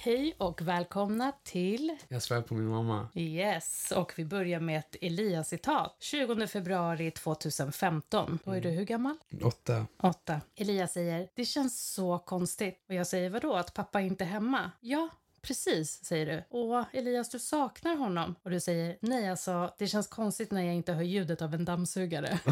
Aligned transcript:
Hej 0.00 0.34
och 0.38 0.62
välkomna 0.62 1.32
till 1.44 1.96
Jag 2.08 2.22
svär 2.22 2.42
på 2.42 2.54
min 2.54 2.68
mamma. 2.68 3.08
Yes, 3.14 3.92
och 3.96 4.12
vi 4.16 4.24
börjar 4.24 4.60
med 4.60 4.78
ett 4.78 4.96
Elias-citat. 5.00 5.96
20 6.00 6.46
februari 6.46 7.10
2015. 7.10 8.38
Då 8.44 8.50
är 8.50 8.60
du 8.60 8.68
hur 8.68 8.84
gammal? 8.84 9.16
Åtta. 9.42 9.86
Åtta. 10.02 10.40
Elias 10.56 10.92
säger, 10.92 11.28
det 11.34 11.44
känns 11.44 11.92
så 11.92 12.18
konstigt. 12.18 12.84
Och 12.88 12.94
jag 12.94 13.06
säger, 13.06 13.30
vadå, 13.30 13.54
att 13.54 13.74
pappa 13.74 14.00
inte 14.00 14.24
är 14.24 14.28
hemma? 14.28 14.70
Ja, 14.80 15.08
Precis, 15.42 16.04
säger 16.04 16.26
du. 16.26 16.44
Åh, 16.50 16.82
Elias, 16.92 17.28
du 17.30 17.38
saknar 17.38 17.96
honom. 17.96 18.34
Och 18.42 18.50
du 18.50 18.60
säger, 18.60 18.98
nej 19.00 19.28
alltså, 19.28 19.74
det 19.78 19.86
känns 19.86 20.06
konstigt 20.06 20.50
när 20.50 20.62
jag 20.62 20.74
inte 20.74 20.92
hör 20.92 21.02
ljudet 21.02 21.42
av 21.42 21.54
en 21.54 21.64
dammsugare. 21.64 22.38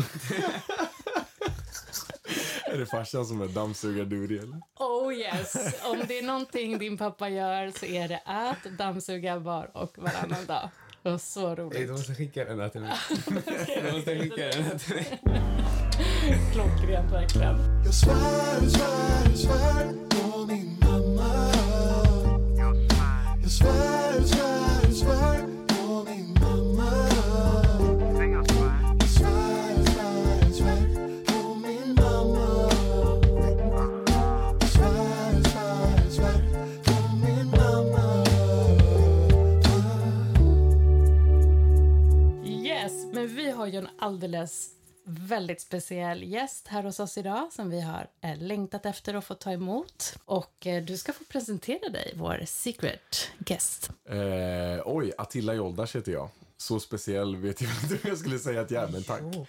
Är 2.77 2.79
det 2.79 2.87
farsan 2.87 3.27
som 3.27 3.41
är 3.41 3.49
dammsugarduri 3.49 4.39
eller? 4.39 4.61
Oh 5.07 5.15
yes! 5.15 5.57
Om 5.85 6.03
det 6.09 6.19
är 6.19 6.23
någonting 6.23 6.79
din 6.79 6.97
pappa 6.97 7.29
gör 7.29 7.73
så 7.81 7.87
är 7.87 8.09
det 8.09 8.21
att 8.25 8.79
dammsuga 8.79 9.39
var 9.39 9.71
och 9.73 9.99
varannan 9.99 10.47
dag. 10.47 10.69
Och 11.03 11.21
så 11.21 11.49
Ey, 11.51 11.55
roligt. 11.57 11.87
du 11.87 11.93
måste 11.93 12.15
skicka 12.15 12.45
den 12.45 12.59
där 12.59 12.69
till 12.69 12.81
mig. 12.81 12.93
Du 13.27 13.93
måste 13.93 14.19
skicka 14.19 14.49
den 14.49 14.63
där 14.65 14.79
till 14.79 14.95
mig. 14.95 15.21
Klockrent 16.53 17.13
verkligen. 17.13 17.83
Jag 17.85 17.95
svär, 17.95 18.69
svär, 18.69 19.35
svär 19.37 19.93
på 20.09 20.47
min 20.47 20.79
mamma 20.81 21.51
Jag 23.43 23.51
svär, 23.51 23.96
har 43.67 43.73
ju 43.73 43.79
en 43.79 43.89
alldeles 43.99 44.71
väldigt 45.05 45.61
speciell 45.61 46.23
gäst 46.23 46.69
här 46.69 46.83
hos 46.83 47.01
oss 47.01 47.19
idag 47.19 47.53
som 47.53 47.71
vi 47.71 47.81
har 47.81 48.07
eh, 48.21 48.39
längtat 48.39 48.87
efter 48.87 49.15
att 49.15 49.25
få 49.25 49.35
ta 49.35 49.53
emot. 49.53 50.17
Och 50.25 50.67
eh, 50.67 50.85
du 50.85 50.97
ska 50.97 51.13
få 51.13 51.25
presentera 51.25 51.89
dig, 51.89 52.13
vår 52.17 52.43
secret 52.47 53.31
guest. 53.39 53.91
Eh, 54.09 54.83
oj, 54.85 55.13
Attila 55.19 55.55
Joldas 55.55 55.97
heter 55.97 56.13
jag. 56.13 56.29
Så 56.57 56.81
speciell 56.81 57.37
vet 57.37 57.61
jag 57.61 57.71
inte 57.83 57.95
hur 58.03 58.11
jag 58.11 58.19
skulle 58.19 58.39
säga 58.39 58.61
att 58.61 58.71
jag 58.71 58.83
är, 58.83 58.89
men 58.89 59.03
tack. 59.03 59.23
Eh, 59.23 59.45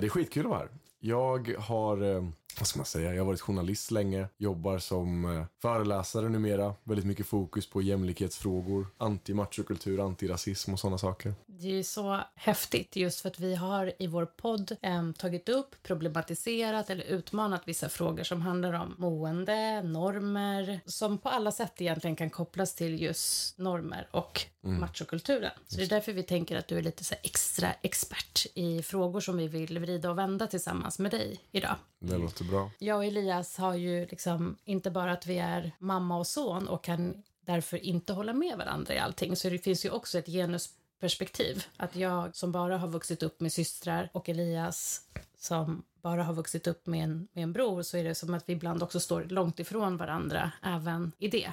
det 0.00 0.06
är 0.06 0.08
skitkul 0.08 0.46
att 0.46 0.50
vara 0.50 0.58
här. 0.58 0.68
Jag 1.00 1.54
har, 1.58 2.16
eh, 2.16 2.24
vad 2.58 2.66
ska 2.66 2.78
man 2.78 2.86
säga, 2.86 3.14
jag 3.14 3.20
har 3.20 3.26
varit 3.26 3.40
journalist 3.40 3.90
länge, 3.90 4.28
jobbar 4.36 4.78
som 4.78 5.24
eh, 5.24 5.44
föreläsare 5.62 6.28
numera, 6.28 6.74
väldigt 6.84 7.06
mycket 7.06 7.26
fokus 7.26 7.70
på 7.70 7.82
jämlikhetsfrågor, 7.82 8.86
anti-machokultur, 8.98 10.00
antirasism 10.00 10.72
och 10.72 10.80
sådana 10.80 10.98
saker. 10.98 11.34
Det 11.46 11.66
är 11.66 11.72
ju 11.72 11.84
så 11.84 12.20
häftigt 12.34 12.96
just 12.96 13.20
för 13.20 13.28
att 13.28 13.40
vi 13.40 13.54
har 13.54 13.92
i 13.98 14.06
vår 14.06 14.26
podd 14.26 14.76
em, 14.82 15.14
tagit 15.14 15.48
upp, 15.48 15.74
problematiserat 15.82 16.90
eller 16.90 17.04
utmanat 17.04 17.62
vissa 17.64 17.88
frågor 17.88 18.22
som 18.22 18.42
handlar 18.42 18.72
om 18.72 18.94
mående, 18.98 19.82
normer, 19.82 20.80
som 20.86 21.18
på 21.18 21.28
alla 21.28 21.52
sätt 21.52 21.80
egentligen 21.80 22.16
kan 22.16 22.30
kopplas 22.30 22.74
till 22.74 23.02
just 23.02 23.58
normer 23.58 24.08
och 24.10 24.46
machokulturen. 24.66 25.50
Så 25.66 25.76
det 25.76 25.82
är 25.82 25.88
därför 25.88 26.12
vi 26.12 26.22
tänker 26.22 26.56
att 26.56 26.68
du 26.68 26.78
är 26.78 26.82
lite 26.82 27.04
så 27.04 27.14
extra 27.22 27.72
expert 27.82 28.46
i 28.54 28.82
frågor 28.82 29.20
som 29.20 29.36
vi 29.36 29.48
vill 29.48 29.78
vrida 29.78 30.10
och 30.10 30.18
vända 30.18 30.46
tillsammans 30.46 30.98
med 30.98 31.10
dig 31.10 31.40
idag. 31.50 31.76
Det 32.06 32.18
låter 32.18 32.44
bra. 32.44 32.70
Jag 32.78 32.96
och 32.96 33.04
Elias 33.04 33.56
har 33.56 33.74
ju 33.74 34.06
liksom 34.06 34.56
inte 34.64 34.90
bara 34.90 35.12
att 35.12 35.26
vi 35.26 35.38
är 35.38 35.72
mamma 35.78 36.18
och 36.18 36.26
son 36.26 36.68
och 36.68 36.84
kan 36.84 37.22
därför 37.40 37.76
inte 37.84 38.12
hålla 38.12 38.32
med 38.32 38.58
varandra 38.58 38.94
i 38.94 38.98
allting, 38.98 39.36
så 39.36 39.50
det 39.50 39.58
finns 39.58 39.84
ju 39.84 39.90
också 39.90 40.18
ett 40.18 40.26
genusperspektiv. 40.26 41.64
Att 41.76 41.96
jag 41.96 42.36
som 42.36 42.52
bara 42.52 42.78
har 42.78 42.88
vuxit 42.88 43.22
upp 43.22 43.40
med 43.40 43.52
systrar 43.52 44.10
och 44.12 44.28
Elias 44.28 45.00
som 45.38 45.84
bara 46.06 46.22
har 46.22 46.34
vuxit 46.34 46.66
upp 46.66 46.86
med 46.86 47.04
en, 47.04 47.28
med 47.32 47.42
en 47.42 47.52
bror 47.52 47.82
så 47.82 47.96
är 47.96 48.04
det 48.04 48.14
som 48.14 48.34
att 48.34 48.48
vi 48.48 48.52
ibland 48.52 48.82
också 48.82 49.00
står 49.00 49.24
långt 49.24 49.58
ifrån 49.60 49.96
varandra 49.96 50.52
även 50.62 51.12
i 51.18 51.28
det. 51.28 51.52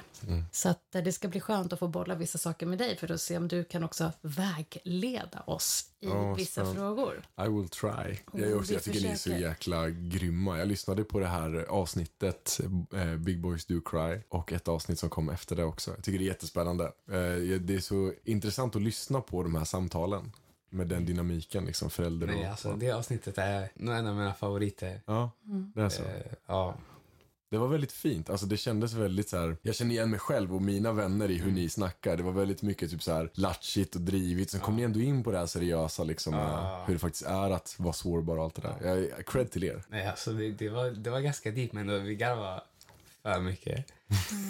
Så 0.52 0.68
att 0.68 0.94
eh, 0.94 1.02
det 1.02 1.12
ska 1.12 1.28
bli 1.28 1.40
skönt 1.40 1.72
att 1.72 1.78
få 1.78 1.88
bolla 1.88 2.14
vissa 2.14 2.38
saker 2.38 2.66
med 2.66 2.78
dig 2.78 2.96
för 2.96 3.10
att 3.12 3.20
se 3.20 3.36
om 3.36 3.48
du 3.48 3.64
kan 3.64 3.84
också 3.84 4.12
vägleda 4.20 5.40
oss 5.46 5.84
i 6.00 6.06
Ja, 6.06 6.34
vissa 6.34 6.52
spännande. 6.52 6.80
frågor. 6.80 7.22
I 7.46 7.48
will 7.48 7.68
try. 7.68 7.90
Jag, 8.32 8.40
är 8.42 8.46
Mm, 8.46 8.58
också, 8.58 8.72
jag 8.72 8.82
tycker 8.82 9.00
ni 9.00 9.06
är 9.08 9.16
så 9.16 9.30
jäkla 9.30 9.90
grymma. 9.90 10.58
Jag 10.58 10.68
lyssnade 10.68 11.04
på 11.04 11.18
det 11.18 11.26
här 11.26 11.66
avsnittet, 11.68 12.60
eh, 12.94 13.16
Big 13.16 13.40
Boys 13.40 13.66
Do 13.66 13.80
Cry, 13.80 14.20
och 14.28 14.52
ett 14.52 14.68
avsnitt 14.68 14.98
som 14.98 15.10
kom 15.10 15.28
efter 15.28 15.56
det 15.56 15.64
också. 15.64 15.90
Jag 15.90 16.04
tycker 16.04 16.18
det 16.18 16.24
är 16.24 16.28
jättespännande. 16.28 16.84
Eh, 16.84 17.58
det 17.60 17.74
är 17.74 17.80
så 17.80 18.12
intressant 18.24 18.76
att 18.76 18.82
lyssna 18.82 19.20
på 19.20 19.42
de 19.42 19.54
här 19.54 19.64
samtalen. 19.64 20.32
Med 20.74 20.86
den 20.86 21.04
dynamiken, 21.04 21.64
liksom 21.64 21.90
förälder 21.90 22.28
och... 22.28 22.34
Nej, 22.34 22.46
alltså, 22.46 22.72
det 22.72 22.92
avsnittet 22.92 23.38
är 23.38 23.68
nog 23.74 23.94
en 23.94 24.06
av 24.06 24.16
mina 24.16 24.34
favoriter. 24.34 25.00
Ja, 25.06 25.30
det 25.74 25.82
är 25.82 25.88
så. 25.88 26.02
Eh, 26.02 26.08
ja. 26.46 26.74
Det 27.50 27.58
var 27.58 27.68
väldigt 27.68 27.92
fint. 27.92 28.30
Alltså 28.30 28.46
det 28.46 28.56
kändes 28.56 28.92
väldigt 28.92 29.28
så 29.28 29.36
här. 29.36 29.56
Jag 29.62 29.74
känner 29.74 29.90
igen 29.90 30.10
mig 30.10 30.18
själv 30.18 30.54
och 30.54 30.62
mina 30.62 30.92
vänner 30.92 31.30
i 31.30 31.38
hur 31.38 31.52
ni 31.52 31.68
snackar. 31.68 32.16
Det 32.16 32.22
var 32.22 32.32
väldigt 32.32 32.62
mycket 32.62 32.90
typ 32.90 33.02
så 33.02 33.12
här 33.12 33.30
latchigt 33.34 33.94
och 33.94 34.00
drivigt. 34.00 34.50
Sen 34.50 34.60
kom 34.60 34.76
ni 34.76 34.82
ändå 34.82 35.00
in 35.00 35.24
på 35.24 35.30
det 35.30 35.38
här 35.38 35.46
seriösa 35.46 36.04
liksom. 36.04 36.34
med 36.34 36.84
Hur 36.86 36.94
det 36.94 36.98
faktiskt 36.98 37.26
är 37.26 37.50
att 37.50 37.74
vara 37.78 37.92
sårbar 37.92 38.36
och 38.36 38.44
allt 38.44 38.54
det 38.54 38.62
där. 38.62 38.88
Jag, 38.88 39.26
cred 39.26 39.50
till 39.50 39.64
er. 39.64 39.82
Nej, 39.88 40.06
alltså, 40.06 40.32
det, 40.32 40.50
det, 40.50 40.68
var, 40.68 40.90
det 40.90 41.10
var 41.10 41.20
ganska 41.20 41.50
deep, 41.50 41.72
men 41.72 41.86
då, 41.86 41.98
vi 41.98 42.14
garvade 42.14 42.62
för 43.24 43.40
mycket. 43.40 43.92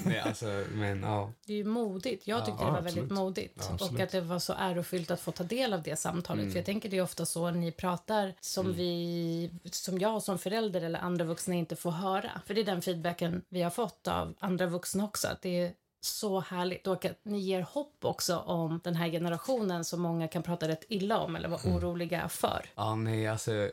Nej, 0.04 0.18
alltså, 0.20 0.64
men 0.72 1.02
ja. 1.02 1.32
Det 1.46 1.52
är 1.52 1.56
ju 1.56 1.64
modigt. 1.64 2.26
Jag 2.26 2.46
tyckte 2.46 2.62
Ja, 2.62 2.66
det 2.66 2.72
var 2.72 2.78
absolut. 2.78 2.96
väldigt 2.96 3.12
modigt. 3.18 3.56
och 3.66 3.72
absolut. 3.72 4.00
att 4.00 4.10
det 4.10 4.20
var 4.20 4.38
så 4.38 4.54
ärofyllt 4.58 5.10
att 5.10 5.20
få 5.20 5.32
ta 5.32 5.44
del 5.44 5.72
av 5.72 5.82
det 5.82 5.96
samtalet. 5.96 6.50
För 6.50 6.58
jag 6.58 6.66
tänker 6.66 6.88
det 6.88 6.96
är 6.98 7.02
ofta 7.02 7.26
så 7.26 7.50
ni 7.50 7.72
pratar 7.72 8.34
som 8.40 8.72
vi, 8.72 9.50
som 9.70 9.98
jag 9.98 10.22
som 10.22 10.38
förälder 10.38 10.82
eller 10.82 10.98
andra 10.98 11.24
vuxna 11.24 11.54
inte 11.54 11.76
får 11.76 11.90
höra. 11.90 12.30
För 12.46 12.54
det 12.54 12.60
är 12.60 12.64
den 12.64 12.82
feedbacken 12.82 13.42
vi 13.48 13.62
har 13.62 13.70
fått 13.70 14.08
av 14.08 14.34
andra 14.38 14.66
vuxna 14.66 15.04
också. 15.04 15.28
Att 15.28 15.42
det 15.42 15.60
är 15.60 15.72
så 16.00 16.40
härligt 16.40 16.86
och 16.86 17.04
att 17.04 17.18
ni 17.22 17.38
ger 17.38 17.62
hopp 17.62 18.04
också 18.04 18.38
om 18.38 18.80
den 18.84 18.96
här 18.96 19.08
generationen 19.08 19.84
som 19.84 20.00
många 20.00 20.28
kan 20.28 20.42
prata 20.42 20.68
rätt 20.68 20.84
illa 20.88 21.18
om 21.18 21.36
eller 21.36 21.48
vara 21.48 21.60
oroliga 21.64 22.28
för. 22.28 22.66
Ja, 22.74 22.94
nej, 22.94 23.28
alltså 23.28 23.52
all, 23.52 23.70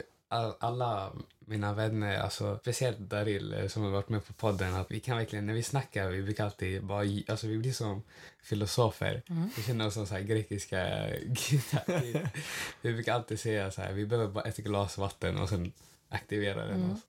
alla 0.60 1.12
mina 1.40 1.74
vänner, 1.74 2.20
alltså 2.20 2.58
speciellt 2.62 2.98
Daril 3.00 3.54
eh, 3.54 3.68
som 3.68 3.84
har 3.84 3.90
varit 3.90 4.10
med 4.10 4.26
på 4.28 4.34
podden, 4.34 4.76
att 4.76 4.92
vi 4.92 5.00
kan 5.00 5.18
verkligen, 5.18 5.46
när 5.46 5.54
vi 5.54 5.64
snackar, 5.64 6.08
vi 6.10 6.22
brukar 6.24 6.46
alltid 6.46 6.84
bara, 6.84 7.06
alltså 7.28 7.48
vi 7.48 7.58
blir 7.58 7.74
som 7.74 8.04
filosofer. 8.44 9.22
Vi 9.58 9.64
känner 9.64 9.88
oss 9.88 9.94
som 9.94 10.08
så 10.08 10.14
här 10.14 10.22
grekiska 10.22 10.78
gudar. 11.22 12.02
Vi, 12.82 12.94
brukar 12.94 13.14
alltid 13.14 13.40
säga 13.40 13.72
så 13.72 13.82
här, 13.82 13.94
vi 13.94 14.06
behöver 14.06 14.32
bara 14.32 14.44
ett 14.44 14.58
glas 14.58 14.98
vatten 14.98 15.38
och 15.38 15.50
sen 15.50 15.72
aktivera 16.10 16.66
den. 16.66 17.02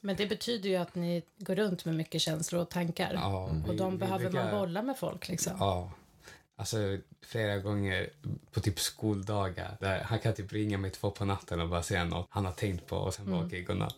Men 0.00 0.16
det 0.16 0.26
betyder 0.26 0.68
ju 0.68 0.76
att 0.76 0.94
ni 0.94 1.22
går 1.38 1.54
runt 1.54 1.84
med 1.84 1.94
mycket 1.94 2.20
känslor 2.20 2.62
och 2.62 2.68
tankar. 2.68 3.12
Ja, 3.14 3.44
och 3.44 3.72
vi- 3.72 3.76
de 3.76 3.92
vi 3.92 3.98
behöver 3.98 4.24
man 4.24 4.32
brukar- 4.32 4.58
bolla 4.58 4.82
med 4.82 4.98
folk 4.98 5.28
liksom. 5.28 5.52
Ja. 5.60 5.92
Alltså 6.60 6.98
flera 7.22 7.58
gånger 7.58 8.10
på 8.52 8.60
typ 8.60 8.80
skoldagar 8.80 9.76
där 9.80 10.00
han 10.02 10.18
kan 10.18 10.34
typ 10.34 10.52
ringa 10.52 10.78
mig 10.78 10.90
två 10.90 11.10
på 11.10 11.24
natten 11.24 11.60
och 11.60 11.68
bara 11.68 11.82
säga 11.82 12.04
något 12.04 12.26
han 12.30 12.44
har 12.44 12.52
tänkt 12.52 12.86
på 12.86 12.96
och 12.96 13.14
sen 13.14 13.30
bara 13.30 13.46
okej, 13.46 13.62
godnatt. 13.62 13.96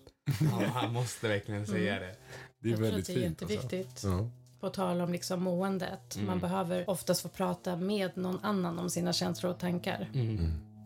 Han, 0.53 0.65
han 0.65 0.93
måste 0.93 1.29
verkligen 1.29 1.67
säga 1.67 1.95
det. 2.01 2.17
Det 2.61 2.69
är 2.69 2.71
Jag 2.71 2.77
tror 2.79 2.87
väldigt 2.87 3.09
att 3.09 3.15
det 3.15 3.21
är 3.21 3.29
fint. 3.29 3.43
alltså. 3.43 3.57
jätteviktigt. 3.57 4.03
Ja. 4.05 4.31
På 4.61 4.69
tal 4.69 5.01
om 5.01 5.13
liksom 5.13 5.43
måendet. 5.43 6.19
Man 6.27 6.39
behöver 6.41 6.91
oftast 6.91 7.23
få 7.23 7.29
prata 7.29 7.77
med 7.77 8.17
någon 8.17 8.39
annan 8.43 8.79
om 8.79 8.91
sina 8.91 9.13
känslor 9.13 9.53
och 9.53 9.59
tankar. 9.59 10.09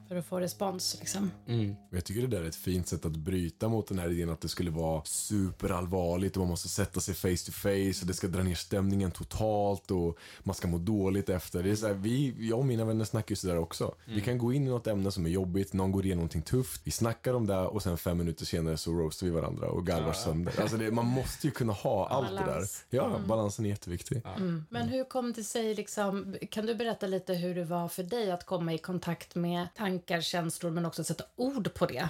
För 0.09 0.17
att 0.17 0.27
få 0.27 0.41
respons. 0.41 0.97
Liksom. 1.01 1.31
Mm. 1.47 1.75
Jag 1.91 2.05
tycker 2.05 2.21
det 2.21 2.27
där 2.27 2.43
är 2.43 2.49
ett 2.49 2.57
fint 2.57 2.89
sätt 2.89 3.05
att 3.07 3.17
bryta 3.17 3.69
mot 3.69 3.89
den 3.89 3.99
här 3.99 4.11
idén 4.11 4.31
att 4.31 4.41
det 4.41 4.49
skulle 4.49 4.71
vara 4.71 5.05
superallvarligt 5.05 6.37
och 6.37 6.41
man 6.41 6.49
måste 6.49 6.69
sätta 6.69 7.01
sig 7.01 7.15
face 7.15 7.47
to 7.47 7.53
face 7.53 8.01
och 8.01 8.07
det 8.07 8.15
ska 8.15 8.27
dra 8.27 8.43
ner 8.43 8.55
stämningen 8.55 9.11
totalt 9.11 9.91
och 9.91 10.19
man 10.43 10.55
ska 10.55 10.69
må 10.69 10.79
dåligt 10.79 11.29
efter. 11.29 11.63
Det 11.63 11.71
är 11.71 11.77
så 11.77 11.87
här, 11.87 11.95
vi, 11.95 12.35
jag 12.49 12.59
och 12.59 12.67
mina 12.67 12.85
vänner 12.85 13.05
snackar 13.05 13.33
ju 13.33 13.37
sådär 13.37 13.59
också. 13.59 13.95
Vi 14.05 14.21
kan 14.21 14.39
gå 14.39 14.53
in 14.53 14.67
i 14.67 14.71
något 14.71 14.87
ämne 14.87 15.11
som 15.11 15.27
är 15.27 15.31
jobbigt, 15.31 15.73
någon 15.73 15.93
går 15.93 16.05
igenom 16.05 16.19
någonting 16.19 16.43
tufft, 16.43 16.81
vi 16.85 16.91
snackar 16.91 17.35
om 17.35 17.47
det 17.47 17.57
och 17.57 17.83
sen 17.83 17.99
fem 17.99 18.19
minuter 18.19 18.45
senare 18.45 18.77
så 18.77 18.93
roastar 18.93 19.27
vi 19.27 19.33
varandra 19.33 19.69
och 19.69 19.87
garvar 19.87 20.13
sönder. 20.13 20.61
Alltså 20.61 20.77
det, 20.77 20.91
man 20.91 21.07
måste 21.07 21.47
ju 21.47 21.51
kunna 21.51 21.73
ha 21.73 22.09
allt 22.09 22.29
det 22.29 22.35
där. 22.35 22.47
Balans. 22.47 22.85
Ja, 22.91 23.21
balansen 23.29 23.65
är 23.65 23.71
jätteviktig. 23.71 24.23
Men 24.69 24.89
hur 24.89 25.05
kom 25.05 25.33
det 25.33 25.45
sig, 25.45 25.75
liksom, 25.75 26.37
kan 26.51 26.67
du 26.67 26.75
berätta 26.75 27.07
lite 27.07 27.35
hur 27.35 27.55
det 27.55 27.65
var 27.65 27.89
för 27.89 28.03
dig 28.03 28.31
att 28.31 28.47
komma 28.47 28.75
i 28.75 28.79
kontakt 28.79 29.35
med 29.35 29.69
tankar, 29.99 30.21
känslor 30.21 30.71
men 30.71 30.87
också 30.87 31.05
sätta 31.05 31.25
ord 31.37 31.75
på 31.75 31.87
det? 31.87 32.09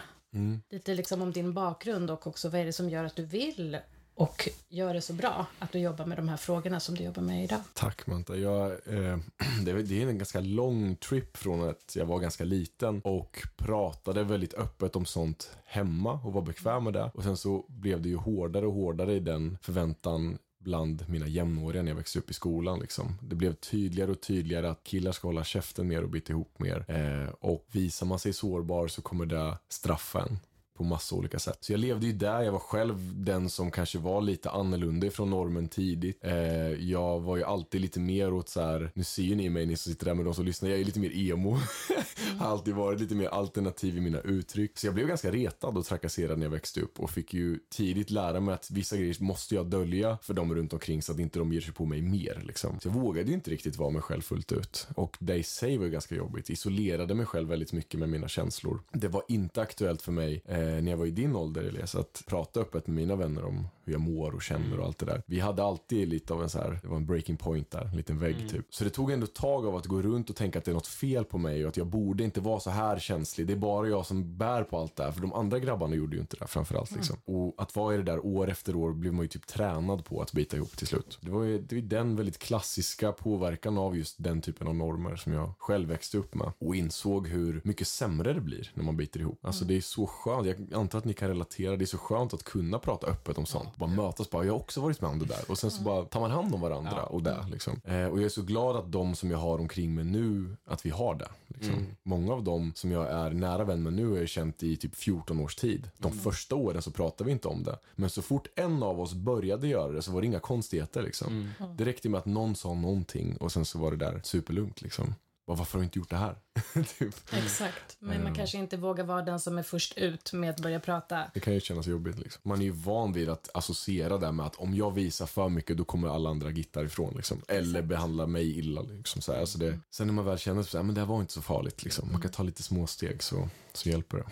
Lite 0.71 0.95
liksom 0.95 1.23
om 1.23 1.33
din 1.33 1.53
bakgrund 1.55 2.11
och 2.11 2.27
också 2.27 2.49
vad 2.49 2.61
är 2.61 2.65
det 2.65 2.73
som 2.73 2.91
gör 2.91 3.05
att 3.05 3.17
du 3.17 3.25
vill 3.25 3.79
och 4.15 4.49
gör 4.69 4.95
det 4.95 5.01
så 5.01 5.13
bra 5.13 5.47
att 5.59 5.73
du 5.73 5.79
jobbar 5.79 6.07
med 6.07 6.19
de 6.19 6.29
här 6.29 6.37
frågorna 6.37 6.81
som 6.81 6.95
du 6.95 7.05
jobbar 7.05 7.23
med 7.23 7.45
idag. 7.45 7.61
Tack 7.75 8.07
Manta. 8.07 8.37
Jag, 8.37 8.67
eh, 8.73 9.19
det, 9.65 9.71
är- 9.71 9.83
det 9.83 10.03
är 10.03 10.09
en 10.09 10.19
ganska 10.19 10.41
lång 10.41 10.97
trip 10.97 11.37
från 11.37 11.69
att 11.69 11.97
jag 11.97 12.07
var 12.07 12.19
ganska 12.19 12.45
liten 12.45 13.01
och 13.05 13.43
pratade 13.57 14.25
väldigt 14.25 14.55
öppet 14.55 14.97
om 14.97 15.05
sånt 15.07 15.51
hemma 15.65 16.13
och 16.25 16.33
var 16.33 16.43
bekväm 16.43 16.85
med 16.85 16.93
det. 16.93 17.11
Och 17.15 17.23
sen 17.23 17.37
så 17.37 17.65
blev 17.69 18.03
det 18.03 18.09
ju 18.09 18.17
hårdare 18.17 18.67
och 18.67 18.73
hårdare 18.73 19.15
i 19.15 19.21
den 19.21 19.59
förväntan 19.63 20.39
bland 20.67 21.09
mina 21.09 21.27
jämnåriga 21.27 21.83
när 21.83 21.91
jag 21.91 21.97
växte 21.97 22.19
upp 22.19 22.31
i 22.31 22.35
skolan. 22.35 22.81
Liksom. 22.81 23.19
Det 23.23 23.35
blev 23.35 23.55
tydligare 23.55 24.11
och 24.11 24.21
tydligare 24.21 24.71
att 24.71 24.85
killar 24.85 25.13
ska 25.13 25.29
hålla 25.29 25.45
käften 25.45 25.89
mer 25.89 26.03
och 26.03 26.11
bita 26.11 26.33
ihop 26.33 26.59
mer. 26.59 26.85
Eh, 26.89 27.29
och 27.41 27.67
visar 27.73 28.07
man 28.07 28.19
sig 28.19 28.33
sårbar 28.33 28.89
så 28.89 29.03
kommer 29.03 29.27
det 29.27 29.59
straffa 29.69 30.23
en 30.23 30.39
på 30.77 30.85
massa 30.85 31.15
olika 31.15 31.39
sätt. 31.39 31.59
Så 31.61 31.73
jag 31.73 31.81
levde 31.81 32.07
ju 32.07 32.13
där, 32.13 32.43
jag 32.43 32.53
var 32.53 32.59
själv 32.59 33.25
den 33.25 33.51
som 33.51 33.71
kanske 33.71 33.99
var 33.99 34.21
lite 34.21 34.51
annorlunda 34.51 35.07
ifrån 35.07 35.31
normen 35.31 35.69
tidigt. 35.69 36.19
Eh, 36.21 36.35
jag 36.69 37.21
var 37.21 37.37
ju 37.37 37.45
alltid 37.45 37.81
lite 37.81 38.01
mer 38.01 38.33
åt 38.33 38.49
så 38.49 38.61
här, 38.61 38.91
nu 38.95 39.05
ser 39.05 39.23
ju 39.23 39.35
ni 39.35 39.51
mig, 39.51 39.67
ni 39.67 39.77
som 39.77 39.93
sitter 39.93 40.07
där 40.07 40.15
med 40.15 40.25
de 40.25 40.35
som 40.35 40.45
lyssnar, 40.45 40.69
jag 40.69 40.81
är 40.81 40.85
lite 40.85 41.01
mer 41.01 41.17
emo. 41.17 41.59
har 42.39 42.47
alltid 42.47 42.75
varit 42.75 43.01
lite 43.01 43.15
mer 43.15 43.29
alternativ 43.29 43.97
i 43.97 44.01
mina 44.01 44.21
uttryck. 44.21 44.79
Så 44.79 44.87
jag 44.87 44.95
blev 44.95 45.07
ganska 45.07 45.31
retad 45.31 45.79
och 45.79 45.85
trakasserad 45.85 46.39
när 46.39 46.47
jag 46.47 46.51
växte 46.51 46.81
upp 46.81 47.01
och 47.01 47.11
fick 47.11 47.35
ju 47.35 47.59
tidigt 47.71 48.11
lära 48.11 48.41
mig 48.41 48.55
att 48.55 48.71
vissa 48.71 48.97
grejer 48.97 49.17
måste 49.21 49.55
jag 49.55 49.67
dölja 49.67 50.19
för 50.23 50.35
dem 50.35 50.55
runt 50.55 50.73
omkring 50.73 51.03
så 51.03 51.13
att 51.13 51.19
inte 51.19 51.39
de 51.39 51.53
ger 51.53 51.61
sig 51.61 51.75
på 51.75 51.85
mig 51.85 52.03
mer. 52.03 52.43
Liksom. 52.45 52.81
Så 52.81 52.89
jag 52.89 52.95
vågade 52.95 53.29
ju 53.29 53.35
inte 53.35 53.51
riktigt 53.51 53.77
vara 53.77 53.91
mig 53.91 54.03
själv 54.03 54.21
fullt 54.21 54.53
ut. 54.53 54.89
Och 54.95 55.17
det 55.21 55.35
i 55.35 55.43
sig 55.43 55.79
var 55.79 55.85
ju 55.85 55.91
ganska 55.91 56.15
jobbigt. 56.15 56.51
Isolerade 56.51 57.15
mig 57.15 57.27
själv 57.27 57.49
väldigt 57.49 57.73
mycket 57.73 58.01
med 58.01 58.09
mina 58.09 58.29
känslor. 58.29 58.81
Det 58.93 59.09
var 59.09 59.23
inte 59.29 59.63
aktuellt 59.63 60.03
för 60.03 60.13
mig 60.13 60.43
eh, 60.45 60.59
Eh, 60.67 60.83
när 60.83 60.91
jag 60.91 60.99
var 60.99 61.07
i 61.07 61.11
din 61.11 61.37
ålder, 61.37 61.63
Elias, 61.63 61.95
att 61.95 62.23
prata 62.27 62.61
öppet 62.61 62.87
med 62.87 62.97
mina 62.97 63.17
vänner 63.17 63.45
om 63.45 63.69
hur 63.87 63.93
jag 63.93 64.01
mår 64.01 64.35
och 64.35 64.43
känner 64.43 64.81
och 64.81 64.87
allt 64.87 64.99
det 64.99 65.07
där. 65.07 65.23
Vi 65.27 65.41
hade 65.41 65.65
alltid 65.65 66.09
lite 66.09 66.35
av 66.35 66.43
en 66.43 66.49
så 66.51 66.59
här, 66.59 66.79
det 66.83 66.89
var 66.89 66.97
en 66.97 67.07
breaking 67.07 67.37
point 67.37 67.71
där, 67.71 67.85
en 67.85 67.97
liten 67.97 68.19
vägg 68.19 68.49
typ. 68.51 68.67
Så 68.71 68.85
det 68.85 68.91
tog 68.91 69.11
ändå 69.11 69.25
ett 69.25 69.35
tag 69.35 69.67
av 69.67 69.77
att 69.77 69.87
gå 69.87 70.03
runt 70.03 70.31
och 70.31 70.37
tänka 70.37 70.59
att 70.59 70.65
det 70.65 70.71
är 70.71 70.75
något 70.75 70.87
fel 70.87 71.25
på 71.25 71.39
mig 71.39 71.65
och 71.65 71.69
att 71.69 71.77
jag 71.77 71.87
borde 71.87 72.25
inte 72.25 72.41
vara 72.41 72.61
så 72.61 72.71
här 72.71 72.99
känslig. 72.99 73.47
Det 73.47 73.53
är 73.53 73.57
bara 73.57 73.89
jag 73.89 74.07
som 74.07 74.37
bär 74.37 74.63
på 74.63 74.79
allt 74.79 74.97
det 74.97 75.03
här. 75.03 75.13
För 75.13 75.21
de 75.21 75.33
andra 75.33 75.59
grabbarna 75.59 75.95
gjorde 75.95 76.17
ju 76.17 76.21
inte 76.21 76.37
det 76.37 76.47
framförallt. 76.47 76.91
Liksom. 76.91 77.17
Och 77.25 77.55
att 77.59 77.77
vara 77.77 77.95
i 77.95 77.97
det 77.97 78.03
där 78.03 78.27
år 78.27 78.51
efter 78.51 78.77
år 78.77 78.93
blev 78.93 79.13
man 79.13 79.23
ju 79.23 79.29
typ 79.29 79.47
tränad 79.47 80.05
på 80.05 80.23
att 80.23 80.33
bita 80.33 80.57
ihop 80.57 80.77
till 80.77 80.87
slut. 80.87 81.19
Det 81.21 81.31
var 81.31 81.43
ju 81.43 81.59
det 81.59 81.75
var 81.75 81.83
den 81.83 82.17
väldigt 82.17 82.39
klassiska 82.39 83.13
påverkan 83.13 83.79
av 83.79 83.97
just 83.97 84.23
den 84.23 84.41
typen 84.41 84.67
av 84.69 84.75
normer 84.75 85.17
som 85.17 85.33
jag 85.33 85.53
själv 85.59 85.89
växte 85.89 86.19
upp 86.19 86.35
med. 86.35 86.53
Och 86.59 86.77
insåg 86.77 87.29
hur 87.29 87.61
mycket 87.65 87.89
sämre 87.89 88.33
det 88.33 88.41
blir 88.41 88.73
när 88.75 88.85
man 88.85 88.97
biter 88.97 89.21
ihop. 89.21 89.39
Alltså 89.43 89.65
det 89.65 89.77
är 89.77 89.81
så 89.81 90.07
skönt. 90.07 90.47
Jag 90.47 90.75
antar 90.75 90.99
att 90.99 91.05
ni 91.05 91.15
kan 91.15 91.29
relatera. 91.29 91.77
Det 91.77 91.85
är 91.85 91.87
så 91.87 91.99
skönt 91.99 92.35
att 92.35 92.43
kunna 92.43 92.79
prata 92.79 93.07
öppet 93.07 93.39
om 93.39 93.47
sånt. 93.47 93.76
Bara 93.77 93.91
mötas 93.91 94.31
bara, 94.31 94.45
jag 94.45 94.53
har 94.53 94.59
också 94.61 94.81
varit 94.81 95.01
med 95.01 95.11
om 95.11 95.19
det 95.19 95.25
där. 95.25 95.45
Och 95.49 95.59
sen 95.59 95.71
så 95.71 95.83
bara 95.83 96.05
tar 96.05 96.21
man 96.21 96.31
hand 96.31 96.55
om 96.55 96.61
varandra 96.61 97.03
och 97.03 97.23
det 97.23 97.47
liksom. 97.51 97.81
Eh, 97.85 98.05
och 98.07 98.19
jag 98.19 98.25
är 98.25 98.29
så 98.29 98.43
glad 98.43 98.77
att 98.77 98.93
de 98.93 99.15
som 99.15 99.31
jag 99.31 99.39
har 99.39 99.59
omkring 99.59 99.95
mig 99.95 100.05
nu, 100.05 100.57
att 100.67 100.87
vi 100.87 100.91
har 100.91 101.15
det. 101.15 101.29
Liksom. 101.47 101.75
Många 102.03 102.33
av 102.33 102.45
dem 102.45 102.73
som 102.75 102.91
jag 102.91 103.11
är 103.11 103.31
nära 103.31 103.65
vän 103.65 103.83
med 103.83 103.93
nu 103.93 104.11
har 104.11 104.17
jag 104.17 104.29
känt 104.29 104.63
i 104.63 104.77
typ 104.77 104.97
14 104.97 105.41
års 105.41 105.57
tid. 105.57 105.91
De 105.99 106.13
första 106.13 106.55
åren 106.55 106.83
så 106.83 106.91
pratade 106.91 107.25
vi 107.25 107.33
inte 107.33 107.49
om 107.49 107.63
det. 107.63 107.79
Men 107.95 108.11
så 108.11 108.23
fort 108.23 108.47
en 108.57 108.83
av 108.83 109.01
oss 109.01 109.15
började 109.15 109.69
göra 109.69 109.93
det 109.93 110.03
så 110.03 110.13
var 110.13 110.21
det 110.21 110.27
inga 110.27 110.41
konstigheter 110.41 111.03
liksom. 111.03 111.51
Det 111.77 111.85
räckte 111.85 112.09
med 112.09 112.19
att 112.19 112.27
någon 112.27 112.55
sa 112.55 112.75
någonting 112.75 113.37
och 113.37 113.53
sen 113.53 113.65
så 113.65 113.79
var 113.79 113.91
det 113.91 113.97
där 113.97 114.21
superlugnt 114.25 114.83
liksom. 114.83 115.15
Varför 115.55 115.73
har 115.73 115.81
du 115.81 115.85
inte 115.85 115.99
gjort 115.99 116.11
det 116.11 116.17
här? 116.17 116.37
typ. 116.99 117.15
Exakt. 117.33 117.97
Men 117.99 118.23
man 118.23 118.35
kanske 118.35 118.59
inte 118.59 118.77
vågar 118.77 119.05
vara 119.05 119.23
den 119.23 119.41
som 119.41 119.59
är 119.59 119.63
först 119.63 119.99
ut 119.99 120.33
med 120.33 120.51
att 120.51 120.61
börja 120.61 120.81
prata. 120.81 121.31
Det 121.35 121.41
kan 121.41 121.55
ju 121.55 121.61
kännas 121.61 121.87
jobbigt. 121.87 122.19
Liksom. 122.19 122.41
Man 122.45 122.61
är 122.61 122.65
ju 122.65 122.71
van 122.71 123.13
vid 123.13 123.29
att 123.29 123.51
associera 123.55 124.19
det 124.19 124.33
med 124.33 124.47
att 124.47 124.57
om 124.57 124.75
jag 124.75 124.95
visar 124.95 125.27
för 125.27 125.49
mycket 125.49 125.77
då 125.77 125.85
kommer 125.85 126.09
alla 126.09 126.31
andra 126.31 126.51
gittar 126.51 126.85
ifrån. 126.85 127.15
Liksom. 127.17 127.43
Eller 127.49 127.83
behandla 127.83 128.27
mig 128.27 128.59
illa. 128.59 128.83
Liksom, 128.83 129.23
så. 129.23 129.33
Alltså 129.33 129.59
det, 129.59 129.79
sen 129.91 130.07
när 130.07 130.15
man 130.15 130.25
väl 130.25 130.39
känner 130.39 130.61
att 130.61 130.73
men 130.73 130.95
det 130.95 131.01
här 131.01 131.09
var 131.09 131.21
inte 131.21 131.33
så 131.33 131.43
farligt. 131.43 131.85
Liksom. 131.85 132.13
Man 132.13 132.21
kan 132.21 132.31
ta 132.31 132.43
lite 132.43 132.63
små 132.63 132.87
steg 132.87 133.23
så, 133.23 133.49
så 133.73 133.89
hjälper 133.89 134.17
det. 134.19 134.27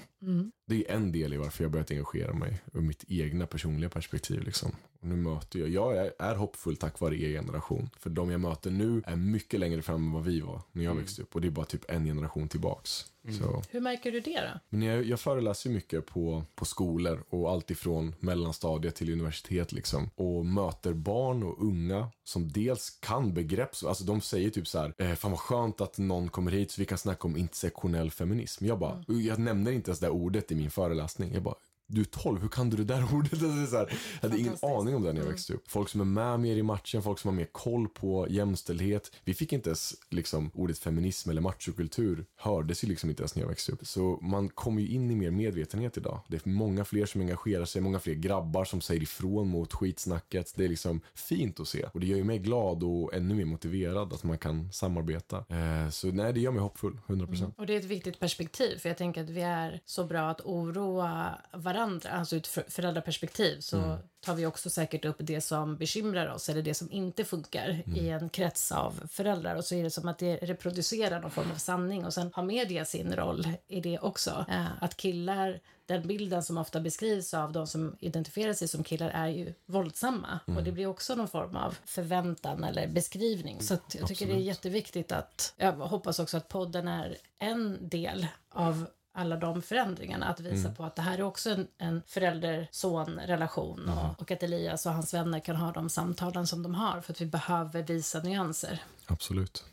Det 0.67 0.91
är 0.91 0.95
en 0.95 1.13
del 1.13 1.33
i 1.33 1.37
varför 1.37 1.65
jag 1.65 1.71
börjat 1.71 1.91
engagera 1.91 2.33
mig 2.33 2.63
ur 2.73 2.81
mitt 2.81 3.05
egna 3.09 3.47
personliga 3.47 3.91
perspektiv. 3.91 4.43
Liksom. 4.43 4.77
Nu 5.05 5.17
möter 5.17 5.59
jag, 5.59 5.69
jag 5.69 5.97
är, 5.97 6.13
är 6.19 6.35
hoppfull 6.35 6.77
tack 6.77 7.01
vare 7.01 7.17
er 7.17 7.29
generation. 7.29 7.91
För 7.99 8.11
de 8.11 8.31
jag 8.31 8.41
möter 8.41 8.71
nu 8.71 9.03
är 9.07 9.17
mycket 9.17 9.61
längre 9.61 9.83
fram 9.83 10.05
än 10.05 10.13
vad 10.13 10.25
vi 10.25 10.41
var 10.41 10.63
när 10.73 10.85
jag 10.85 10.95
växte 10.95 11.23
upp. 11.23 11.35
Och 11.35 11.41
det 11.41 11.47
är 11.47 11.51
bara 11.51 11.67
typ 11.67 11.91
en 11.91 12.05
generation 12.05 12.49
tillbaks. 12.49 13.07
Så. 13.39 13.63
Hur 13.71 13.81
märker 13.81 14.13
du 14.13 14.21
det 14.21 14.41
då? 14.41 14.61
Men 14.69 14.83
jag, 14.83 15.05
jag 15.05 15.21
föreläser 15.21 15.71
mycket 15.71 16.07
på, 16.07 16.45
på 16.55 16.65
skolor 16.65 17.25
och 17.29 17.51
allt 17.51 17.71
ifrån 17.71 18.15
mellanstadiet 18.21 18.95
till 18.95 19.13
universitet 19.13 19.73
liksom. 19.73 20.11
Och 20.15 20.47
möter 20.47 20.93
barn 20.93 21.43
och 21.43 21.63
unga 21.63 22.09
som 22.25 22.53
dels 22.53 22.91
kan 22.91 23.35
begrepp, 23.35 23.71
alltså 23.87 24.05
de 24.05 24.21
säger 24.21 24.51
typ 24.51 24.67
så 24.67 24.79
här, 24.79 24.95
eh, 24.99 25.15
fan 25.15 25.31
vad 25.31 25.41
skönt 25.41 25.81
att 25.81 25.99
någon 25.99 26.29
kommer 26.29 26.51
hit 26.51 26.71
så 26.71 26.81
vi 26.81 26.87
kan 26.87 26.99
snacka 26.99 27.29
om 27.29 27.37
intersektionell 27.37 28.11
feminism. 28.11 28.67
Jag 28.67 28.79
bara, 28.79 29.05
jag 29.07 29.39
nämner 29.39 29.73
inte 29.73 29.91
ens 29.91 30.01
det 30.01 30.11
ordet 30.11 30.53
i 30.53 30.55
min 30.55 30.71
föreläsning. 30.71 31.35
Jag 31.35 31.43
bara, 31.43 31.55
du 31.87 32.01
är 32.01 32.05
12, 32.05 32.41
hur 32.41 32.49
kan 32.49 32.71
du 32.71 32.77
det 32.77 32.85
där 32.85 33.15
ordet? 33.15 33.33
Alltså, 33.33 33.47
det 33.47 33.63
är 33.63 33.67
så 33.67 33.77
här, 33.77 33.99
jag 34.21 34.29
hade 34.29 34.41
ingen 34.41 34.57
aning 34.63 34.97
om 34.97 35.03
det 35.03 35.13
när 35.13 35.21
jag 35.21 35.29
växte 35.29 35.53
upp. 35.55 35.71
Folk 35.71 35.89
som 35.89 36.01
är 36.01 36.05
med 36.05 36.41
mer 36.41 36.57
i 36.57 36.63
matchen, 36.63 37.03
folk 37.03 37.19
som 37.19 37.29
har 37.29 37.37
mer 37.37 37.49
koll 37.53 37.89
på 37.89 38.27
jämställdhet. 38.31 39.13
Vi 39.25 39.35
fick 39.35 39.53
inte 39.53 39.69
ens 39.69 39.95
liksom, 40.11 40.51
ordet 40.55 40.79
feminism 40.79 41.31
eller 41.31 41.41
machokultur 41.41 42.27
hördes 42.37 42.85
ju 42.85 42.89
liksom 42.89 43.11
inte 43.11 43.23
ens 43.23 43.35
när 43.35 43.43
jag 43.43 43.49
växte 43.49 43.73
upp. 43.73 43.87
Så 43.87 44.19
man 44.23 44.49
kommer 44.49 44.83
ju 44.83 44.89
in 44.89 45.11
i 45.11 45.15
mer 45.15 45.31
medvetenhet 45.31 45.97
idag. 45.97 46.21
Det 46.29 46.47
är 46.47 46.49
många 46.49 46.85
fler 46.85 47.07
som 47.07 47.21
engagerar 47.21 47.65
sig, 47.65 47.83
många 47.83 47.99
fler 47.99 48.15
grabbar 48.15 48.65
som 48.65 48.81
säger 48.81 49.03
ifrån 49.03 49.49
mot 49.49 49.75
skitsnacket. 49.75 50.53
Det 50.57 50.65
är 50.65 50.69
liksom 50.69 51.01
fint 51.15 51.61
att 51.61 51.69
se 51.69 51.85
och 51.85 52.01
det 52.01 52.07
gör 52.07 52.17
ju 52.17 52.25
mig 52.25 52.39
glad 52.39 52.83
och 52.83 53.15
ännu 53.15 53.35
mer 53.35 53.45
motiverad 53.45 54.13
att 54.13 54.25
man 54.25 54.39
kan 54.39 54.73
samarbeta. 54.73 55.37
Eh, 55.39 55.91
så 55.91 56.07
nej, 56.07 56.33
det 56.33 56.41
gör 56.41 56.53
mig 56.53 56.63
hoppfull, 56.63 56.99
100%. 57.07 57.53
Och 57.57 57.67
det 57.67 57.75
är 57.75 57.79
ett 57.79 57.85
viktigt 57.85 58.19
perspektiv, 58.19 58.79
för 58.79 58.89
jag 58.89 58.99
tänker 58.99 59.23
att 59.23 59.31
vi 59.31 59.41
är 59.41 59.81
så 59.85 60.05
bra 60.05 60.31
att 60.31 60.41
oroa 60.41 61.39
varandra. 61.53 61.74
Alltså 61.77 62.37
ur 62.37 62.41
ett 62.41 62.47
för- 62.47 62.65
föräldraperspektiv 62.69 63.61
så 63.61 63.99
tar 64.21 64.35
vi 64.35 64.47
också 64.47 64.71
säkert 64.71 65.05
upp 65.05 65.17
det 65.19 65.41
som 65.41 65.77
bekymrar 65.77 66.27
oss 66.27 66.49
eller 66.49 66.63
det 66.63 66.75
som 66.75 66.93
inte 66.93 67.25
funkar 67.25 67.83
i 67.97 68.09
en 68.11 68.29
krets 68.29 68.73
av 68.73 69.01
föräldrar. 69.11 69.57
Och 69.57 69.65
så 69.65 69.75
är 69.75 69.83
det 69.83 69.91
som 69.91 70.09
att 70.09 70.19
det 70.19 70.37
reproducerar 70.37 71.21
någon 71.21 71.31
form 71.31 71.51
av 71.51 71.57
sanning 71.57 72.05
och 72.05 72.15
sen 72.15 72.31
har 72.35 72.43
media 72.43 72.85
sin 72.85 73.17
roll 73.17 73.49
i 73.69 73.81
det 73.81 73.99
också. 73.99 74.45
Att 74.81 74.97
killar, 74.97 75.61
den 75.87 76.07
bilden 76.07 76.43
som 76.43 76.59
ofta 76.59 76.81
beskrivs 76.81 77.35
av 77.35 77.53
de 77.53 77.67
som 77.67 77.97
identifierar 78.01 78.53
sig 78.53 78.69
som 78.69 78.85
killar 78.85 79.09
är 79.11 79.29
ju 79.29 79.55
våldsamma. 79.67 80.41
Och 80.47 80.63
det 80.65 80.73
blir 80.73 80.87
också 80.87 81.15
någon 81.15 81.29
form 81.29 81.57
av 81.57 81.79
förväntan 81.85 82.65
eller 82.65 82.87
beskrivning. 82.89 83.61
Så 83.63 83.75
att 83.75 83.95
jag 83.99 84.09
tycker 84.09 84.27
det 84.27 84.33
är 84.33 84.35
Absolut. 84.35 84.47
jätteviktigt 84.47 85.13
att, 85.13 85.55
jag 85.57 85.73
hoppas 85.73 86.19
också 86.19 86.37
att 86.37 86.49
podden 86.49 86.89
är 86.89 87.17
en 87.39 87.89
del 87.89 88.27
av 88.49 88.87
alla 89.15 89.37
de 89.37 89.63
förändringarna. 89.63 90.27
Att 90.27 90.41
visa 90.41 90.71
på 90.71 90.85
att 90.85 90.97
det 90.97 91.03
här 91.03 91.19
är 91.19 91.23
också 91.23 91.51
en, 91.51 91.67
en 91.79 92.03
förälder-son-relation 92.07 93.89
och, 93.89 94.21
och 94.23 94.31
att 94.31 94.43
Elias 94.43 94.87
och 94.87 94.93
hans 94.93 95.15
vänner 95.15 95.41
kan 95.41 95.57
ha 95.57 95.73
de 95.73 95.89
samtalen 95.89 96.47
som 96.47 96.63
de 96.63 96.75
har 96.75 97.01
för 97.01 97.13
att 97.13 97.21
vi 97.21 97.27
behöver 97.27 97.83
visa 97.83 98.21
nyanser. 98.21 98.83
Absolut. 99.07 99.65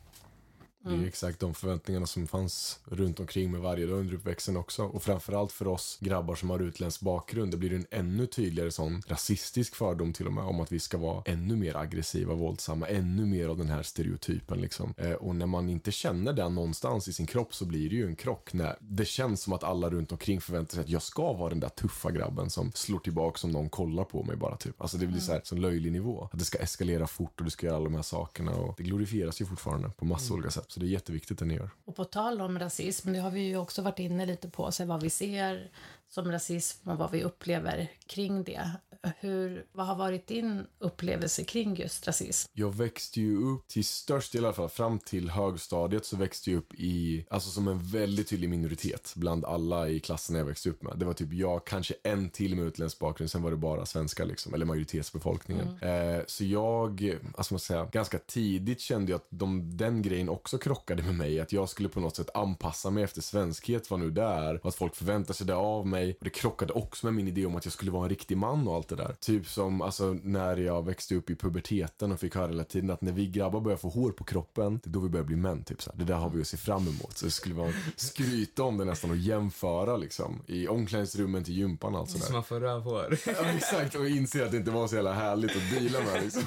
Det 0.84 0.90
är 0.90 0.98
ju 0.98 1.08
exakt 1.08 1.40
de 1.40 1.54
förväntningarna 1.54 2.06
som 2.06 2.28
fanns 2.28 2.80
runt 2.86 3.20
omkring 3.20 3.52
med 3.52 3.62
varje 3.62 3.86
dag 3.86 4.00
under 4.00 4.14
uppväxten 4.14 4.58
också. 4.58 4.84
Och 4.84 5.04
framförallt 5.04 5.52
för 5.52 5.68
oss 5.68 5.98
grabbar 6.02 6.36
som 6.36 6.50
har 6.50 6.60
utländsk 6.60 7.02
bakgrund, 7.02 7.52
det 7.52 7.58
blir 7.58 7.74
en 7.74 7.86
ännu 7.92 8.26
tydligare 8.26 8.72
sån 8.72 9.02
rasistisk 9.08 9.76
fördom 9.76 10.14
till 10.14 10.28
och 10.28 10.34
med 10.34 10.44
om 10.44 10.60
att 10.60 10.72
vi 10.72 10.80
ska 10.80 10.98
vara 10.98 11.24
ännu 11.26 11.56
mer 11.56 11.78
aggressiva, 11.78 12.34
våldsamma, 12.34 12.88
ännu 12.88 13.26
mer 13.26 13.48
av 13.48 13.58
den 13.58 13.68
här 13.68 13.84
stereotypen 13.84 14.62
liksom. 14.62 14.94
Eh, 14.98 15.12
och 15.12 15.36
när 15.36 15.46
man 15.46 15.70
inte 15.70 15.92
känner 15.92 16.34
den 16.34 16.56
någonstans 16.56 17.08
i 17.08 17.14
sin 17.14 17.28
kropp 17.28 17.54
så 17.54 17.66
blir 17.66 17.90
det 17.90 17.96
ju 17.96 18.06
en 18.06 18.16
krock 18.16 18.54
när 18.54 18.78
det 18.80 19.06
känns 19.06 19.42
som 19.42 19.54
att 19.54 19.64
alla 19.64 19.90
runt 19.90 20.12
omkring 20.12 20.42
förväntar 20.42 20.74
sig 20.74 20.82
att 20.82 20.90
jag 20.90 21.02
ska 21.02 21.34
vara 21.34 21.50
den 21.50 21.60
där 21.60 21.70
tuffa 21.70 22.12
grabben 22.12 22.50
som 22.50 22.72
slår 22.72 23.00
tillbaka 23.00 23.38
som 23.38 23.52
någon 23.52 23.70
kollar 23.70 24.04
på 24.04 24.24
mig 24.24 24.36
bara 24.36 24.58
typ. 24.58 24.82
Alltså 24.82 24.98
det 24.98 25.08
blir 25.08 25.20
så 25.20 25.32
här, 25.32 25.42
så 25.44 25.56
löjlig 25.56 25.92
nivå. 25.92 26.30
Att 26.32 26.40
det 26.40 26.46
ska 26.46 26.58
eskalera 26.58 27.08
fort 27.08 27.40
och 27.40 27.46
du 27.46 27.52
ska 27.52 27.66
göra 27.66 27.76
alla 27.76 27.86
de 27.86 27.96
här 27.96 28.02
sakerna 28.02 28.56
och 28.56 28.74
det 28.78 28.84
glorifieras 28.84 29.42
ju 29.42 29.46
fortfarande 29.46 29.90
på 29.90 30.06
massa 30.06 30.34
olika 30.34 30.50
sätt. 30.52 30.71
Så 30.72 30.80
det 30.80 30.86
är 30.86 30.88
jätteviktigt 30.88 31.40
det 31.40 31.46
ni 31.46 31.56
gör. 31.56 31.70
Och 31.86 31.96
på 31.96 32.06
tal 32.06 32.42
om 32.42 32.60
rasism, 32.60 33.14
det 33.14 33.20
har 33.20 33.32
vi 33.32 33.42
ju 33.42 33.58
också 33.58 33.82
varit 33.82 34.00
inne 34.00 34.26
lite 34.26 34.50
på, 34.50 34.72
så 34.72 34.86
vad 34.86 35.04
vi 35.04 35.10
ser 35.10 35.72
som 36.14 36.32
rasism 36.32 36.90
och 36.90 36.98
vad 36.98 37.12
vi 37.12 37.24
upplever 37.24 37.92
kring 38.08 38.44
det. 38.44 38.72
Hur, 39.20 39.66
vad 39.72 39.88
har 39.88 39.96
varit 39.96 40.28
din 40.28 40.66
upplevelse 40.80 41.44
kring 41.44 41.76
just 41.76 42.08
rasism? 42.08 42.52
Jag 42.54 42.76
växte 42.76 43.22
ju 43.22 43.38
upp, 43.38 43.68
till 43.68 43.86
störst 43.86 44.32
del 44.32 44.44
i 44.44 44.46
alla 44.46 44.54
fall, 44.54 44.70
fram 44.70 45.00
till 45.00 45.30
högstadiet 45.30 46.06
så 46.06 46.18
växte 46.18 46.52
jag 46.52 46.58
upp 46.58 46.74
i, 46.74 47.26
alltså 47.30 47.50
som 47.50 47.68
en 47.68 47.80
väldigt 47.80 48.30
tydlig 48.30 48.50
minoritet 48.50 49.14
bland 49.16 49.46
alla 49.46 49.90
i 49.90 50.00
klassen 50.00 50.36
jag 50.36 50.46
växte 50.46 50.70
upp 50.70 50.84
med. 50.84 50.98
Det 50.98 51.06
var 51.06 51.14
typ 51.14 51.34
jag, 51.34 51.66
kanske 51.66 51.94
en 52.04 52.30
till 52.30 52.56
med 52.56 52.66
utländsk 52.66 53.00
bakgrund, 53.00 53.32
sen 53.32 53.42
var 53.42 53.52
det 53.52 53.58
bara 53.58 53.86
svenskar 53.86 54.26
liksom, 54.26 54.54
eller 54.54 54.66
majoritetsbefolkningen. 54.66 55.80
Eh, 55.82 56.22
så 56.28 56.44
jag, 56.46 57.18
alltså 57.38 57.54
man 57.54 57.60
säga, 57.60 57.86
ganska 57.92 58.18
tidigt 58.18 58.80
kände 58.80 59.12
jag 59.12 59.18
att 59.18 59.28
de, 59.30 59.78
den 59.78 60.02
grejen 60.02 60.30
också 60.30 60.58
krockade 60.58 61.04
med 61.04 61.16
mig, 61.16 61.40
att 61.40 61.52
jag 61.52 61.70
skulle 61.70 61.90
på 61.90 62.00
något 62.00 62.16
sätt 62.16 62.30
anpassa 62.34 62.90
mig 62.90 63.04
efter 63.04 63.22
svenskhet, 63.22 63.92
vad 63.92 64.00
nu 64.00 64.12
det 64.12 64.24
är, 64.24 64.60
och 64.62 64.70
att 64.70 64.76
folk 64.76 64.96
förväntar 64.96 65.34
sig 65.34 65.48
det 65.48 65.56
av 65.56 65.88
mig. 65.88 66.01
Och 66.10 66.24
det 66.24 66.30
krockade 66.30 66.74
också 66.74 67.06
med 67.06 67.14
min 67.14 67.28
idé 67.28 67.46
om 67.46 67.56
att 67.56 67.66
jag 67.66 67.74
skulle 67.74 67.92
vara 67.92 68.04
en 68.04 68.10
riktig 68.10 68.38
man 68.38 68.68
och 68.68 68.76
allt 68.76 68.88
det 68.88 68.96
där. 68.96 69.16
Typ 69.20 69.48
som 69.48 69.82
alltså, 69.82 70.18
när 70.24 70.58
jag 70.58 70.86
växte 70.86 71.16
upp 71.16 71.30
i 71.30 71.36
puberteten 71.36 72.12
och 72.12 72.20
fick 72.20 72.36
höra 72.36 72.48
hela 72.48 72.64
tiden 72.64 72.90
att 72.90 73.02
när 73.02 73.12
vi 73.12 73.28
grabbar 73.28 73.62
börjar 73.62 73.78
få 73.78 73.90
hår 73.90 74.12
på 74.12 74.24
kroppen, 74.24 74.80
det 74.84 74.90
är 74.90 74.92
då 74.92 75.00
vi 75.00 75.10
börjar 75.10 75.26
bli 75.26 75.36
män. 75.36 75.64
Typ, 75.64 75.82
så 75.82 75.92
här. 75.92 76.00
Det 76.00 76.06
där 76.06 76.16
har 76.16 76.30
vi 76.30 76.42
att 76.42 76.48
se 76.48 76.58
fram 76.58 76.88
emot. 76.88 77.18
Så 77.18 77.26
det 77.26 77.32
skulle 77.32 77.56
vara 77.56 77.74
skryta 77.96 78.64
om 78.64 78.78
det 78.78 78.86
nästan 78.86 79.12
och 79.12 79.18
jämföra 79.18 79.98
liksom. 79.98 80.42
I 80.48 80.68
omklädningsrummen 80.68 81.44
till 81.44 81.58
gympan 81.58 81.96
alltså. 81.96 82.18
Så 82.20 82.26
Där. 82.26 82.34
man 82.34 82.44
får 82.44 82.60
rövhår. 82.60 83.18
Ja, 83.26 83.46
exakt, 83.56 83.96
och 83.96 84.08
inse 84.10 84.46
att 84.46 84.52
det 84.52 84.58
inte 84.58 84.72
var 84.72 84.88
så 84.88 84.96
jävla 84.96 85.14
härligt 85.14 85.52
att 85.52 85.72
deala 85.72 86.00
med 86.00 86.24
liksom. 86.24 86.44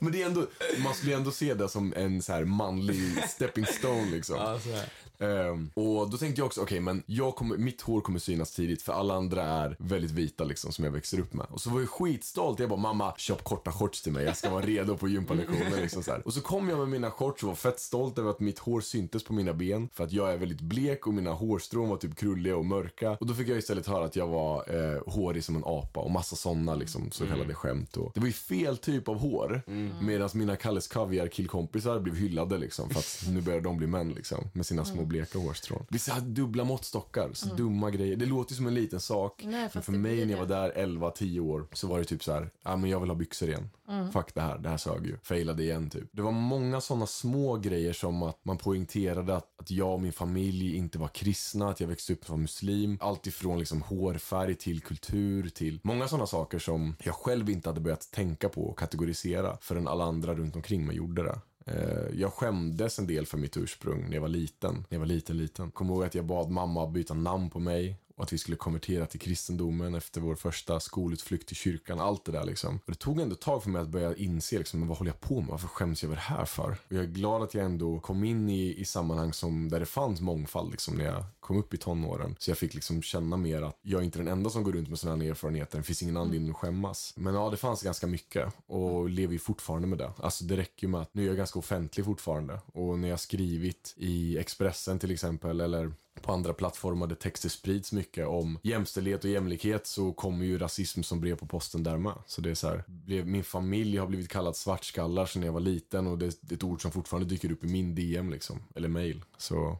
Men 0.00 0.12
det 0.12 0.22
är 0.22 0.26
ändå, 0.26 0.46
man 0.84 0.94
skulle 0.94 1.14
ändå 1.14 1.30
se 1.30 1.54
det 1.54 1.68
som 1.68 1.94
en 1.96 2.22
så 2.22 2.32
här 2.32 2.44
manlig 2.44 3.24
stepping 3.28 3.66
stone 3.66 4.10
liksom. 4.10 4.36
ja, 4.36 4.60
så 4.60 4.70
här. 4.70 4.88
Ehm, 5.18 5.70
och 5.74 6.10
då 6.10 6.16
tänkte 6.18 6.40
jag 6.40 6.46
också, 6.46 6.62
okej 6.62 6.80
men 6.80 7.02
jag 7.06 7.36
kommer, 7.36 7.56
mitt 7.56 7.80
hår 7.80 8.00
kommer 8.00 8.18
synas 8.18 8.54
tidigt 8.54 8.82
för 8.82 8.92
alla 8.92 9.14
andra 9.14 9.42
är 9.42 9.76
väldigt 9.78 10.10
vita 10.10 10.44
liksom 10.44 10.72
som 10.72 10.84
jag 10.84 10.92
växer 10.92 11.20
upp 11.20 11.34
med. 11.34 11.46
Och 11.50 11.60
så 11.60 11.70
var 11.70 11.80
jag 11.80 11.88
skitstolt, 11.88 12.58
jag 12.58 12.68
bara 12.68 12.80
mamma 12.80 13.14
köp 13.16 13.44
korta 13.44 13.72
shorts 13.72 14.02
till 14.02 14.12
mig, 14.12 14.24
jag 14.24 14.36
ska 14.36 14.50
vara 14.50 14.66
redo 14.66 14.96
på 14.96 15.08
gympalektioner 15.08 15.76
liksom 15.82 16.02
så 16.02 16.10
här. 16.10 16.26
Och 16.26 16.34
så 16.34 16.40
kom 16.40 16.68
jag 16.68 16.78
med 16.78 16.88
mina 16.88 17.10
shorts 17.10 17.42
och 17.42 17.48
var 17.48 17.56
fett 17.56 17.80
stolt 17.80 18.18
över 18.18 18.30
att 18.30 18.40
mitt 18.40 18.58
hår 18.58 18.80
syntes 18.80 19.24
på 19.24 19.32
mina 19.32 19.52
ben 19.54 19.88
för 19.92 20.04
att 20.04 20.12
jag 20.12 20.32
är 20.32 20.36
väldigt 20.36 20.60
blek 20.60 21.06
och 21.06 21.14
mina 21.14 21.32
hårstrån 21.32 21.88
var 21.88 21.96
typ 21.96 22.16
krulliga 22.16 22.56
och 22.56 22.64
mörka. 22.66 23.10
Och 23.10 23.26
då 23.26 23.34
fick 23.34 23.48
jag 23.48 23.58
istället 23.58 23.86
höra 23.86 24.04
att 24.04 24.16
jag 24.16 24.26
var 24.26 24.64
eh, 24.76 25.02
hårig 25.06 25.44
som 25.44 25.56
en 25.56 25.62
apa 25.66 26.00
och 26.00 26.10
massa 26.10 26.36
sådana 26.36 26.74
liksom 26.74 27.10
så 27.10 27.26
kallade 27.26 27.54
skämt. 27.54 27.96
Och 27.96 28.10
det 28.14 28.20
var 28.20 28.26
ju 28.26 28.32
fel 28.32 28.76
typ 28.76 29.08
av 29.08 29.18
hår. 29.18 29.62
Medan 30.02 30.28
mina 30.34 30.56
Kalles 30.56 30.88
Kaviar 30.88 31.26
killkompisar 31.26 32.00
blev 32.00 32.16
hyllade 32.16 32.58
liksom 32.58 32.90
för 32.90 32.98
att 32.98 33.24
nu 33.28 33.40
börjar 33.40 33.60
de 33.60 33.76
bli 33.76 33.86
män 33.86 34.08
liksom 34.12 34.44
med 34.52 34.66
sina 34.66 34.84
små 34.84 35.04
bleka 35.08 35.38
hårstrån. 35.38 35.86
Så 35.98 36.12
här 36.12 36.20
dubbla 36.20 36.64
måttstockar, 36.64 37.30
så 37.32 37.54
dumma 37.54 37.90
grejer. 37.90 38.16
Det 38.16 38.26
låter 38.26 38.54
som 38.54 38.66
en 38.66 38.74
liten 38.74 39.00
sak. 39.00 39.42
Nej, 39.44 39.70
men 39.74 39.82
för 39.82 39.92
mig 39.92 40.26
när 40.26 40.32
jag 40.32 40.38
var 40.38 40.46
där 40.46 40.72
11-10 40.72 41.40
år 41.40 41.66
så 41.72 41.86
var 41.86 41.98
det 41.98 42.04
typ 42.04 42.24
så 42.24 42.32
här, 42.32 42.50
ja 42.62 42.76
men 42.76 42.90
jag 42.90 43.00
vill 43.00 43.10
ha 43.10 43.16
byxor 43.16 43.48
igen. 43.48 43.70
Fuck 44.12 44.34
det 44.34 44.40
här, 44.40 44.58
det 44.58 44.68
här 44.68 44.76
sög 44.76 45.06
ju. 45.06 45.16
Failade 45.22 45.62
igen 45.62 45.90
typ. 45.90 46.08
Det 46.12 46.22
var 46.22 46.32
många 46.32 46.80
sådana 46.80 47.06
små 47.06 47.56
grejer 47.56 47.92
som 47.92 48.22
att 48.22 48.44
man 48.44 48.58
poängterade 48.58 49.36
att, 49.36 49.60
att 49.60 49.70
jag 49.70 49.92
och 49.92 50.00
min 50.00 50.12
familj 50.12 50.76
inte 50.76 50.98
var 50.98 51.08
kristna, 51.08 51.68
att 51.68 51.80
jag 51.80 51.88
växte 51.88 52.12
upp 52.12 52.24
som 52.24 52.42
muslim. 52.42 52.98
Allt 53.00 53.26
ifrån 53.26 53.58
liksom 53.58 53.82
hårfärg 53.82 54.54
till 54.54 54.80
kultur 54.80 55.48
till 55.48 55.80
många 55.82 56.08
sådana 56.08 56.26
saker 56.26 56.58
som 56.58 56.96
jag 57.04 57.14
själv 57.14 57.50
inte 57.50 57.68
hade 57.68 57.80
börjat 57.80 58.10
tänka 58.12 58.48
på 58.48 58.62
och 58.62 58.78
kategorisera 58.78 59.58
förrän 59.60 59.88
alla 59.88 60.04
andra 60.04 60.34
runt 60.34 60.56
omkring 60.56 60.86
mig 60.86 60.96
gjorde 60.96 61.22
det. 61.22 61.38
Eh, 61.68 62.20
jag 62.20 62.32
skämdes 62.32 62.98
en 62.98 63.06
del 63.06 63.26
för 63.26 63.38
mitt 63.38 63.56
ursprung 63.56 64.04
när 64.06 64.14
jag 64.14 64.20
var 64.20 64.28
liten. 64.28 64.74
När 64.74 64.96
jag 64.96 64.98
var 64.98 65.06
liten, 65.06 65.36
liten. 65.36 65.70
Kommer 65.70 65.94
ihåg 65.94 66.04
att 66.04 66.14
jag 66.14 66.24
bad 66.24 66.50
mamma 66.50 66.86
byta 66.86 67.14
namn 67.14 67.50
på 67.50 67.58
mig 67.58 67.96
och 68.16 68.24
att 68.24 68.32
vi 68.32 68.38
skulle 68.38 68.56
konvertera 68.56 69.06
till 69.06 69.20
kristendomen 69.20 69.94
efter 69.94 70.20
vår 70.20 70.34
första 70.34 70.80
skolutflykt 70.80 71.48
till 71.48 71.56
kyrkan. 71.56 72.00
Allt 72.00 72.24
det 72.24 72.32
där 72.32 72.44
liksom. 72.44 72.74
Och 72.84 72.92
det 72.92 72.98
tog 72.98 73.20
ändå 73.20 73.34
ett 73.34 73.40
tag 73.40 73.62
för 73.62 73.70
mig 73.70 73.82
att 73.82 73.88
börja 73.88 74.16
inse 74.16 74.58
liksom, 74.58 74.88
vad 74.88 74.98
håller 74.98 75.10
jag 75.10 75.20
på 75.20 75.40
med? 75.40 75.50
Varför 75.50 75.68
skäms 75.68 76.02
jag 76.02 76.08
över 76.08 76.16
det 76.16 76.36
här 76.36 76.44
för? 76.44 76.70
Och 76.70 76.92
jag 76.92 77.04
är 77.04 77.08
glad 77.08 77.42
att 77.42 77.54
jag 77.54 77.64
ändå 77.64 78.00
kom 78.00 78.24
in 78.24 78.48
i, 78.48 78.80
i 78.80 78.84
sammanhang 78.84 79.32
som, 79.32 79.68
där 79.68 79.80
det 79.80 79.86
fanns 79.86 80.20
mångfald 80.20 80.70
liksom, 80.70 80.94
när 80.94 81.04
jag 81.04 81.24
kom 81.48 81.58
upp 81.58 81.74
i 81.74 81.76
tonåren. 81.76 82.36
Så 82.38 82.50
jag 82.50 82.58
fick 82.58 82.74
liksom 82.74 83.02
känna 83.02 83.36
mer 83.36 83.62
att 83.62 83.78
jag 83.82 84.00
är 84.00 84.04
inte 84.04 84.18
den 84.18 84.28
enda 84.28 84.50
som 84.50 84.62
går 84.62 84.72
runt 84.72 84.88
med 84.88 84.98
sådana 84.98 85.24
här 85.24 85.30
erfarenheter. 85.30 85.78
Det 85.78 85.84
finns 85.84 86.02
ingen 86.02 86.16
anledning 86.16 86.50
att 86.50 86.56
skämmas. 86.56 87.12
Men 87.16 87.34
ja, 87.34 87.50
det 87.50 87.56
fanns 87.56 87.82
ganska 87.82 88.06
mycket 88.06 88.54
och 88.66 89.10
lever 89.10 89.32
ju 89.32 89.38
fortfarande 89.38 89.88
med 89.88 89.98
det. 89.98 90.12
Alltså 90.16 90.44
det 90.44 90.56
räcker 90.56 90.88
med 90.88 91.00
att 91.00 91.14
nu 91.14 91.22
är 91.22 91.26
jag 91.26 91.36
ganska 91.36 91.58
offentlig 91.58 92.04
fortfarande. 92.04 92.60
Och 92.66 92.98
när 92.98 93.08
jag 93.08 93.20
skrivit 93.20 93.94
i 93.96 94.38
Expressen 94.38 94.98
till 94.98 95.10
exempel 95.10 95.60
eller 95.60 95.92
på 96.22 96.32
andra 96.32 96.52
plattformar 96.52 97.06
där 97.06 97.16
texter 97.16 97.48
sprids 97.48 97.92
mycket 97.92 98.26
om 98.26 98.58
jämställdhet 98.62 99.24
och 99.24 99.30
jämlikhet 99.30 99.86
så 99.86 100.12
kommer 100.12 100.44
ju 100.44 100.58
rasism 100.58 101.02
som 101.02 101.20
brev 101.20 101.36
på 101.36 101.46
posten 101.46 101.82
där 101.82 101.98
med. 101.98 102.14
Så 102.26 102.40
det 102.40 102.50
är 102.50 102.54
så 102.54 102.68
här, 102.68 102.84
min 103.24 103.44
familj 103.44 103.96
har 103.96 104.06
blivit 104.06 104.28
kallad 104.28 104.56
svartskallar 104.56 105.26
sedan 105.26 105.42
jag 105.42 105.52
var 105.52 105.60
liten 105.60 106.06
och 106.06 106.18
det 106.18 106.26
är 106.26 106.54
ett 106.54 106.64
ord 106.64 106.82
som 106.82 106.90
fortfarande 106.90 107.28
dyker 107.28 107.52
upp 107.52 107.64
i 107.64 107.68
min 107.68 107.94
DM 107.94 108.30
liksom, 108.30 108.58
eller 108.74 108.88
mail. 108.88 109.24
Så 109.38 109.78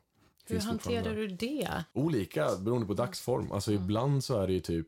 Hur 0.50 0.60
hanterar 0.60 1.14
du 1.16 1.28
det? 1.28 1.84
Olika 1.92 2.56
beroende 2.56 2.86
på 2.86 2.94
dagsform. 2.94 3.52
Alltså 3.52 3.72
ibland 3.72 4.24
så 4.24 4.40
är 4.40 4.46
det 4.46 4.52
ju 4.52 4.60
typ, 4.60 4.86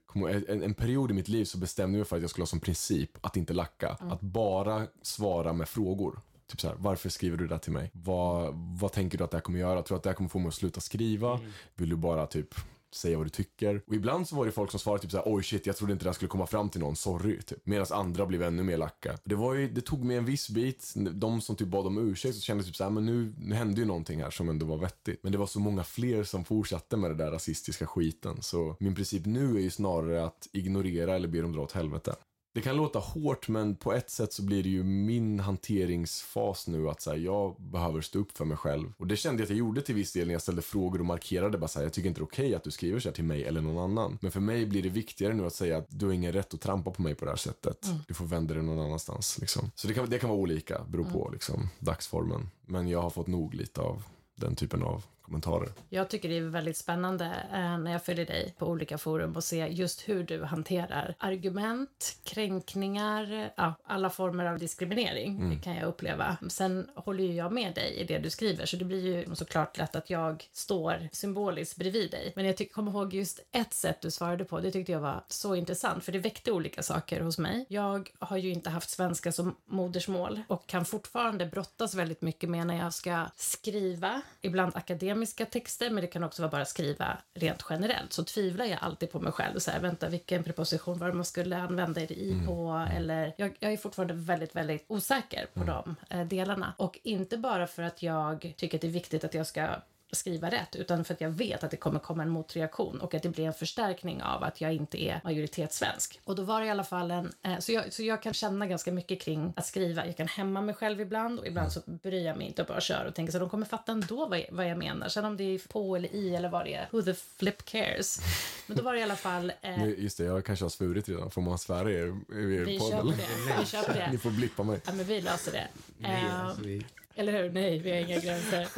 en, 0.49 0.62
en 0.62 0.75
period 0.75 1.11
i 1.11 1.14
mitt 1.14 1.29
liv 1.29 1.45
så 1.45 1.59
bestämde 1.59 1.99
jag 1.99 2.00
mig 2.00 2.09
för 2.09 2.17
att 2.17 2.23
jag 2.23 2.31
skulle 2.31 2.43
ha 2.43 2.47
som 2.47 2.61
princip 2.61 3.11
att 3.21 3.37
inte 3.37 3.52
lacka. 3.52 3.97
Att 4.00 4.21
bara 4.21 4.87
svara 5.02 5.52
med 5.52 5.69
frågor. 5.69 6.21
Typ 6.47 6.61
så 6.61 6.69
här, 6.69 6.76
varför 6.79 7.09
skriver 7.09 7.37
du 7.37 7.47
det 7.47 7.55
där 7.55 7.59
till 7.59 7.73
mig? 7.73 7.90
Vad, 7.95 8.55
vad 8.55 8.93
tänker 8.93 9.19
du 9.19 9.25
att 9.25 9.31
det 9.31 9.37
här 9.37 9.43
kommer 9.43 9.59
göra? 9.59 9.83
Tror 9.83 9.95
du 9.95 9.99
att 9.99 10.02
det 10.02 10.09
här 10.11 10.14
kommer 10.14 10.31
få 10.31 10.38
mig 10.38 10.49
att 10.49 10.55
sluta 10.55 10.81
skriva? 10.81 11.40
Vill 11.75 11.88
du 11.88 11.97
bara 11.97 12.26
typ 12.26 12.55
säga 12.94 13.16
vad 13.16 13.26
du 13.26 13.30
tycker? 13.30 13.82
Och 13.87 13.94
ibland 13.94 14.28
så 14.28 14.37
var 14.37 14.47
det 14.47 14.52
folk 14.52 14.70
som 14.70 14.80
svarade 14.80 15.02
typ 15.02 15.11
såhär, 15.11 15.25
oj 15.26 15.42
shit, 15.42 15.66
jag 15.66 15.76
trodde 15.76 15.92
inte 15.92 16.04
det 16.04 16.09
här 16.09 16.14
skulle 16.14 16.28
komma 16.28 16.47
fram 16.47 16.68
till 16.68 16.80
någon, 16.80 16.97
sorry. 16.97 17.42
Typ. 17.42 17.66
Medan 17.66 17.87
andra 17.90 18.26
blev 18.26 18.42
ännu 18.42 18.62
mer 18.62 18.76
lacka. 18.76 19.18
Det 19.25 19.35
var 19.35 19.54
ju, 19.54 19.68
det 19.68 19.80
tog 19.80 20.04
mig 20.04 20.16
en 20.16 20.25
viss 20.25 20.50
bit, 20.50 20.92
de 20.94 21.40
som 21.40 21.56
typ 21.56 21.68
bad 21.68 21.87
om 21.87 22.11
ursäkt 22.11 22.35
så 22.35 22.40
kände 22.40 22.64
typ 22.64 22.76
såhär, 22.76 22.90
men 22.90 23.06
nu, 23.06 23.35
nu 23.38 23.54
hände 23.54 23.80
ju 23.80 23.87
någonting 23.87 24.23
här 24.23 24.30
som 24.30 24.49
ändå 24.49 24.66
var 24.66 24.78
vettigt. 24.78 25.23
Men 25.23 25.32
det 25.32 25.38
var 25.38 25.47
så 25.47 25.61
många 25.61 25.85
fler 25.85 26.25
som 26.25 26.44
fortsatte 26.44 26.97
med 26.97 27.11
det 27.11 27.14
där 27.14 27.30
rasistiska 27.30 27.87
skiten. 27.87 28.42
Så 28.42 28.76
min 28.80 28.94
princip 28.94 29.26
nu 29.26 29.56
är 29.56 29.61
ju 29.61 29.70
snarare 29.70 30.25
att 30.25 30.49
ignorera 30.52 31.16
eller 31.16 31.28
be 31.28 31.40
dem 31.40 31.52
dra 31.52 31.62
åt 31.62 31.73
helvete. 31.73 32.14
Det 32.52 32.61
kan 32.61 32.76
låta 32.76 32.99
hårt 32.99 33.49
men 33.49 33.76
på 33.76 33.92
ett 33.92 34.11
sätt 34.11 34.33
så 34.33 34.42
blir 34.42 34.62
det 34.62 34.69
ju 34.69 34.83
min 34.83 35.40
hanteringsfas 35.40 36.66
nu 36.66 36.88
att 36.88 37.02
så 37.02 37.11
här, 37.11 37.19
jag 37.19 37.57
behöver 37.59 38.00
stå 38.00 38.19
upp 38.19 38.37
för 38.37 38.45
mig 38.45 38.57
själv. 38.57 38.92
Och 38.99 39.07
det 39.07 39.16
kände 39.16 39.42
jag 39.42 39.45
att 39.45 39.50
jag 39.50 39.59
gjorde 39.59 39.83
till 39.83 39.95
viss 39.95 40.12
del 40.12 40.26
när 40.26 40.35
jag 40.35 40.42
ställde 40.42 40.62
frågor 40.62 40.99
och 40.99 41.07
markerade 41.07 41.59
bara 41.59 41.69
så 41.69 41.78
här, 41.78 41.87
jag 41.87 41.92
tycker 41.92 42.09
inte 42.09 42.21
det 42.21 42.23
är 42.23 42.26
okej 42.26 42.54
att 42.54 42.64
du 42.64 42.71
skriver 42.71 43.00
så 43.00 43.09
här 43.09 43.14
till 43.14 43.25
mig 43.25 43.45
eller 43.45 43.61
någon 43.61 43.78
annan. 43.78 44.19
Men 44.23 44.30
för 44.30 44.40
mig 44.40 44.66
blir 44.66 44.83
det 44.83 44.88
viktigare 44.88 45.35
nu 45.35 45.47
att 45.47 45.54
säga 45.54 45.78
att 45.78 45.87
du 45.88 46.07
har 46.07 46.12
ingen 46.12 46.33
rätt 46.33 46.54
att 46.54 46.61
trampa 46.61 46.90
på 46.90 47.02
mig 47.02 47.14
på 47.14 47.25
det 47.25 47.30
här 47.30 47.37
sättet. 47.37 47.87
Du 48.09 48.14
får 48.14 48.25
vända 48.25 48.54
dig 48.54 48.62
någon 48.62 48.87
annanstans 48.87 49.38
liksom. 49.38 49.71
Så 49.75 49.88
det 49.88 49.95
kan, 49.95 50.11
det 50.11 50.19
kan 50.19 50.30
vara 50.30 50.40
olika, 50.40 50.85
beror 50.88 51.04
på 51.04 51.30
liksom 51.33 51.69
dagsformen. 51.78 52.50
Men 52.66 52.88
jag 52.88 53.02
har 53.02 53.11
fått 53.11 53.26
nog 53.26 53.54
lite 53.54 53.80
av 53.80 54.02
den 54.37 54.57
typen 54.57 54.83
av 54.83 55.04
kommentarer. 55.30 55.68
Jag 55.88 56.08
tycker 56.08 56.28
det 56.28 56.37
är 56.37 56.42
väldigt 56.42 56.76
spännande 56.76 57.25
eh, 57.52 57.78
när 57.78 57.92
jag 57.92 58.04
följer 58.04 58.26
dig 58.26 58.54
på 58.58 58.66
olika 58.66 58.99
forum 58.99 59.37
och 59.37 59.44
ser 59.44 59.66
just 59.66 60.08
hur 60.08 60.25
du 60.25 60.44
hanterar 60.44 61.14
argument, 61.18 62.16
kränkningar, 62.25 63.50
ja, 63.56 63.75
alla 63.84 64.10
former 64.10 64.44
av 64.44 64.58
diskriminering 64.58 65.50
det 65.50 65.64
kan 65.64 65.76
jag 65.76 65.88
uppleva. 65.88 66.37
Sen 66.49 66.88
håller 66.94 67.25
ju 67.25 67.32
jag 67.32 67.52
med 67.52 67.75
dig 67.75 67.94
i 67.94 68.04
det 68.04 68.18
du 68.18 68.30
skriver 68.30 68.66
så 68.66 68.76
det 68.76 68.84
blir 68.84 69.06
ju 69.06 69.34
såklart 69.34 69.78
lätt 69.78 69.96
att 69.96 70.10
jag 70.10 70.49
står 70.52 71.08
symboliskt 71.12 71.76
bredvid 71.76 72.10
dig. 72.10 72.32
Men 72.37 72.44
jag 72.44 72.56
tycker, 72.56 72.72
kommer 72.72 72.90
ihåg 72.90 73.14
just 73.14 73.40
ett 73.52 73.75
sätt 73.75 74.00
du 74.00 74.10
svarade 74.10 74.44
på, 74.44 74.60
det 74.60 74.70
tyckte 74.70 74.92
jag 74.92 75.00
var 75.00 75.25
så 75.28 75.54
intressant 75.54 76.04
för 76.04 76.12
det 76.12 76.18
väckte 76.18 76.52
olika 76.52 76.82
saker 76.82 77.20
hos 77.20 77.38
mig. 77.38 77.66
Jag 77.68 78.10
har 78.18 78.37
ju 78.37 78.50
inte 78.50 78.70
haft 78.70 78.90
svenska 78.90 79.32
som 79.32 79.56
modersmål 79.66 80.40
och 80.49 80.66
kan 80.66 80.84
fortfarande 80.84 81.46
brottas 81.46 81.94
väldigt 81.94 82.22
mycket 82.22 82.50
med 82.50 82.66
när 82.66 82.78
jag 82.78 82.94
ska 82.94 83.26
skriva, 83.37 84.22
ibland 84.40 84.72
akademiska 85.20 85.46
texter, 85.46 85.90
men 85.90 86.00
det 86.00 86.06
kan 86.06 86.24
också 86.24 86.42
vara 86.42 86.50
bara 86.50 86.64
skriva 86.64 87.18
rent 87.34 87.64
generellt. 87.70 88.12
Så 88.12 88.24
tvivlar 88.24 88.64
jag 88.64 88.78
alltid 88.82 89.10
på 89.12 89.20
mig 89.20 89.32
själv. 89.32 89.58
Så 89.58 89.70
här, 89.70 89.80
vänta, 89.80 90.08
vilken 90.08 90.44
preposition 90.44 90.98
var 90.98 91.08
det 91.08 91.14
man 91.14 91.24
skulle 91.24 91.56
använda 91.56 92.00
det 92.00 92.14
i 92.14 92.42
på? 92.46 92.88
Eller, 92.96 93.34
jag, 93.36 93.56
jag 93.60 93.72
är 93.72 93.76
fortfarande 93.76 94.14
väldigt, 94.14 94.56
väldigt 94.56 94.84
osäker 94.88 95.46
på 95.54 95.64
de 95.64 95.96
eh, 96.10 96.26
delarna. 96.26 96.74
Och 96.78 96.98
inte 97.02 97.36
bara 97.38 97.66
för 97.66 97.82
att 97.82 98.02
jag 98.02 98.54
tycker 98.56 98.78
att 98.78 98.82
det 98.82 98.86
är 98.88 98.92
viktigt 98.92 99.24
att 99.24 99.34
jag 99.34 99.46
ska 99.46 99.68
skriva 100.12 100.50
rätt 100.50 100.76
utan 100.76 101.05
för 101.05 101.14
att 101.14 101.21
jag 101.21 101.31
vet 101.31 101.64
att 101.64 101.71
det 101.71 101.76
kommer 101.76 101.99
komma 101.99 102.23
en 102.23 102.29
motreaktion 102.31 103.00
och 103.00 103.14
att 103.14 103.23
det 103.23 103.29
blir 103.29 103.47
en 103.47 103.55
förstärkning 103.55 104.23
av 104.23 104.43
att 104.45 104.61
jag 104.61 104.73
inte 104.75 105.02
är 105.02 105.21
majoritetssvensk. 105.25 106.21
Och 106.25 106.35
då 106.37 106.43
var 106.43 106.61
det 106.61 106.67
i 106.67 106.71
alla 106.71 106.85
fall 106.85 107.11
en... 107.11 107.33
Eh, 107.43 107.59
så, 107.59 107.73
jag, 107.73 107.93
så 107.93 108.02
jag 108.02 108.23
kan 108.23 108.35
känna 108.35 108.67
ganska 108.67 108.93
mycket 108.93 109.21
kring 109.23 109.52
att 109.57 109.67
skriva. 109.67 110.07
Jag 110.07 110.17
kan 110.17 110.29
hämma 110.29 110.61
mig 110.61 110.75
själv 110.75 111.00
ibland 111.00 111.38
och 111.38 111.47
ibland 111.47 111.73
så 111.73 111.81
bryr 111.87 112.26
jag 112.26 112.37
mig 112.37 112.47
inte 112.47 112.62
och 112.62 112.69
bara 112.69 112.81
kör 112.81 113.05
och 113.05 113.14
tänker 113.14 113.33
så 113.33 113.38
de 113.38 113.50
kommer 113.50 113.67
fatta 113.67 113.93
ändå 113.93 114.26
vad 114.26 114.38
jag, 114.38 114.47
vad 114.50 114.69
jag 114.69 114.79
menar. 114.79 115.09
Sen 115.09 115.25
om 115.25 115.37
det 115.37 115.45
är 115.45 115.59
på 115.69 115.97
eller 115.97 116.14
i 116.14 116.35
eller 116.37 116.49
vad 116.49 116.64
det 116.64 116.75
är, 116.75 116.88
who 116.90 117.02
the 117.02 117.14
flip 117.14 117.64
cares. 117.64 118.21
Men 118.67 118.76
då 118.76 118.83
var 118.83 118.93
det 118.93 118.99
i 118.99 119.02
alla 119.02 119.17
fall... 119.17 119.52
Eh, 119.62 119.88
just 119.88 120.19
det, 120.19 120.25
jag 120.25 120.45
kanske 120.45 120.64
har 120.64 120.71
svurit 120.71 121.09
redan. 121.09 121.31
Får 121.31 121.43
man 121.43 121.59
svära 121.59 121.90
i 121.90 121.95
er, 121.95 122.07
i 122.07 122.57
er 122.57 122.64
vi 122.64 122.79
podd? 122.79 122.90
kör 122.90 122.97
på 123.02 123.09
eller? 123.09 123.17
det. 123.17 123.61
Vi 123.61 123.67
kör 123.67 123.83
på 123.83 123.93
Ni 124.11 124.12
det. 124.12 124.19
får 124.19 124.31
blippa 124.31 124.62
mig. 124.62 124.81
Ja, 124.87 124.93
men 124.93 125.07
vi 125.07 125.21
löser 125.21 125.52
det. 125.52 125.69
Nej, 125.99 126.25
Eh, 126.25 126.40
alltså, 126.47 126.62
vi, 126.62 126.87
Eller 127.14 127.33
hur? 127.33 127.50
Nej, 127.50 127.79
vi 127.79 127.90
har 127.90 127.97
inga 127.99 128.19
gränser. 128.21 128.69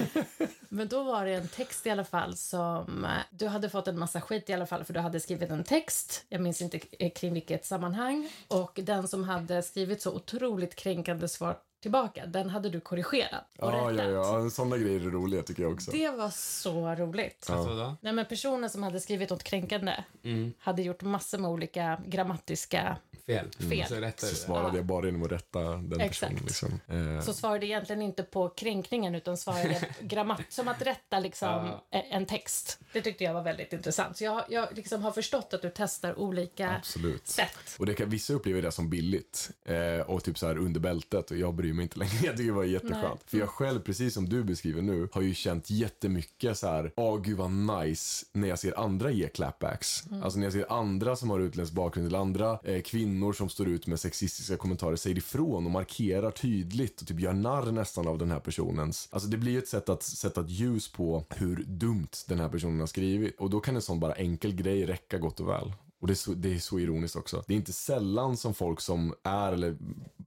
Men 0.69 0.89
då 0.89 1.03
var 1.03 1.25
det 1.25 1.35
en 1.35 1.49
text 1.49 1.87
i 1.87 1.91
alla 1.91 2.05
fall 2.05 2.37
som... 2.37 3.07
Du 3.31 3.47
hade 3.47 3.71
fått 3.71 3.89
en 3.89 3.99
massa 3.99 4.21
skit 4.21 4.51
i 4.51 4.53
alla 4.53 4.67
fall 4.67 4.85
för 4.85 4.93
du 4.93 5.01
hade 5.01 5.21
skrivit 5.21 5.51
en 5.51 5.65
text. 5.65 6.25
Jag 6.29 6.41
minns 6.41 6.62
inte 6.62 6.79
k- 6.79 7.11
kring 7.15 7.33
vilket 7.35 7.65
sammanhang. 7.67 8.29
Och 8.49 8.81
den 8.83 9.09
som 9.09 9.25
hade 9.25 9.62
skrivit 9.62 10.03
så 10.03 10.12
otroligt 10.15 10.75
kränkande 10.75 11.29
svar 11.29 11.57
tillbaka, 11.83 12.27
den 12.27 12.51
hade 12.51 12.69
du 12.71 12.81
korrigerat 12.81 13.45
och 13.59 13.73
Ja, 13.73 13.91
rättat. 13.91 14.05
ja, 14.11 14.41
ja. 14.43 14.51
Sådana 14.51 14.77
grejer 14.79 15.01
är 15.01 15.11
roliga 15.11 15.43
tycker 15.43 15.62
jag 15.62 15.73
också. 15.73 15.91
Det 15.91 16.11
var 16.11 16.31
så 16.31 16.95
roligt. 16.95 17.51
Alltså 17.51 17.77
då? 17.77 17.97
Nej, 18.01 18.12
men 18.12 18.27
personen 18.27 18.71
som 18.71 18.83
hade 18.83 19.01
skrivit 19.01 19.31
något 19.31 19.43
kränkande 19.43 20.05
Mm. 20.25 20.53
hade 20.59 20.83
gjort 20.83 21.03
massor 21.03 21.39
med 21.39 21.51
olika 21.51 22.01
grammatiska... 22.07 22.97
Fel. 23.27 23.51
Fel. 23.71 23.87
Så 23.89 23.95
rättar 23.95 24.27
Så 24.27 24.33
det. 24.35 24.41
svarade 24.41 24.77
jag 24.77 24.87
bara 24.87 25.07
genom 25.07 25.23
att 25.23 25.33
rätta 25.33 25.61
den 25.61 26.01
Exakt. 26.01 26.47
personen. 26.47 26.77
Liksom. 26.87 27.17
Eh, 27.17 27.25
Så 27.25 27.33
svarade 27.35 27.67
egentligen 27.67 28.03
inte 28.03 28.23
på 28.23 28.49
kränkningen 28.49 29.15
utan 29.15 29.37
svarade 29.37 29.85
grammat 30.01 30.41
som 30.49 30.69
att 30.69 30.83
rätta 30.83 31.19
liksom 31.21 31.49
Ja. 31.49 31.85
e- 31.99 32.07
en 32.11 32.27
text. 32.27 32.79
Det 32.93 33.01
tyckte 33.01 33.25
jag 33.25 33.35
var 33.35 33.43
väldigt 33.43 33.73
intressant. 33.73 34.17
Så 34.17 34.25
jag, 34.25 34.43
jag 34.49 34.69
liksom 34.77 35.03
har 35.03 35.11
förstått 35.12 35.55
att 35.55 35.62
du 35.62 35.73
testar 35.75 36.19
olika 36.19 36.71
absolut. 36.71 37.29
sätt. 37.29 37.77
Och 37.79 37.87
det 37.87 37.95
kan, 37.95 38.11
vissa 38.11 38.33
upplever 38.33 38.62
det 38.62 38.73
som 38.73 38.91
billigt 38.91 39.51
eh, 39.65 40.01
och 40.11 40.25
typ 40.25 40.39
så 40.39 40.47
här 40.47 40.59
under 40.59 40.81
bältet 40.81 41.31
och 41.31 41.37
jag 41.37 41.55
bryr 41.55 41.72
mig 41.75 41.83
inte 41.83 41.99
längre. 41.99 42.12
Jag 42.23 42.37
tycker 42.37 42.50
det 42.50 42.57
var 42.57 42.64
jätteskönt. 42.64 43.02
Nej. 43.02 43.19
För 43.26 43.38
jag 43.38 43.49
själv, 43.49 43.81
precis 43.81 44.14
som 44.14 44.29
du 44.29 44.45
beskriver 44.45 44.83
nu, 44.83 45.09
har 45.12 45.23
ju 45.23 45.35
känt 45.35 45.71
jättemycket 45.71 46.59
så 46.59 46.67
här, 46.67 46.93
åh 46.97 47.21
gud 47.23 47.38
vad 47.38 47.50
nice 47.50 48.26
när 48.33 48.49
jag 48.49 48.59
ser 48.59 48.79
andra 48.79 49.11
ge 49.11 49.29
clapbacks. 49.29 50.05
Alltså 50.23 50.38
när 50.38 50.47
jag 50.47 50.52
ser 50.52 50.73
andra 50.73 51.17
som 51.17 51.31
har 51.31 51.41
utländsk 51.41 51.75
bakgrund 51.75 52.09
eller 52.09 52.19
andra 52.19 52.59
eh, 52.64 52.83
kvinnor 52.83 53.33
som 53.33 53.49
står 53.49 53.69
ut 53.69 53.87
med 53.87 54.00
sexistiska 54.00 54.57
kommentarer 54.57 54.97
säger 54.97 55.19
ifrån 55.19 55.67
och 55.67 55.71
markerar 55.71 56.31
tydligt 56.31 57.00
och 57.00 57.07
typ 57.07 57.21
gör 57.21 57.33
narr 57.33 57.73
nästan 57.73 58.09
av 58.09 58.19
den 58.19 58.31
här 58.31 58.41
personens. 58.41 59.09
Alltså 59.12 59.29
det 59.29 59.37
blir 59.37 59.52
ju 59.52 59.59
ett 59.59 59.69
sätt 59.69 59.88
att 59.88 60.02
sätta 60.02 60.41
ett 60.41 60.50
ljus 60.50 60.93
på 60.93 61.25
hur 61.29 61.64
dumt 61.69 62.09
den 62.29 62.41
här 62.41 62.49
personen 62.49 62.81
har 62.81 62.87
skrivit 62.87 63.41
och 63.41 63.50
då 63.50 63.61
kan 63.61 63.76
en 63.76 63.83
sån 63.83 64.00
bara 64.00 64.12
enkel 64.12 64.55
grej 64.55 64.87
räcka 64.87 65.19
gott 65.19 65.41
och 65.41 65.49
väl. 65.49 65.73
Och 66.02 66.09
det 66.09 66.12
är, 66.12 66.14
så, 66.14 66.35
det 66.35 66.55
är 66.55 66.59
så 66.59 66.79
ironiskt 66.79 67.17
också. 67.17 67.45
Det 67.47 67.55
är 67.55 67.57
inte 67.57 67.73
sällan 67.73 68.37
som 68.37 68.55
folk 68.55 68.81
som 68.81 69.14
är, 69.23 69.52
eller 69.52 69.76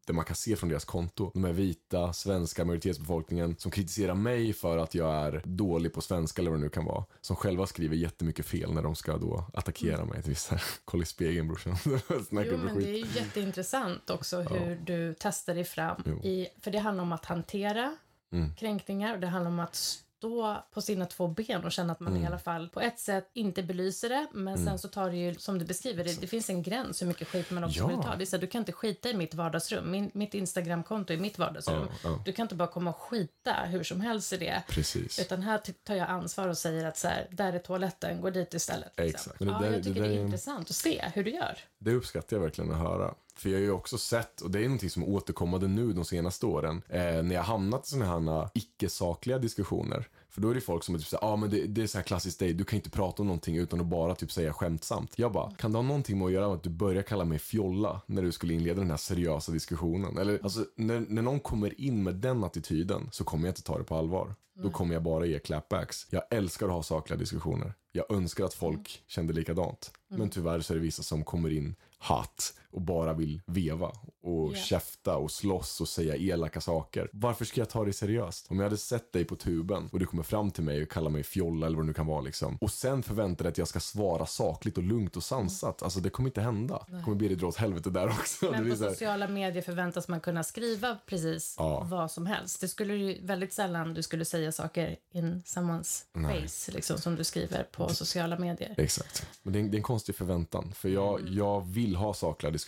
det 0.05 0.13
man 0.13 0.25
kan 0.25 0.35
se 0.35 0.55
från 0.55 0.69
deras 0.69 0.85
konto, 0.85 1.31
de 1.33 1.45
är 1.45 1.53
vita, 1.53 2.13
svenska 2.13 2.65
majoritetsbefolkningen, 2.65 3.55
som 3.57 3.71
kritiserar 3.71 4.13
mig 4.13 4.53
för 4.53 4.77
att 4.77 4.95
jag 4.95 5.13
är 5.15 5.41
dålig 5.45 5.93
på 5.93 6.01
svenska 6.01 6.41
eller 6.41 6.51
vad 6.51 6.59
det 6.59 6.63
nu 6.63 6.69
kan 6.69 6.85
vara. 6.85 7.05
Som 7.21 7.35
själva 7.35 7.67
skriver 7.67 7.95
jättemycket 7.95 8.45
fel 8.45 8.73
när 8.73 8.81
de 8.81 8.95
ska 8.95 9.17
då 9.17 9.45
attackera 9.53 10.05
mig. 10.05 10.35
Så 10.35 10.51
här, 10.55 10.63
kolla 10.85 11.03
i 11.03 11.05
spegeln 11.05 11.47
brorsan. 11.47 11.75
Jo, 11.85 12.57
men 12.57 12.77
det 12.79 12.89
är 12.89 12.97
ju 12.97 13.05
jätteintressant 13.15 14.09
också 14.09 14.41
hur 14.41 14.75
du 14.75 15.15
testar 15.19 15.55
dig 15.55 15.63
fram. 15.63 16.03
Jo. 16.05 16.23
I, 16.23 16.47
för 16.61 16.71
det 16.71 16.79
handlar 16.79 17.03
om 17.03 17.11
att 17.11 17.25
hantera 17.25 17.97
Mm. 18.31 18.55
kränkningar 18.55 19.13
och 19.13 19.19
det 19.19 19.27
handlar 19.27 19.51
om 19.51 19.59
att 19.59 20.03
stå 20.17 20.57
på 20.73 20.81
sina 20.81 21.05
två 21.05 21.27
ben 21.27 21.63
och 21.65 21.71
känna 21.71 21.93
att 21.93 21.99
man 21.99 22.13
Mm. 22.13 22.23
i 22.23 22.27
alla 22.27 22.39
fall 22.39 22.69
på 22.69 22.81
ett 22.81 22.99
sätt 22.99 23.29
inte 23.33 23.63
belyser 23.63 24.09
det 24.09 24.27
men 24.33 24.65
sen 24.65 24.79
så 24.79 24.87
tar 24.87 25.09
det 25.09 25.15
ju, 25.17 25.35
som 25.35 25.59
du 25.59 25.65
beskriver, 25.65 26.03
det, 26.03 26.21
det 26.21 26.27
finns 26.27 26.49
en 26.49 26.63
gräns 26.63 27.01
hur 27.01 27.07
mycket 27.07 27.27
skit 27.27 27.51
man 27.51 27.63
också 27.63 27.79
Ja. 27.79 27.87
vill 27.87 27.97
ta. 27.97 28.15
Det 28.15 28.23
är 28.23 28.25
så 28.25 28.35
här, 28.35 28.41
du 28.41 28.47
kan 28.47 28.59
inte 28.59 28.71
skita 28.71 29.09
i 29.09 29.13
mitt 29.13 29.33
vardagsrum. 29.33 29.91
Min, 29.91 30.11
mitt 30.13 30.33
Instagramkonto 30.33 31.13
är 31.13 31.17
mitt 31.17 31.37
vardagsrum. 31.39 31.87
Ja, 32.03 32.09
ja. 32.09 32.21
Du 32.25 32.31
kan 32.33 32.43
inte 32.43 32.55
bara 32.55 32.67
komma 32.67 32.89
och 32.89 32.97
skita 32.97 33.53
hur 33.53 33.83
som 33.83 34.01
helst 34.01 34.33
i 34.33 34.37
det. 34.37 34.63
Precis. 34.69 35.19
Utan 35.19 35.41
här 35.41 35.61
tar 35.83 35.95
jag 35.95 36.09
ansvar 36.09 36.47
och 36.47 36.57
säger 36.57 36.85
att 36.85 36.97
så 36.97 37.07
här, 37.07 37.27
där 37.31 37.53
är 37.53 37.59
toaletten, 37.59 38.21
gå 38.21 38.29
dit 38.29 38.53
istället. 38.53 38.93
liksom. 38.97 39.31
Exakt. 39.31 39.39
Men 39.39 39.47
det 39.47 39.53
Ja, 39.53 39.59
där- 39.59 39.73
jag 39.75 39.83
tycker 39.83 40.01
det 40.01 40.07
det, 40.07 40.13
är- 40.15 40.21
intressant 40.21 40.69
att 40.69 40.75
se 40.75 41.05
hur 41.13 41.23
du 41.23 41.31
gör. 41.31 41.57
Det 41.79 41.91
uppskattar 41.93 42.37
jag 42.37 42.41
verkligen 42.43 42.71
att 42.71 42.77
höra. 42.79 43.13
För 43.35 43.49
jag 43.49 43.57
har 43.57 43.63
ju 43.63 43.71
också 43.71 43.97
sett, 43.97 44.41
och 44.41 44.51
det 44.51 44.59
är 44.59 44.63
någonting 44.63 44.89
som 44.89 45.03
är 45.03 45.09
återkommande 45.09 45.67
nu 45.67 45.93
de 45.93 46.05
senaste 46.05 46.45
åren, 46.45 46.81
eh, 46.89 46.99
när 46.99 47.35
jag 47.35 47.43
hamnat 47.43 47.87
i 47.87 47.89
sådana 47.89 48.31
här 48.31 48.49
icke-sakliga 48.53 49.39
diskussioner. 49.39 50.07
För 50.29 50.41
då 50.41 50.49
är 50.49 50.55
det 50.55 50.61
folk 50.61 50.83
som 50.83 50.95
är 50.95 50.99
typ 50.99 51.07
såhär, 51.07 51.27
ja 51.27 51.33
ah, 51.33 51.35
men 51.35 51.49
det, 51.49 51.65
det 51.65 51.83
är 51.83 51.87
så 51.87 51.97
här 51.97 52.05
klassiskt 52.05 52.39
dig, 52.39 52.53
du 52.53 52.63
kan 52.63 52.77
inte 52.77 52.89
prata 52.89 53.21
om 53.21 53.27
någonting 53.27 53.57
utan 53.57 53.81
att 53.81 53.85
bara 53.85 54.15
typ 54.15 54.31
säga 54.31 54.53
skämtsamt. 54.53 55.19
Jag 55.19 55.31
bara, 55.31 55.51
kan 55.51 55.71
det 55.71 55.77
ha 55.77 55.83
någonting 55.83 56.17
med 56.17 56.25
att 56.25 56.31
göra 56.31 56.47
med 56.47 56.55
att 56.55 56.63
du 56.63 56.69
börjar 56.69 57.03
kalla 57.03 57.25
mig 57.25 57.39
fjolla 57.39 58.01
när 58.05 58.21
du 58.21 58.31
skulle 58.31 58.53
inleda 58.53 58.81
den 58.81 58.89
här 58.89 58.97
seriösa 58.97 59.51
diskussionen? 59.51 60.17
Eller 60.17 60.39
alltså, 60.43 60.65
när, 60.75 60.99
när 60.99 61.21
någon 61.21 61.39
kommer 61.39 61.81
in 61.81 62.03
med 62.03 62.15
den 62.15 62.43
attityden 62.43 63.09
så 63.11 63.23
kommer 63.23 63.47
jag 63.47 63.51
inte 63.51 63.63
ta 63.63 63.77
det 63.77 63.83
på 63.83 63.95
allvar. 63.95 64.35
Då 64.63 64.69
kommer 64.69 64.93
jag 64.93 65.03
bara 65.03 65.25
ge 65.25 65.39
clapbacks. 65.39 66.07
Jag 66.09 66.23
älskar 66.31 66.65
att 66.65 66.71
ha 66.71 66.83
sakliga 66.83 67.19
diskussioner. 67.19 67.73
Jag 67.91 68.11
önskar 68.11 68.45
att 68.45 68.53
folk 68.53 69.03
kände 69.07 69.33
likadant. 69.33 69.91
Men 70.07 70.29
tyvärr 70.29 70.59
så 70.59 70.73
är 70.73 70.77
det 70.77 70.83
vissa 70.83 71.03
som 71.03 71.23
kommer 71.23 71.49
in 71.49 71.75
hat 71.97 72.53
och 72.75 72.81
bara 72.81 73.13
vill 73.13 73.41
veva 73.45 73.91
och 74.23 74.51
Ja. 74.51 74.55
käfta 74.55 75.15
och 75.17 75.31
slåss 75.31 75.81
och 75.81 75.87
säga 75.87 76.15
elaka 76.15 76.61
saker. 76.61 77.09
Varför 77.13 77.45
ska 77.45 77.61
jag 77.61 77.69
ta 77.69 77.85
det 77.85 77.93
seriöst? 77.93 78.47
Om 78.49 78.57
jag 78.57 78.63
hade 78.63 78.77
sett 78.77 79.13
dig 79.13 79.25
på 79.25 79.35
tuben 79.35 79.89
och 79.91 79.99
du 79.99 80.05
kommer 80.05 80.23
fram 80.23 80.51
till 80.51 80.63
mig 80.63 80.81
och 80.83 80.89
kallar 80.89 81.09
mig 81.09 81.23
fjolla 81.23 81.65
eller 81.67 81.77
vad 81.77 81.85
det 81.85 81.87
nu 81.87 81.93
kan 81.93 82.05
vara 82.07 82.21
liksom. 82.21 82.57
Och 82.61 82.71
sen 82.71 83.03
förväntar 83.03 83.43
dig 83.43 83.49
att 83.51 83.57
jag 83.57 83.67
ska 83.67 83.79
svara 83.79 84.25
sakligt 84.25 84.77
och 84.77 84.83
lugnt 84.83 85.17
och 85.17 85.23
sansat. 85.23 85.83
Alltså 85.83 85.99
det 85.99 86.09
kommer 86.09 86.29
inte 86.29 86.41
hända. 86.41 86.85
Det 86.87 87.01
kommer 87.03 87.17
bli 87.17 87.27
det 87.27 87.35
dra 87.35 87.47
åt 87.47 87.55
helvete 87.57 87.89
där 87.89 88.07
också. 88.07 88.51
Men 88.51 88.69
på 88.69 88.75
sociala 88.75 89.27
medier 89.27 89.61
förväntas 89.61 90.07
man 90.07 90.19
kunna 90.19 90.43
skriva 90.43 90.97
precis 91.05 91.55
Ja. 91.57 91.87
vad 91.89 92.11
som 92.11 92.25
helst. 92.25 92.61
Det 92.61 92.67
skulle 92.67 92.93
ju 92.95 93.25
väldigt 93.25 93.53
sällan 93.53 93.93
du 93.93 94.03
skulle 94.03 94.25
säga 94.25 94.51
saker 94.51 94.95
in 95.13 95.43
someone's 95.45 96.03
face, 96.13 96.71
liksom, 96.71 96.97
som 96.97 97.15
du 97.15 97.23
skriver 97.23 97.63
på 97.63 97.89
sociala 97.89 98.39
medier. 98.39 98.75
Exakt. 98.77 99.27
Men 99.43 99.53
det 99.53 99.59
är, 99.59 99.61
en, 99.63 99.71
det 99.71 99.75
är 99.75 99.79
en 99.79 99.83
konstig 99.83 100.15
förväntan. 100.15 100.71
För 100.75 100.89
jag, 100.89 101.19
Mm. 101.19 101.33
jag 101.37 101.67
vill 101.67 101.95
ha 101.95 102.13
sakliga 102.13 102.51
diskussioner. 102.51 102.64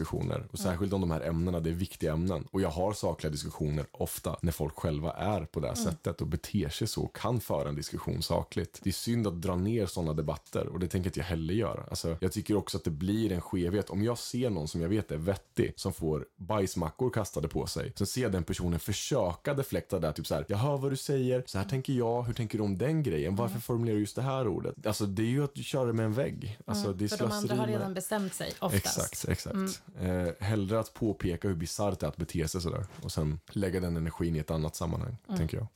Och 0.52 0.60
särskilt 0.60 0.94
om 0.94 1.02
de 1.02 1.12
här 1.12 1.22
ämnena, 1.22 1.60
det 1.60 1.70
är 1.70 1.74
viktiga 1.74 2.14
ämnen. 2.14 2.48
Och 2.52 2.62
jag 2.62 2.70
har 2.70 2.94
sakliga 2.94 3.32
diskussioner 3.32 3.86
ofta 3.92 4.38
när 4.42 4.52
folk 4.52 4.76
själva 4.76 5.12
är 5.14 5.46
på 5.46 5.60
det 5.60 5.68
här 5.68 5.74
Mm. 5.78 5.86
sättet 5.92 6.22
och 6.22 6.28
beter 6.28 6.70
sig 6.70 6.88
så 6.88 7.04
och 7.04 7.16
kan 7.16 7.40
föra 7.42 7.70
en 7.70 7.76
diskussion 7.76 8.22
sakligt. 8.22 8.80
Det 8.84 8.90
är 8.90 8.94
synd 8.94 9.28
att 9.28 9.42
dra 9.42 9.56
ner 9.56 9.86
sådana 9.86 10.14
debatter 10.14 10.68
och 10.68 10.80
det 10.80 10.88
tänker 10.88 11.10
inte 11.10 11.20
jag 11.20 11.26
heller 11.26 11.54
göra. 11.54 11.84
Alltså, 11.90 12.18
jag 12.22 12.32
tycker 12.32 12.56
också 12.56 12.78
att 12.78 12.84
det 12.84 12.90
blir 12.92 13.32
en 13.32 13.42
skevhet. 13.42 13.90
Om 13.90 14.04
jag 14.04 14.18
ser 14.18 14.50
någon 14.50 14.68
som 14.68 14.82
jag 14.82 14.90
vet 14.90 15.12
är 15.12 15.18
vettig 15.18 15.74
som 15.76 15.94
får 15.94 16.26
bajsmackor 16.38 17.10
kastade 17.10 17.48
på 17.48 17.68
sig. 17.68 17.94
Sen 17.96 18.08
ser 18.08 18.22
jag 18.22 18.32
den 18.32 18.44
personen 18.44 18.80
försöka 18.80 19.54
deflekta 19.54 20.00
där, 20.00 20.12
typ 20.12 20.28
så 20.28 20.36
här. 20.36 20.46
Jag 20.48 20.58
hör 20.58 20.78
vad 20.78 20.92
du 20.92 20.98
säger, 20.98 21.44
så 21.46 21.58
här 21.58 21.66
tänker 21.66 21.94
jag, 21.94 22.24
hur 22.24 22.34
tänker 22.34 22.58
du 22.58 22.64
om 22.64 22.78
den 22.78 23.04
grejen? 23.04 23.36
Varför 23.36 23.52
Mm. 23.54 23.62
formulerar 23.62 23.96
du 23.96 24.02
just 24.02 24.16
det 24.16 24.22
här 24.22 24.48
ordet? 24.48 24.86
Alltså 24.88 25.06
det 25.06 25.22
är 25.22 25.26
ju 25.28 25.44
att 25.44 25.58
köra 25.58 25.94
med 25.94 26.06
en 26.06 26.14
vägg. 26.14 26.58
Alltså, 26.66 26.94
det 26.94 27.06
är 27.06 27.08
Mm. 27.08 27.10
För 27.10 27.18
de 27.18 27.32
andra 27.34 27.56
har 27.56 27.66
med- 27.68 27.76
redan 27.76 27.94
bestämt 27.94 28.34
sig, 28.34 28.54
oftast. 28.60 28.86
Exakt, 28.98 29.26
exakt. 29.30 29.54
Mm. 29.56 29.72
Eh, 30.02 30.28
hellre 30.40 30.80
att 30.80 30.94
påpeka 30.94 31.48
hur 31.48 31.56
bisarrt 31.56 32.00
det 32.00 32.06
är 32.06 32.08
att 32.10 32.18
bete 32.18 32.48
sig 32.48 32.62
sådär 32.62 32.86
och 33.04 33.12
sen 33.12 33.40
lägga 33.52 33.80
den 33.80 33.98
energin 33.98 34.36
i 34.36 34.40
ett 34.40 34.52
annat 34.52 34.76
sammanhang, 34.76 35.18
Mm. 35.28 35.38
tänker 35.38 35.58
jag. 35.58 35.68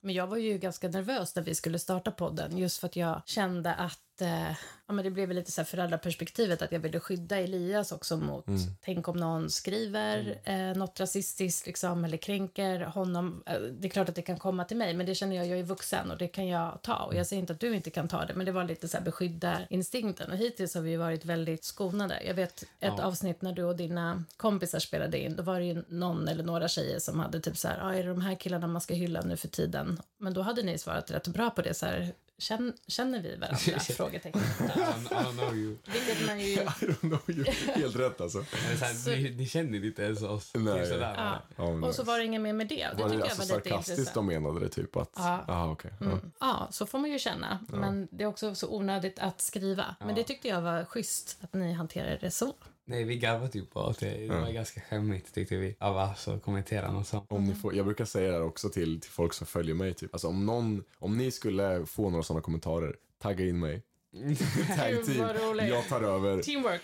Men 0.00 0.14
jag 0.14 0.26
var 0.26 0.36
ju 0.36 0.58
ganska 0.58 0.88
nervös 0.88 1.36
när 1.36 1.42
vi 1.42 1.54
skulle 1.54 1.78
starta 1.78 2.10
podden 2.10 2.58
just 2.58 2.78
för 2.78 2.86
att 2.86 2.96
jag 2.96 3.22
kände 3.26 3.74
att 3.74 4.20
eh, 4.20 4.50
ja, 4.86 4.92
men 4.92 5.04
det 5.04 5.10
blev 5.10 5.32
lite 5.32 5.52
så 5.52 5.60
här 5.60 5.66
föräldraperspektivet 5.66 6.62
att 6.62 6.72
jag 6.72 6.80
ville 6.80 7.00
skydda 7.00 7.36
Elias 7.38 7.92
också 7.92 8.16
mot 8.16 8.44
tänk 8.80 9.08
om 9.08 9.16
någon 9.16 9.50
skriver 9.50 10.40
eh, 10.44 10.76
något 10.76 11.00
rasistiskt 11.00 11.66
liksom, 11.66 12.04
eller 12.04 12.16
kränker 12.16 12.80
honom. 12.80 13.42
Eh, 13.46 13.60
det 13.60 13.88
är 13.88 13.90
klart 13.90 14.08
att 14.08 14.14
det 14.14 14.22
kan 14.22 14.38
komma 14.38 14.64
till 14.64 14.76
mig 14.76 14.94
men 14.94 15.06
det 15.06 15.14
känner 15.14 15.36
jag, 15.36 15.46
jag 15.46 15.58
är 15.58 15.62
vuxen 15.62 16.10
och 16.10 16.18
det 16.18 16.28
kan 16.28 16.46
jag 16.48 16.82
ta 16.82 16.94
och 16.96 17.14
jag 17.14 17.26
säger 17.26 17.40
inte 17.40 17.52
att 17.52 17.60
du 17.60 17.74
inte 17.76 17.90
kan 17.90 18.08
ta 18.08 18.24
det 18.24 18.34
men 18.34 18.46
det 18.46 18.52
var 18.52 18.64
lite 18.64 18.88
så 18.88 18.96
här 18.96 19.04
beskydda 19.04 19.58
instinkten 19.70 20.30
och 20.30 20.36
hittills 20.36 20.74
har 20.74 20.82
vi 20.82 20.96
varit 20.96 21.24
väldigt 21.24 21.64
skonade. 21.64 22.22
Jag 22.26 22.34
vet 22.34 22.62
ett 22.62 22.68
Ja. 22.80 23.02
avsnitt 23.04 23.42
när 23.42 23.52
du 23.52 23.64
och 23.64 23.76
dina 23.76 24.24
kompisar 24.36 24.78
spelade 24.78 25.18
in 25.18 25.36
då 25.36 25.42
var 25.42 25.58
det 25.60 25.66
ju 25.66 25.84
någon 25.88 26.28
eller 26.28 26.44
några 26.44 26.68
tjejer 26.68 26.98
som 26.98 27.20
hade 27.20 27.40
typ 27.40 27.56
så 27.56 27.68
här, 27.68 27.80
ah, 27.82 27.94
är 27.94 28.02
det 28.02 28.08
de 28.08 28.20
här 28.20 28.34
killarna 28.34 28.66
man 28.66 28.80
ska 28.80 28.94
hylla 28.94 29.20
nu 29.20 29.36
för 29.36 29.48
tiden? 29.48 29.87
Men 30.18 30.34
då 30.34 30.42
hade 30.42 30.62
ni 30.62 30.78
svarat 30.78 31.10
rätt 31.10 31.28
bra 31.28 31.50
på 31.50 31.62
det 31.62 31.74
så 31.74 31.86
här, 31.86 32.12
känner, 32.38 32.72
känner 32.86 33.22
vi 33.22 33.36
varandra? 33.36 33.78
Frågetecken. 33.80 34.40
I 34.60 34.62
don't, 34.62 35.12
I 35.12 35.14
don't 35.24 35.32
know 35.38 35.56
you. 35.56 35.76
Vilket 35.92 36.26
man 36.26 36.40
ju... 36.40 36.46
I 36.54 36.58
don't 36.66 37.00
know 37.00 37.20
you. 37.26 37.44
Helt 37.74 37.96
rätt 37.96 38.20
alltså. 38.20 38.44
Här, 38.80 38.94
Så- 38.94 39.10
ni, 39.10 39.30
ni 39.30 39.46
känner 39.46 39.84
inte 39.84 40.02
ens 40.02 40.22
oss. 40.22 40.50
Nej. 40.54 40.74
Typ 40.80 40.92
sådär, 40.92 41.14
Ja. 41.16 41.42
Ja, 41.56 41.64
men 41.70 41.84
Och 41.84 41.94
så 41.94 42.02
nice. 42.02 42.10
var 42.12 42.18
det 42.18 42.24
inget 42.24 42.40
mer 42.40 42.52
med 42.52 42.68
det. 42.68 42.74
Det 42.96 43.02
var 43.02 43.08
tycker 43.08 43.08
det 43.08 43.14
jag 43.14 43.22
alltså 43.22 43.52
var 43.52 43.56
lite 43.58 43.68
sarkastiskt 43.68 43.98
intressant. 43.98 44.14
de 44.14 44.26
menade 44.26 44.60
det 44.60 44.68
typ 44.68 44.96
att, 44.96 45.12
Ja. 45.16 45.44
aha, 45.48 45.70
okej. 45.72 45.90
ja. 46.00 46.06
Mm. 46.06 46.32
Ja, 46.40 46.68
så 46.70 46.86
får 46.86 46.98
man 46.98 47.10
ju 47.10 47.18
känna. 47.18 47.58
Men 47.68 48.08
det 48.10 48.24
är 48.24 48.28
också 48.28 48.54
så 48.54 48.68
onödigt 48.76 49.18
att 49.18 49.40
skriva. 49.40 49.96
Men 50.00 50.08
Ja. 50.08 50.14
det 50.14 50.24
tyckte 50.24 50.48
jag 50.48 50.60
var 50.60 50.84
schysst 50.84 51.38
att 51.40 51.52
ni 51.54 51.72
hanterade 51.72 52.18
det 52.20 52.30
så. 52.30 52.54
Nej, 52.88 53.04
vi 53.04 53.16
garvade 53.18 53.48
typ 53.48 53.76
åt 53.76 54.00
det. 54.00 54.10
Det 54.10 54.28
var 54.28 54.50
ganska 54.52 54.80
skämmigt 54.80 55.34
tyckte 55.34 55.56
vi 55.56 55.76
av 55.80 55.96
oss 55.96 56.28
att 56.28 56.42
kommentera 56.42 56.92
något 56.92 57.06
sånt. 57.06 57.26
Om 57.28 57.44
ni 57.44 57.54
får, 57.54 57.74
jag 57.74 57.86
brukar 57.86 58.04
säga 58.04 58.28
det 58.28 58.34
här 58.34 58.44
också 58.44 58.68
till, 58.68 59.00
till 59.00 59.10
folk 59.10 59.32
som 59.32 59.46
följer 59.46 59.74
mig. 59.74 59.94
Typ. 59.94 60.14
Alltså 60.14 60.28
om, 60.28 60.46
någon, 60.46 60.84
om 60.98 61.18
ni 61.18 61.30
skulle 61.30 61.86
få 61.86 62.10
några 62.10 62.22
sådana 62.22 62.42
kommentarer, 62.42 62.96
tagga 63.18 63.44
in 63.44 63.58
mig. 63.58 63.82
Tag 64.76 65.04
team. 65.06 65.68
Jag 65.68 65.88
tar 65.88 66.00
över. 66.02 66.42
Teamwork. 66.42 66.82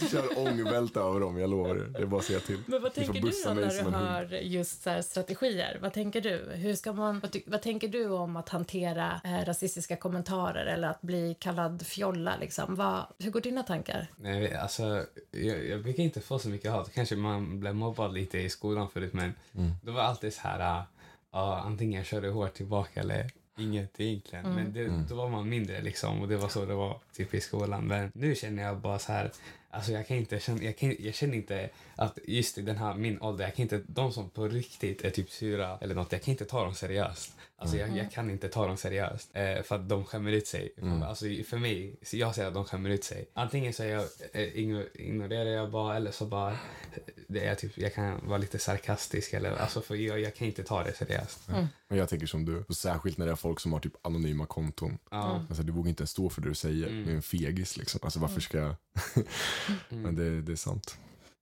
Kör 0.10 0.38
ångbälte 0.38 1.00
över 1.00 1.20
dem, 1.20 1.38
jag 1.38 1.50
lovar 1.50 1.76
er. 1.76 1.80
Det 1.92 1.98
är 1.98 2.06
bara 2.06 2.20
att 2.20 2.26
säga 2.26 2.40
till. 2.40 2.58
Men 2.66 2.82
vad 2.82 2.94
tänker 2.94 3.12
du 3.12 3.20
då 3.20 3.54
när 3.54 3.70
du 3.90 3.96
hör 3.96 4.32
just 4.42 4.82
så 4.82 4.90
här 4.90 5.02
strategier? 5.02 5.78
Vad 5.82 5.92
tänker 5.92 6.20
du? 6.20 6.52
Hur 6.54 6.74
ska 6.74 6.92
man, 6.92 7.20
vad, 7.20 7.36
vad 7.46 7.62
tänker 7.62 7.88
du 7.88 8.08
om 8.08 8.36
att 8.36 8.48
hantera 8.48 9.20
eh, 9.24 9.44
rasistiska 9.44 9.96
kommentarer 9.96 10.66
eller 10.66 10.88
att 10.88 11.00
bli 11.02 11.36
kallad 11.38 11.86
fjolla? 11.86 12.36
Liksom? 12.40 12.74
Vad, 12.74 13.06
hur 13.18 13.30
går 13.30 13.40
dina 13.40 13.62
tankar? 13.62 14.06
Nej, 14.16 14.54
alltså, 14.54 15.04
jag, 15.30 15.66
jag 15.66 15.82
brukar 15.82 16.02
inte 16.02 16.20
få 16.20 16.38
så 16.38 16.48
mycket 16.48 16.70
hat. 16.72 16.90
Kanske 16.94 17.16
man 17.16 17.60
blev 17.60 17.74
mobbad 17.74 18.14
lite 18.14 18.38
i 18.38 18.50
skolan 18.50 18.88
förut, 18.90 19.12
men 19.12 19.34
Mm. 19.54 19.70
det 19.82 19.90
var 19.90 20.00
alltid 20.02 20.34
så 20.34 20.40
här, 20.40 20.82
ja, 21.32 21.62
antingen 21.66 21.98
jag 21.98 22.06
körde 22.06 22.28
hårt 22.28 22.54
tillbaka 22.54 23.00
eller 23.00 23.30
inget 23.60 24.00
egentligen. 24.00 24.54
Men 24.54 24.72
det, 24.72 24.80
Mm. 24.84 25.06
då 25.08 25.14
var 25.14 25.28
man 25.28 25.48
mindre 25.48 25.82
liksom 25.82 26.20
och 26.22 26.28
det 26.28 26.36
var 26.36 26.48
så 26.48 26.64
det 26.64 26.74
var 26.74 27.00
typ 27.16 27.34
i 27.34 27.40
skolan. 27.40 27.86
Men 27.86 28.10
nu 28.14 28.34
känner 28.34 28.62
jag 28.62 28.76
bara 28.80 28.98
så 28.98 29.12
här, 29.12 29.30
Alltså 29.70 29.92
jag 29.92 30.06
kan 30.06 30.16
inte 30.16 30.40
känna, 30.40 30.62
jag, 30.62 30.76
kan, 30.76 30.96
jag 30.98 31.14
känner 31.14 31.34
inte 31.34 31.70
att 31.96 32.18
just 32.26 32.58
i 32.58 32.62
den 32.62 32.76
här 32.76 32.94
min 32.94 33.20
ålder, 33.20 33.44
jag 33.44 33.54
kan 33.54 33.62
inte, 33.62 33.82
de 33.86 34.12
som 34.12 34.30
på 34.30 34.48
riktigt 34.48 35.04
är 35.04 35.10
typ 35.10 35.30
sura 35.30 35.78
eller 35.80 35.94
något, 35.94 36.12
jag 36.12 36.22
kan 36.22 36.32
inte 36.32 36.44
ta 36.44 36.64
dem 36.64 36.74
seriöst. 36.74 37.36
Alltså 37.60 37.76
jag, 37.76 37.96
jag 37.96 38.12
kan 38.12 38.30
inte 38.30 38.48
ta 38.48 38.66
dem 38.66 38.76
seriöst 38.76 39.30
eh, 39.32 39.62
för 39.62 39.74
att 39.74 39.88
de 39.88 40.04
skämmer 40.04 40.32
ut 40.32 40.46
sig. 40.46 40.72
Alltså 41.02 41.24
för 41.48 41.58
mig, 41.58 41.96
jag 42.12 42.34
säger 42.34 42.48
att 42.48 42.54
de 42.54 42.64
skämmer 42.64 42.90
ut 42.90 43.04
sig. 43.04 43.28
Antingen 43.34 43.72
så 43.72 43.84
jag, 43.84 44.00
eh, 44.32 44.40
igno- 44.40 44.86
ignorerar 44.94 45.50
jag 45.50 45.70
bara 45.70 45.96
eller 45.96 46.10
så 46.10 46.26
bara, 46.26 46.56
det 47.28 47.44
är 47.46 47.54
typ, 47.54 47.78
jag 47.78 47.94
kan 47.94 48.26
vara 48.28 48.38
lite 48.38 48.58
sarkastisk 48.58 49.32
eller, 49.32 49.56
alltså 49.56 49.80
för 49.80 49.94
jag, 49.94 50.20
jag 50.20 50.34
kan 50.34 50.46
inte 50.46 50.62
ta 50.64 50.82
det 50.84 50.92
seriöst. 50.92 51.48
Men 51.88 51.98
jag 51.98 52.08
tänker 52.08 52.26
som 52.26 52.44
du, 52.44 52.64
och 52.68 52.76
särskilt 52.76 53.18
när 53.18 53.26
det 53.26 53.32
är 53.32 53.36
folk 53.36 53.60
som 53.60 53.72
har 53.72 53.80
typ 53.80 54.06
anonyma 54.06 54.46
konton. 54.46 54.98
Ja. 55.10 55.44
Alltså 55.48 55.62
du 55.62 55.72
vågar 55.72 55.88
inte 55.88 56.00
ens 56.00 56.10
stå 56.10 56.30
för 56.30 56.40
det 56.42 56.48
du 56.48 56.54
säger. 56.54 56.86
Du 56.90 57.10
är 57.12 57.16
en 57.16 57.22
fegis 57.22 57.76
liksom. 57.76 58.00
Alltså 58.02 58.18
varför 58.20 58.40
ska 58.40 58.58
jag... 58.58 58.74
Men 59.88 60.16
det, 60.16 60.40
det 60.42 60.52
är 60.52 60.56
sant. 60.56 60.98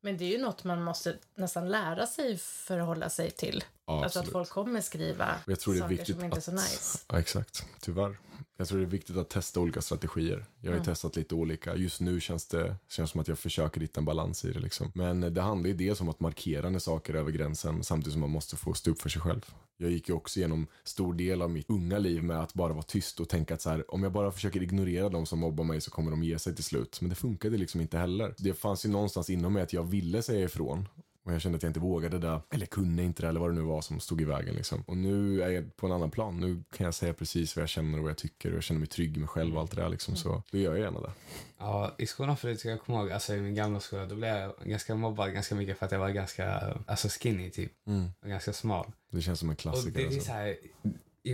Men 0.06 0.16
det 0.16 0.24
är 0.24 0.38
ju 0.38 0.38
något 0.38 0.64
man 0.64 0.82
måste 0.82 1.16
nästan 1.34 1.68
lära 1.68 2.06
sig 2.06 2.38
förhålla 2.38 3.10
sig 3.10 3.30
till. 3.30 3.64
Ja, 3.86 4.04
alltså 4.04 4.18
att 4.18 4.28
folk 4.28 4.48
kommer 4.48 4.80
skriva 4.80 5.34
Jag 5.46 5.60
tror 5.60 5.74
det 5.74 5.78
är 5.78 5.80
saker 5.80 5.96
viktigt 5.96 6.16
som 6.16 6.24
inte 6.24 6.36
är 6.36 6.38
att... 6.38 6.44
så 6.44 6.52
nice. 6.52 6.98
Ja, 7.08 7.18
exakt. 7.18 7.66
Tyvärr. 7.80 8.18
Jag 8.56 8.68
tror 8.68 8.78
det 8.78 8.84
är 8.84 8.86
viktigt 8.86 9.16
att 9.16 9.28
testa 9.28 9.60
olika 9.60 9.82
strategier. 9.82 10.44
Jag 10.60 10.70
har 10.70 10.78
ju 10.78 10.84
testat 10.84 11.16
lite 11.16 11.34
olika. 11.34 11.76
Just 11.76 12.00
nu 12.00 12.20
känns 12.20 12.46
det 12.46 12.76
känns 12.88 13.10
som 13.10 13.20
att 13.20 13.28
jag 13.28 13.38
försöker 13.38 13.80
hitta 13.80 14.00
en 14.00 14.04
balans 14.04 14.44
i 14.44 14.52
det. 14.52 14.60
Liksom. 14.60 14.92
Men 14.94 15.34
det 15.34 15.42
handlar 15.42 15.68
ju 15.68 15.74
dels 15.74 16.00
om 16.00 16.08
att 16.08 16.20
markera 16.20 16.70
när 16.70 16.78
saker 16.78 17.14
är 17.14 17.18
över 17.18 17.32
gränsen 17.32 17.84
samtidigt 17.84 18.12
som 18.12 18.20
man 18.20 18.30
måste 18.30 18.56
få 18.56 18.74
stå 18.74 18.90
upp 18.90 19.00
för 19.00 19.08
sig 19.08 19.22
själv. 19.22 19.54
Jag 19.76 19.90
gick 19.90 20.08
ju 20.08 20.14
också 20.14 20.38
igenom 20.38 20.66
stor 20.84 21.14
del 21.14 21.42
av 21.42 21.50
mitt 21.50 21.70
unga 21.70 21.98
liv 21.98 22.22
med 22.22 22.40
att 22.40 22.54
bara 22.54 22.72
vara 22.72 22.82
tyst 22.82 23.20
och 23.20 23.28
tänka 23.28 23.54
att 23.54 23.62
så 23.62 23.70
här, 23.70 23.94
om 23.94 24.02
jag 24.02 24.12
bara 24.12 24.32
försöker 24.32 24.62
ignorera 24.62 25.08
de 25.08 25.26
som 25.26 25.38
mobbar 25.38 25.64
mig 25.64 25.80
så 25.80 25.90
kommer 25.90 26.10
de 26.10 26.24
ge 26.24 26.38
sig 26.38 26.54
till 26.54 26.64
slut. 26.64 27.00
Men 27.00 27.10
det 27.10 27.16
funkade 27.16 27.56
liksom 27.56 27.80
inte 27.80 27.98
heller. 27.98 28.34
Det 28.38 28.54
fanns 28.54 28.86
ju 28.86 28.88
någonstans 28.88 29.30
inom 29.30 29.52
mig 29.52 29.62
att 29.62 29.72
jag 29.72 29.84
ville 29.84 30.22
säga 30.22 30.44
ifrån. 30.44 30.88
Och 31.26 31.32
jag 31.32 31.40
kände 31.40 31.56
att 31.56 31.62
jag 31.62 31.70
inte 31.70 31.80
vågade 31.80 32.18
det, 32.18 32.40
eller 32.50 32.66
kunde 32.66 33.02
inte 33.02 33.22
det, 33.22 33.28
eller 33.28 33.40
vad 33.40 33.50
det 33.50 33.54
nu 33.54 33.60
var 33.60 33.80
som 33.82 34.00
stod 34.00 34.20
i 34.20 34.24
vägen. 34.24 34.54
Liksom. 34.54 34.82
Och 34.86 34.96
nu 34.96 35.42
är 35.42 35.48
jag 35.48 35.76
på 35.76 35.86
en 35.86 35.92
annan 35.92 36.10
plan. 36.10 36.40
Nu 36.40 36.62
kan 36.76 36.84
jag 36.84 36.94
säga 36.94 37.14
precis 37.14 37.56
vad 37.56 37.62
jag 37.62 37.68
känner 37.68 37.98
och 37.98 38.04
vad 38.04 38.10
jag 38.10 38.18
tycker. 38.18 38.50
Och 38.50 38.56
jag 38.56 38.62
känner 38.62 38.78
mig 38.78 38.88
trygg 38.88 39.16
med 39.16 39.30
själv 39.30 39.54
och 39.54 39.60
allt 39.60 39.70
det 39.70 39.82
där. 39.82 39.88
Liksom. 39.88 40.16
Så 40.16 40.42
då 40.50 40.58
gör 40.58 40.74
jag 40.74 40.80
gärna 40.80 41.00
det. 41.00 41.10
Ja, 41.58 41.94
i 41.98 42.06
skolan 42.06 42.36
förut 42.36 42.64
jag 42.64 42.80
komma 42.80 43.00
ihåg, 43.00 43.10
alltså 43.10 43.34
i 43.34 43.40
min 43.40 43.54
gamla 43.54 43.80
skola, 43.80 44.06
då 44.06 44.14
blev 44.14 44.36
jag 44.36 44.54
ganska 44.64 44.94
mobbad 44.94 45.32
ganska 45.32 45.54
mycket 45.54 45.78
för 45.78 45.86
att 45.86 45.92
jag 45.92 45.98
var 45.98 46.10
ganska, 46.10 46.76
alltså 46.86 47.08
skinny 47.08 47.50
typ. 47.50 47.72
Och 48.20 48.28
ganska 48.28 48.52
smal. 48.52 48.92
Det 49.10 49.22
känns 49.22 49.38
som 49.40 49.48
en 49.48 49.52
Och 49.52 49.58
klassiker. 49.58 49.90
det, 49.90 49.98
det 49.98 50.04
är 50.04 50.06
alltså. 50.06 50.26
så 50.26 50.32
här, 50.32 50.56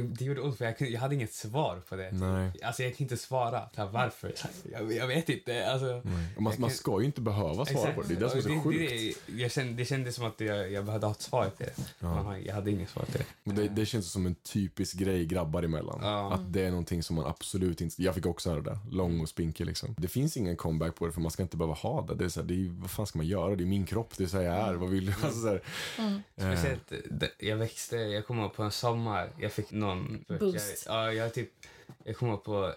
det 0.01 0.25
gjorde 0.25 0.41
ont 0.41 0.59
för 0.59 0.65
jag, 0.65 0.79
kunde, 0.79 0.93
jag 0.93 1.01
hade 1.01 1.15
inget 1.15 1.33
svar 1.35 1.83
på 1.89 1.97
det. 1.97 2.11
Nej. 2.13 2.51
Alltså 2.63 2.83
jag 2.83 2.97
kan 2.97 3.05
inte 3.05 3.17
svara. 3.17 3.69
Varför? 3.93 4.33
Jag, 4.73 4.93
jag 4.93 5.07
vet 5.07 5.29
inte. 5.29 5.67
Alltså, 5.71 6.03
man, 6.39 6.53
man 6.59 6.71
ska 6.71 7.01
ju 7.01 7.07
inte 7.07 7.21
behöva 7.21 7.67
svara 7.67 7.93
på 7.93 8.03
det. 8.03 8.09
Det 8.09 8.15
är 8.15 8.21
det 8.21 8.31
som 8.31 8.39
är 8.39 8.43
så 8.57 8.61
sjukt. 8.61 8.91
det, 9.27 9.43
jag 9.43 9.51
kände, 9.53 9.73
det 9.73 9.85
kändes 9.85 10.15
som 10.15 10.25
att 10.25 10.41
jag, 10.41 10.73
jag 10.73 10.85
behövde 10.85 11.07
ha 11.07 11.13
ett 11.15 11.23
svar 11.23 11.51
till 11.57 11.67
det. 11.67 11.83
Man 12.07 12.27
har- 12.27 12.37
Jag 12.37 12.55
hade 12.55 12.71
inget 12.71 12.89
svar 12.91 13.05
till 13.05 13.21
det. 13.45 13.53
Det, 13.53 13.69
det 13.69 13.87
känns 13.87 14.13
som 14.13 14.27
en 14.27 14.35
typisk 14.35 14.97
grej 14.97 15.25
grabbar 15.27 15.63
emellan. 15.63 15.99
Ja. 16.03 16.33
Att 16.33 16.53
det 16.53 16.63
är 16.65 16.71
någonting 16.71 17.03
som 17.03 17.17
man 17.17 17.27
absolut 17.27 17.81
inte... 17.81 18.03
Jag 18.03 18.15
fick 18.15 18.27
också 18.27 18.51
höra 18.51 18.61
det. 18.61 18.79
Lång 18.91 19.21
och 19.21 19.29
spinkig 19.29 19.67
liksom. 19.67 19.95
Det 19.99 20.09
finns 20.09 20.37
ingen 20.37 20.57
comeback 20.57 20.95
på 20.95 21.07
det 21.07 21.13
för 21.13 21.21
man 21.21 21.31
ska 21.31 21.43
inte 21.43 21.57
behöva 21.57 21.75
ha 21.75 22.07
det. 22.07 22.15
det, 22.15 22.25
är 22.25 22.29
så 22.29 22.41
här, 22.41 22.47
det 22.49 22.55
är, 22.55 22.69
vad 22.81 22.91
fan 22.91 23.07
ska 23.07 23.19
man 23.19 23.27
göra? 23.27 23.57
Det 23.57 23.65
är 23.65 23.67
min 23.67 23.87
kropp, 23.87 24.15
det 24.17 24.25
är 24.25 24.29
så 24.29 24.37
här 24.37 24.45
jag 24.45 24.69
är. 24.69 24.75
Vad 24.75 24.89
vill 24.91 25.07
du? 25.07 25.13
Alltså, 25.23 25.41
så 25.41 25.49
här, 25.49 25.63
eh, 26.37 26.55
Speciellt, 26.57 26.93
jag 27.39 27.57
växte, 27.57 27.97
jag 27.97 28.27
kommer 28.27 28.43
ihåg 28.43 28.55
på 28.55 28.63
en 28.63 28.71
sommar, 28.71 29.31
jag 29.39 29.53
fick 29.53 29.71
någon... 29.83 30.25
Boost. 30.39 30.85
Jag, 30.87 30.97
ja, 30.97 31.13
jag 31.13 31.35
typ, 31.35 31.51
jag 32.05 32.17
kommer 32.17 32.37
på 32.37 32.75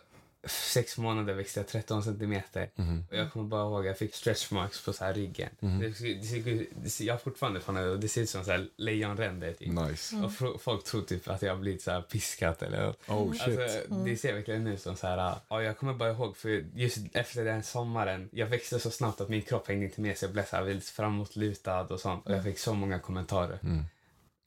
sex 0.47 0.97
månader 0.97 1.33
växte 1.33 1.59
jag 1.59 1.67
13 1.67 2.03
centimeter. 2.03 2.69
Och 3.11 3.17
jag 3.17 3.31
kommer 3.33 3.45
bara 3.45 3.61
ihåg 3.63 3.79
att 3.79 3.85
jag 3.85 3.97
fick 3.97 4.15
stretch 4.15 4.51
marks 4.51 4.85
på 4.85 4.93
så 4.93 5.05
här 5.05 5.13
ryggen. 5.13 5.49
Det, 5.59 5.93
ser- 5.93 6.43
det, 6.43 6.65
det, 6.83 6.89
ser- 6.89 7.05
jag 7.05 7.13
har 7.13 7.19
fortfarande 7.19 7.59
från 7.61 7.75
det 7.75 7.89
och 7.89 7.99
det 7.99 8.07
ser 8.07 8.21
ut 8.21 8.29
som 8.29 8.45
så 8.45 8.51
här 8.51 8.67
lejonränder. 8.77 9.53
Typ. 9.53 9.67
nice. 9.67 10.15
Och 10.15 10.31
fro- 10.31 10.57
folk 10.57 10.83
tror 10.83 11.01
typ 11.01 11.27
att 11.29 11.41
jag 11.41 11.53
har 11.53 11.59
blivit 11.59 11.81
så 11.81 11.91
här 11.91 12.01
piskat 12.01 12.61
eller... 12.63 12.93
Oh 13.07 13.31
shit. 13.33 13.41
Alltså, 13.59 13.93
det 14.05 14.17
ser 14.17 14.33
verkligen 14.33 14.67
ut 14.67 14.81
som 14.81 14.95
så 14.95 15.07
här... 15.07 15.35
Ja, 15.49 15.63
jag 15.63 15.77
kommer 15.77 15.93
bara 15.93 16.09
ihåg 16.11 16.37
för 16.37 16.65
just 16.75 16.97
efter 17.13 17.45
den 17.45 17.63
sommaren, 17.63 18.29
jag 18.31 18.47
växte 18.47 18.79
så 18.79 18.91
snabbt 18.91 19.21
att 19.21 19.29
min 19.29 19.41
kropp 19.41 19.67
hängde 19.67 19.85
inte 19.85 20.01
med 20.01 20.17
så 20.17 20.25
jag 20.25 20.31
blev 20.31 20.45
så 20.45 20.55
här 20.55 20.63
väldigt 20.63 20.89
framåtlutad 20.89 21.81
och 21.81 21.99
sånt. 21.99 22.25
Och 22.25 22.33
jag 22.33 22.43
fick 22.43 22.59
så 22.59 22.73
många 22.73 22.99
kommentarer. 22.99 23.59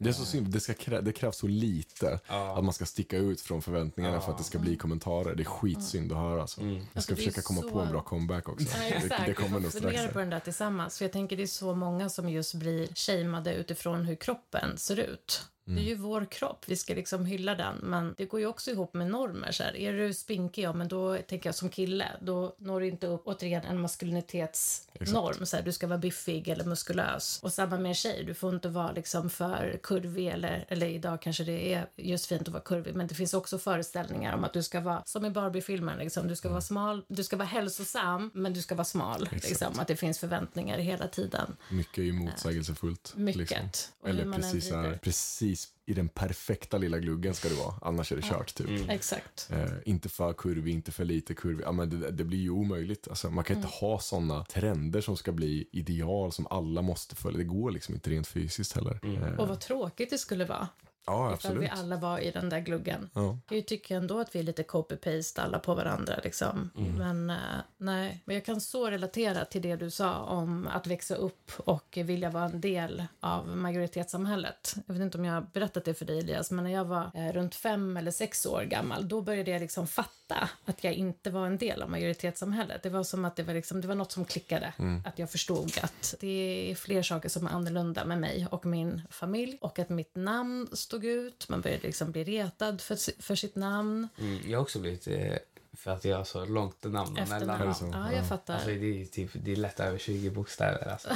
Det 0.01 0.09
är 0.09 0.13
så 0.13 0.25
synd, 0.25 0.49
det, 0.49 0.61
ska 0.61 0.75
krä, 0.75 1.01
det 1.01 1.13
krävs 1.13 1.37
så 1.37 1.47
lite 1.47 2.21
Ja. 2.29 2.59
att 2.59 2.65
man 2.65 2.75
ska 2.75 2.87
sticka 2.87 3.17
ut 3.17 3.41
från 3.41 3.63
förväntningarna 3.63 4.21
för 4.21 4.33
att 4.33 4.39
det 4.39 4.45
ska 4.45 4.59
bli 4.59 4.77
kommentarer. 4.77 5.35
Det 5.35 5.43
är 5.43 5.45
skitsynd 5.45 6.13
att 6.13 6.19
höra. 6.19 6.41
Alltså. 6.41 6.61
Jag 6.61 6.81
ska 6.83 6.91
Alltså, 6.95 7.11
det 7.11 7.17
försöka 7.17 7.43
komma 7.43 7.63
så- 7.63 7.71
på 7.71 7.81
en 7.81 7.91
bra 7.91 8.01
comeback 8.03 8.49
också. 8.49 8.67
Ja, 8.75 8.79
Det, 8.89 8.95
exakt. 8.95 9.27
det 9.27 9.35
kommer 9.35 9.49
vi 9.49 9.55
nog 9.55 9.63
får 9.63 9.71
strax. 9.71 9.83
fundera 9.85 10.03
här. 10.07 10.13
på 10.13 10.19
den 10.19 10.31
där 10.31 10.41
tillsammans. 10.41 10.99
För 10.99 11.05
jag 11.05 11.13
tänker 11.13 11.37
det 11.37 11.43
är 11.43 11.47
så 11.47 11.75
många 11.75 12.09
som 12.09 12.29
just 12.29 12.55
blir 12.55 12.89
shameade 12.95 13.55
utifrån 13.55 14.05
hur 14.05 14.15
kroppen 14.17 14.79
ser 14.79 14.97
ut. 14.97 15.43
Det 15.69 15.81
är 15.81 15.85
ju 15.85 15.93
Mm. 15.93 16.03
vår 16.03 16.25
kropp, 16.31 16.65
vi 16.67 16.77
ska 16.77 16.95
liksom 16.95 17.27
hylla 17.27 17.55
den. 17.55 17.77
Men 17.83 18.15
det 18.17 18.25
går 18.25 18.41
ju 18.41 18.47
också 18.47 18.71
ihop 18.71 18.95
med 18.95 19.11
normer. 19.11 19.53
Så 19.53 19.63
här. 19.63 19.77
Är 19.77 19.93
du 19.93 20.15
spinkig, 20.15 20.63
ja 20.63 20.73
men 20.73 20.89
då 20.89 21.17
tänker 21.17 21.49
jag 21.49 21.55
som 21.55 21.69
kille, 21.69 22.07
då 22.21 22.55
når 22.59 22.81
du 22.81 22.89
inte 22.89 23.07
upp 23.07 23.23
återigen 23.25 23.63
en 23.65 23.81
maskulinitetsnorm. 23.81 25.47
Så 25.47 25.57
här, 25.57 25.63
du 25.63 25.73
ska 25.73 25.87
vara 25.87 25.99
biffig 25.99 26.49
eller 26.49 26.65
muskulös. 26.65 27.41
Och 27.43 27.53
samma 27.53 27.79
med 27.79 27.89
en 27.89 27.95
tjej, 27.95 28.25
du 28.25 28.35
får 28.35 28.55
inte 28.55 28.69
vara 28.69 28.93
liksom 28.93 29.31
för 29.31 29.79
kurvig 29.83 30.27
eller, 30.29 30.65
eller 30.69 30.87
idag 30.87 31.23
kanske 31.23 31.45
det 31.45 31.75
är 31.75 31.87
just 31.97 32.27
fint 32.27 32.43
att 32.43 32.49
vara 32.49 32.63
kurvig. 32.63 32.95
Men 32.95 33.07
det 33.07 33.15
finns 33.15 33.35
också 33.35 33.59
föreställningar 33.59 34.35
om 34.35 34.45
att 34.45 34.53
du 34.53 34.63
ska 34.63 34.81
vara, 34.81 35.03
som 35.07 35.25
i 35.25 35.31
Barbie-filmen, 35.31 35.99
liksom, 35.99 36.29
du 36.29 36.37
ska 36.37 36.49
vara 36.49 36.61
smal, 36.61 37.05
du 37.09 37.25
ska 37.25 37.37
vara 37.37 37.49
hälsosam, 37.49 38.31
men 38.35 38.53
du 38.53 38.63
ska 38.63 38.75
vara 38.75 38.85
smal. 38.85 39.29
Liksom, 39.33 39.79
att 39.79 39.89
det 39.89 39.97
finns 39.97 40.19
förväntningar 40.19 40.79
hela 40.79 41.09
tiden. 41.09 41.57
Mycket 41.71 41.99
är 41.99 42.03
ju 42.03 42.13
motsägelsefullt. 42.13 43.13
Mycket. 43.17 43.39
Liksom. 43.39 43.59
Eller 44.05 44.33
precis, 44.33 44.73
vrider. 44.73 44.99
precis 45.03 45.58
i 45.87 45.95
den 45.95 46.09
perfekta 46.09 46.79
lilla 46.79 46.99
gluggen 46.99 47.35
ska 47.35 47.49
du 47.49 47.55
vara. 47.55 47.75
Annars 47.83 48.13
är 48.13 48.17
det 48.17 48.23
kört 48.23 48.55
typ. 48.55 48.91
Exakt. 48.91 49.49
Eh, 49.53 49.65
inte 49.85 50.09
för 50.09 50.33
kurvig, 50.33 50.73
inte 50.75 50.93
för 50.93 51.05
lite 51.05 51.35
kurvig. 51.35 51.65
Ja, 51.65 51.73
men 51.73 51.91
det, 51.91 52.11
det 52.11 52.25
blir 52.25 52.39
ju 52.39 52.51
omöjligt. 52.51 53.09
Alltså, 53.09 53.31
man 53.31 53.45
kan 53.45 53.57
inte 53.57 53.69
Mm. 53.69 53.79
ha 53.81 53.99
såna 54.01 54.45
trender 54.45 55.01
som 55.01 55.17
ska 55.17 55.33
bli 55.33 55.69
ideal 55.73 56.33
som 56.33 56.47
alla 56.51 56.83
måste 56.83 57.15
följa. 57.17 57.39
Det 57.39 57.45
går 57.45 57.71
liksom 57.71 57.95
inte 57.95 58.11
rent 58.11 58.27
fysiskt 58.27 58.73
heller. 58.73 59.01
Eh, 59.03 59.39
Och 59.41 59.49
vad 59.49 59.61
tråkigt 59.61 60.11
det 60.11 60.19
skulle 60.19 60.45
vara 60.45 60.69
ja, 61.09 61.25
ifall 61.27 61.35
absolut. 61.35 61.63
vi 61.63 61.69
alla 61.69 61.97
var 61.97 62.19
i 62.19 62.31
den 62.31 62.49
där 62.49 62.61
gluggen. 62.61 63.11
Ja. 63.15 63.39
Jag 63.51 63.67
tycker 63.67 63.97
ändå 63.97 64.21
att 64.21 64.35
vi 64.35 64.39
är 64.39 64.43
lite 64.43 64.63
copy-paste 64.63 65.43
alla 65.43 65.59
på 65.59 65.75
varandra. 65.75 66.21
Liksom. 66.25 66.71
Mm. 66.77 66.95
Men 66.95 67.31
eh, 67.31 67.37
nej, 67.77 68.23
men 68.25 68.35
jag 68.35 68.45
kan 68.45 68.61
så 68.61 68.91
relatera 68.91 69.45
till 69.45 69.63
det 69.63 69.77
du 69.77 69.91
sa 69.91 70.19
om 70.19 70.67
att 70.67 70.87
växa 70.87 71.15
upp 71.15 71.53
och 71.57 71.99
vilja 72.05 72.31
vara 72.31 72.45
en 72.45 72.61
del 72.61 73.05
av 73.21 73.49
majoritetssamhället. 73.49 74.75
Jag 74.87 74.95
vet 74.95 75.03
inte 75.03 75.19
om 75.19 75.25
jag 75.25 75.35
har 75.35 75.47
berättat 75.53 75.85
det 75.85 75.95
för 75.95 76.05
dig 76.05 76.19
Elias, 76.19 76.51
men 76.51 76.65
när 76.65 76.73
jag 76.73 76.85
var 76.85 77.11
eh, 77.15 77.33
runt 77.33 77.55
fem 77.55 77.97
eller 77.97 78.11
sex 78.11 78.47
år 78.47 78.63
gammal, 78.63 79.09
då 79.09 79.23
började 79.23 79.51
jag 79.51 79.61
liksom 79.61 79.87
fatta 79.87 80.49
att 80.65 80.85
jag 80.85 80.93
inte 80.93 81.31
var 81.31 81.47
en 81.47 81.59
del 81.59 81.83
av 81.83 81.91
majoritetssamhället. 81.91 82.83
Det 82.83 82.91
var 82.91 83.05
som 83.05 83.25
att 83.25 83.37
det 83.37 83.43
var, 83.43 83.55
liksom, 83.55 83.81
det 83.81 83.89
var 83.89 83.95
något 83.95 84.13
som 84.13 84.25
klickade. 84.25 84.73
Mm. 84.79 85.03
Att 85.07 85.19
jag 85.19 85.31
förstod 85.31 85.73
att 85.83 86.15
det 86.21 86.71
är 86.71 86.75
fler 86.75 87.03
saker 87.03 87.29
som 87.29 87.47
är 87.47 87.51
annorlunda 87.51 88.05
med 88.05 88.21
mig 88.21 88.47
och 88.51 88.67
min 88.67 89.03
familj 89.11 89.59
och 89.61 89.79
att 89.79 89.89
mitt 89.89 90.17
namn 90.17 90.69
stod 90.73 90.98
såg 90.99 91.05
ut. 91.05 91.49
Man 91.49 91.61
började 91.61 91.87
liksom 91.87 92.11
bli 92.11 92.25
retad 92.25 92.81
för, 92.81 93.23
för 93.23 93.35
sitt 93.35 93.57
namn. 93.57 94.09
Mm, 94.19 94.51
jag 94.51 94.59
har 94.59 94.63
också 94.63 94.79
blivit 94.79 95.07
eh, 95.07 95.33
för 95.79 95.91
att 95.91 96.05
jag 96.05 96.17
har 96.17 96.25
så 96.25 96.45
långt 96.45 96.85
namn 96.85 97.15
det 97.15 97.27
så? 97.75 97.91
Ja, 97.93 98.13
jag 98.13 98.29
fattar. 98.29 98.55
Alltså, 98.55 98.69
det, 98.69 99.01
är 99.03 99.05
typ, 99.05 99.31
det 99.35 99.53
är 99.53 99.57
lätt 99.57 99.81
över 99.81 99.99
20 99.99 100.31
bokstäver. 100.31 100.89
Alltså. 100.93 101.09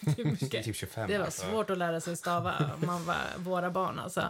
det, 0.00 0.10
är 0.10 0.14
Det 0.16 0.22
är 0.22 0.24
mycket. 0.26 0.64
typ 0.64 0.76
25. 0.76 1.08
det 1.08 1.18
var 1.18 1.24
alltså. 1.24 1.46
svårt 1.50 1.70
att 1.70 1.78
lära 1.78 2.00
sig 2.00 2.16
stava 2.16 2.54
om 2.80 2.86
man 2.86 3.04
var 3.04 3.16
våra 3.38 3.70
barn. 3.70 3.98
Alltså. 3.98 4.22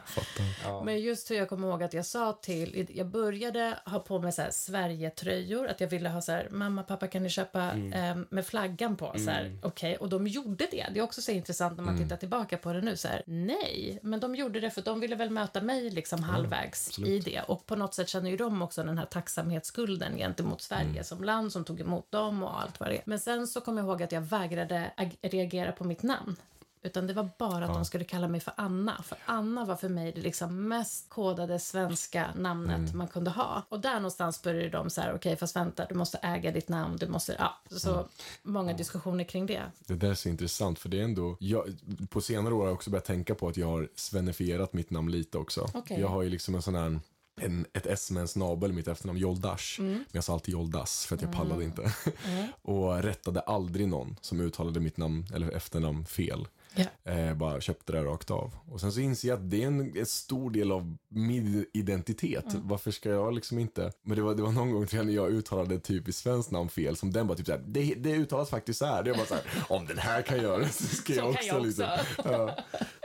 Ja. 0.64 0.82
Men 0.85 1.00
just 1.00 1.30
hur 1.30 1.37
jag 1.37 1.48
kommer 1.48 1.68
ihåg 1.68 1.82
att 1.82 1.92
jag 1.94 2.06
sa 2.06 2.32
till, 2.32 2.87
jag 2.94 3.06
började 3.06 3.78
ha 3.85 3.98
på 3.98 4.18
mig 4.18 4.32
så 4.32 4.42
här 4.42 4.50
Sverige-tröjor, 4.50 5.68
att 5.68 5.80
jag 5.80 5.88
ville 5.88 6.09
ha 6.09 6.20
så 6.22 6.32
här, 6.32 6.48
mamma, 6.50 6.82
pappa 6.82 7.06
kan 7.06 7.22
ni 7.22 7.28
köpa 7.30 7.61
Mm. 7.62 7.92
eh, 8.20 8.24
med 8.30 8.46
flaggan 8.46 8.96
på? 8.96 9.12
Så 9.18 9.30
här, 9.30 9.59
okej, 9.62 9.96
och 9.96 10.09
de 10.09 10.26
gjorde 10.26 10.66
det. 10.70 10.87
Det 10.94 10.98
är 10.98 11.02
också 11.02 11.22
så 11.22 11.30
intressant 11.32 11.76
när 11.76 11.85
man 11.85 11.94
Mm. 11.94 12.04
tittar 12.06 12.16
tillbaka 12.16 12.56
på 12.56 12.72
det 12.72 12.80
nu, 12.80 12.96
så 12.96 13.09
här, 13.09 13.22
nej, 13.26 13.98
men 14.02 14.20
de 14.20 14.35
gjorde 14.35 14.61
det 14.61 14.70
för 14.70 14.82
de 14.82 15.00
ville 15.00 15.16
väl 15.16 15.30
möta 15.30 15.61
mig 15.61 15.90
liksom 15.90 16.22
halvvägs 16.22 16.98
i 16.98 17.18
det. 17.18 17.40
Och 17.40 17.66
på 17.66 17.76
något 17.76 17.94
sätt 17.94 18.09
känner 18.09 18.30
ju 18.30 18.37
de 18.37 18.62
också 18.62 18.82
den 18.85 18.98
här 18.98 19.06
tacksamhetsskulden 19.40 20.16
gentemot 20.16 20.62
Sverige 20.62 20.85
Mm. 20.90 21.05
som 21.05 21.25
land 21.25 21.53
som 21.53 21.64
tog 21.64 21.81
emot 21.81 22.11
dem 22.11 22.42
och 22.42 22.61
allt 22.62 22.81
vad 22.81 22.88
det 22.88 22.96
är. 22.96 23.03
Men 23.07 23.20
sen 23.20 23.46
så 23.46 23.61
kommer 23.61 23.83
jag 23.83 23.88
ihåg 23.88 24.03
att 24.03 24.12
jag 24.12 24.20
vägrade 24.20 24.92
ag- 24.96 25.16
reagera 25.22 25.72
på 25.72 25.85
mitt 25.85 26.03
namn. 26.03 26.37
Utan 26.83 27.07
det 27.07 27.12
var 27.14 27.29
bara 27.38 27.64
att 27.64 27.75
de 27.75 27.85
skulle 27.85 28.05
kalla 28.05 28.29
mig 28.29 28.40
för 28.40 28.53
Anna. 28.57 29.03
För 29.03 29.18
Anna 29.25 29.64
var 29.64 29.77
för 29.77 29.88
mig 29.88 30.12
det 30.12 30.20
liksom 30.20 30.68
mest 30.68 31.09
kodade 31.09 31.59
svenska 31.59 32.27
namnet 32.37 32.77
Mm. 32.79 32.99
man 32.99 33.09
kunde 33.09 33.31
ha. 33.31 33.62
Och 33.68 33.81
där 33.81 33.94
någonstans 33.94 34.42
började 34.42 34.68
de 34.68 34.90
så 34.90 35.01
här, 35.01 35.14
okej 35.14 35.37
fast 35.37 35.57
vänta, 35.57 35.87
du 35.88 35.94
måste 35.94 36.18
äga 36.18 36.53
ditt 36.53 36.68
namn, 36.68 36.96
du 36.96 37.07
måste, 37.09 37.37
ja. 37.38 37.55
Så 37.79 37.92
Mm. 37.94 38.07
många 38.42 38.72
diskussioner 38.72 39.25
kring 39.25 39.46
det. 39.46 39.62
Det 39.87 39.94
där 39.94 40.11
är 40.11 40.14
så 40.14 40.29
intressant 40.29 40.79
för 40.79 40.88
det 40.88 41.01
är 41.01 41.05
ändå, 41.05 41.37
jag, 41.40 41.77
på 42.11 42.20
senare 42.20 42.55
år 42.55 42.59
har 42.59 42.66
jag 42.66 42.75
också 42.75 42.90
börjat 42.90 43.05
tänka 43.05 43.35
på 43.35 43.49
att 43.49 43.57
jag 43.57 43.66
har 43.66 43.88
svenifierat 43.94 44.72
mitt 44.72 44.90
namn 44.90 45.11
lite 45.12 45.38
också. 45.38 45.66
Okej. 45.75 46.01
Jag 46.01 46.09
har 46.09 46.22
ju 46.22 46.29
liksom 46.31 46.55
en 46.55 46.62
sån 46.62 46.75
här 46.75 47.01
en, 47.40 47.66
ett 47.72 47.87
S 47.87 48.11
med 48.11 48.20
en 48.20 48.29
snabel 48.29 48.72
mitt 48.72 48.88
efternamn, 48.88 49.18
Joldash. 49.18 49.81
Mm. 49.81 49.92
Men 49.92 50.05
jag 50.12 50.25
sa 50.25 50.33
alltid 50.33 50.53
Joldas 50.53 51.07
för 51.07 51.14
att 51.14 51.22
jag 51.22 51.33
pallade 51.33 51.64
inte. 51.64 51.92
och 52.62 53.03
rättade 53.03 53.40
aldrig 53.40 53.88
någon 53.88 54.16
som 54.20 54.40
uttalade 54.40 54.81
mitt 54.81 54.96
namn 54.96 55.27
eller 55.35 55.51
efternamn 55.51 56.07
fel. 56.07 56.49
Ja. 56.77 57.12
Eh, 57.12 57.35
bara 57.35 57.61
köpte 57.61 57.92
det 57.92 58.05
rakt 58.05 58.31
av. 58.31 58.55
Och 58.68 58.81
sen 58.81 58.92
så 58.92 59.01
inser 59.01 59.29
jag 59.29 59.37
att 59.37 59.51
det 59.51 59.62
är 59.62 59.66
en, 59.66 59.96
en 59.96 60.07
stor 60.07 60.51
del 60.51 60.72
av 60.72 60.96
min 61.09 61.66
identitet. 61.72 62.55
Mm. 62.55 62.68
Varför 62.68 62.90
ska 62.90 63.11
jag 63.11 63.35
liksom 63.35 63.59
inte... 63.59 63.92
Men 64.03 64.16
det 64.16 64.22
var, 64.22 64.35
det 64.35 64.42
var 64.42 64.53
någon 64.53 64.70
gång 64.70 64.87
när 64.92 65.12
jag 65.12 65.31
uttalade 65.31 65.75
ett 65.75 65.85
typiskt 65.85 66.22
svenskt 66.22 66.51
namn 66.51 66.68
fel 66.68 66.96
som 66.96 67.12
den 67.12 67.27
bara 67.27 67.37
typ 67.37 67.46
såhär, 67.46 67.64
det, 67.66 67.94
det 67.94 68.12
uttalas 68.12 68.51
faktiskt 68.51 68.79
så 68.79 68.87
här. 68.87 69.03
Det 69.03 69.11
är 69.11 69.14
bara 69.14 69.27
såhär, 69.27 69.44
om 69.68 69.87
den 69.87 69.99
här 69.99 70.22
kan 70.22 70.42
göra 70.42 70.59
det 70.59 70.68
så 70.68 70.85
ska 70.85 71.12
Så 71.12 71.18
jag 71.18 71.29
också. 71.29 71.38
kan 71.38 71.46
jag 71.46 71.57
också. 71.57 71.66
Liksom. 71.66 71.87
Ja. 72.25 72.57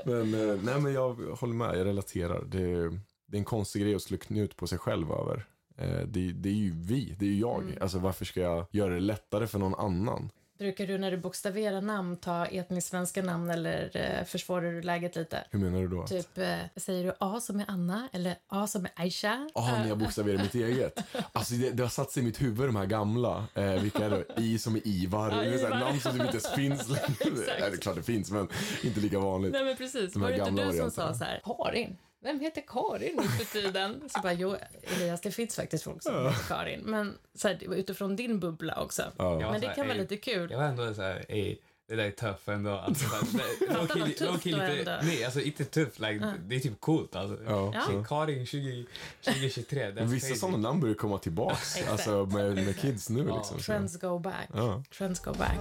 Men, 0.06 0.50
eh, 0.50 0.62
nej 0.64 0.80
men 0.80 0.94
jag 0.94 1.14
håller 1.14 1.54
med, 1.54 1.78
jag 1.78 1.86
relaterar. 1.86 2.44
Det, 2.46 2.92
det 3.32 3.38
är 3.38 3.40
en 3.40 3.46
konstig 3.46 3.82
grej 3.82 3.96
att 3.96 4.02
slå 4.02 4.18
knut 4.18 4.56
på 4.56 4.68
sig 4.68 4.78
själv 4.78 5.12
över. 5.12 5.46
Eh, 5.78 6.00
Det, 6.08 6.32
det 6.32 6.50
är 6.50 6.54
ju 6.54 6.72
vi, 6.76 7.16
det 7.20 7.26
är 7.26 7.30
ju 7.30 7.40
jag. 7.40 7.62
Mm. 7.64 7.78
Alltså 7.82 8.00
varför 8.00 8.26
ska 8.26 8.40
jag 8.40 8.66
göra 8.72 8.94
det 8.94 9.00
lättare 9.00 9.48
för 9.48 9.60
någon 9.60 9.76
annan? 9.76 10.32
Brukar 10.60 10.88
du 10.88 10.98
när 10.98 11.12
du 11.12 11.18
bokstaverar 11.18 11.82
namn 11.82 12.18
ta 12.18 12.46
etniskt 12.46 12.90
svenska 12.90 13.22
namn 13.24 13.50
eller 13.50 13.92
eh, 13.94 14.26
försvårar 14.26 14.72
du 14.72 14.82
läget 14.82 15.16
lite? 15.16 15.44
Hur 15.52 15.60
menar 15.60 15.82
du 15.82 15.88
då? 15.88 16.08
Typ, 16.08 16.38
eh, 16.38 16.56
säger 16.76 17.04
du 17.04 17.14
A 17.20 17.40
som 17.42 17.60
är 17.60 17.66
Anna 17.68 18.10
eller 18.14 18.36
A 18.48 18.68
som 18.68 18.86
är 18.86 18.92
Aisha? 18.96 19.50
Ja, 19.54 19.78
när 19.80 19.88
jag 19.88 19.98
bokstaverar 19.98 20.38
mitt 20.38 20.56
eget. 20.56 21.00
Alltså 21.32 21.54
det, 21.54 21.70
det 21.72 21.84
har 21.84 21.90
satt 21.90 22.12
sig 22.12 22.24
i 22.24 22.26
mitt 22.26 22.42
huvud, 22.42 22.68
de 22.68 22.76
här 22.76 22.86
gamla. 22.86 23.46
Eh, 23.54 23.74
vilka 23.74 24.06
är 24.06 24.10
det? 24.10 24.26
I 24.38 24.58
som 24.60 24.76
är 24.76 24.88
Ivar. 24.88 25.32
Ja, 25.32 25.44
Ivar. 25.44 25.70
namn 25.70 26.00
som 26.00 26.12
typ 26.12 26.22
inte 26.22 26.38
ens 26.38 26.50
finns 26.50 26.90
längre. 26.90 27.08
Nej, 27.60 27.70
det 27.72 27.78
är 27.78 27.78
klart 27.78 27.96
det 27.96 28.04
finns, 28.04 28.32
men 28.32 28.48
inte 28.84 29.00
lika 29.00 29.20
vanligt. 29.20 29.52
Nej 29.54 29.64
men 29.66 29.76
precis, 29.78 30.16
var 30.16 30.30
det 30.30 30.48
inte 30.50 30.66
du 30.66 30.78
som 30.78 30.92
sa 30.92 31.14
så 31.14 31.24
här, 31.24 31.42
Karin? 31.46 31.98
Vem 32.24 32.40
heter 32.40 32.64
Karin 32.68 33.16
nu 33.16 33.24
för 33.28 33.46
tiden? 33.46 34.02
Så 34.10 34.20
bara, 34.22 34.34
jo 34.34 34.56
Elias, 34.84 35.22
det 35.22 35.32
finns 35.32 35.56
faktiskt 35.56 35.84
folk 35.84 36.04
som 36.04 36.16
heter 36.26 36.44
Karin. 36.48 36.80
Men 36.80 37.18
så 37.36 37.48
här, 37.48 37.74
utifrån 37.74 38.16
din 38.16 38.40
bubbla 38.40 38.82
också. 38.82 39.04
Var 39.18 39.52
Men 39.52 39.62
det 39.62 39.68
kan 39.76 39.88
vara 39.88 39.98
lite 39.98 40.18
kul. 40.18 40.52
Jag 40.52 40.58
var 40.58 40.66
ändå 40.66 40.94
så 40.94 41.02
här, 41.02 41.26
ey, 41.30 41.58
det 41.88 41.96
där 41.96 42.04
är 42.04 42.12
tuff 42.12 42.48
ändå. 42.50 42.72
Alltså, 42.72 43.06
low-key- 43.70 44.14
tufft 44.18 44.46
lite- 44.46 44.62
ändå. 44.66 44.98
Nej, 45.04 45.24
alltså 45.26 45.42
inte 45.42 45.66
tufft. 45.66 46.00
Like, 46.00 46.34
Det 46.48 46.56
är 46.56 46.60
typ 46.60 46.80
coolt 46.82 47.16
alltså. 47.16 47.44
Ja, 47.48 47.74
Ja. 47.90 48.04
Karin 48.08 48.46
20, 48.46 48.86
2023, 49.22 49.92
that's 49.92 50.06
Vissa 50.06 50.36
sådana 50.36 50.58
namn 50.58 50.80
börjar 50.82 50.96
komma 50.96 51.18
tillbaks. 51.18 51.76
Exakt. 51.76 51.92
alltså 51.92 52.26
med, 52.26 52.56
med 52.56 52.80
kids 52.80 53.10
nu 53.10 53.24
liksom. 53.24 53.60
Trends 53.60 54.00
go 54.00 54.20
back. 54.20 54.50
Ja. 54.54 54.84
Trends 54.98 55.20
go 55.20 55.34
back. 55.34 55.60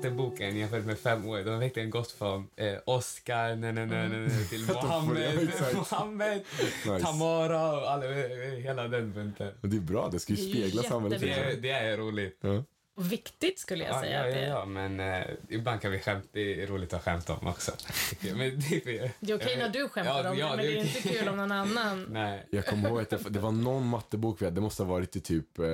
Matteboken 0.00 0.56
jämfört 0.56 0.84
med 0.84 0.98
fem 0.98 1.28
år, 1.28 1.38
de 1.38 1.50
har 1.50 1.58
verkligen 1.58 1.90
gått 1.90 2.10
från 2.10 2.48
eh, 2.56 2.74
Oscar 2.84 3.56
nej, 3.56 3.72
nej, 3.72 3.86
nej, 3.86 4.08
nej, 4.08 4.48
till 4.48 4.66
Mohammed. 4.68 5.50
Mohammed 5.74 6.40
Nice. 6.86 7.00
Tamara 7.00 7.72
och 7.72 7.90
alla, 7.90 8.06
hela 8.56 8.88
den 8.88 9.12
bunten. 9.12 9.52
Det 9.60 9.76
är 9.76 9.80
bra, 9.80 10.08
det 10.12 10.18
ska 10.18 10.32
ju 10.32 10.50
spegla 10.50 10.82
samhället. 10.82 11.20
Det 11.20 11.62
det 11.62 11.70
är 11.70 11.96
roligt. 11.96 12.38
Ja. 12.40 12.64
Och 13.00 13.12
viktigt 13.12 13.58
skulle 13.58 13.84
jag 13.84 13.94
Ja, 13.96 14.00
säga 14.00 14.18
ja, 14.20 14.28
att 14.28 14.34
det 14.34 14.40
ja, 14.40 14.46
är. 14.46 14.50
ja, 14.50 14.64
men 14.64 15.00
eh, 15.00 15.26
ibland 15.48 15.80
kan 15.80 15.90
vi 15.90 15.98
skämta, 15.98 16.28
det 16.32 16.62
är 16.62 16.66
roligt 16.66 16.92
att 16.92 17.02
skämta 17.04 17.34
om 17.34 17.46
också. 17.46 17.72
Men 18.20 18.38
det, 18.38 18.86
är, 18.98 19.10
Det 19.20 19.32
är 19.32 19.36
okej 19.36 19.56
när 19.56 19.68
du 19.68 19.88
skämtar 19.88 20.24
Ja, 20.24 20.30
om 20.30 20.36
det, 20.36 20.40
ja, 20.40 20.48
men 20.48 20.58
det 20.58 20.64
är 20.64 20.74
det 20.74 20.80
är 20.80 20.84
inte 20.96 21.08
kul 21.08 21.28
om 21.28 21.36
någon 21.36 21.52
annan. 21.52 22.06
Nej. 22.10 22.46
Jag 22.50 22.66
kommer 22.66 22.88
ihåg 22.88 23.00
att 23.00 23.10
det, 23.10 23.18
det 23.30 23.38
var 23.38 23.52
någon 23.52 23.86
mattebok 23.86 24.40
vi 24.40 24.44
hade, 24.44 24.54
det 24.54 24.60
måste 24.60 24.82
ha 24.82 24.90
varit 24.90 25.16
i 25.16 25.20
typ, 25.20 25.58
eh, 25.58 25.64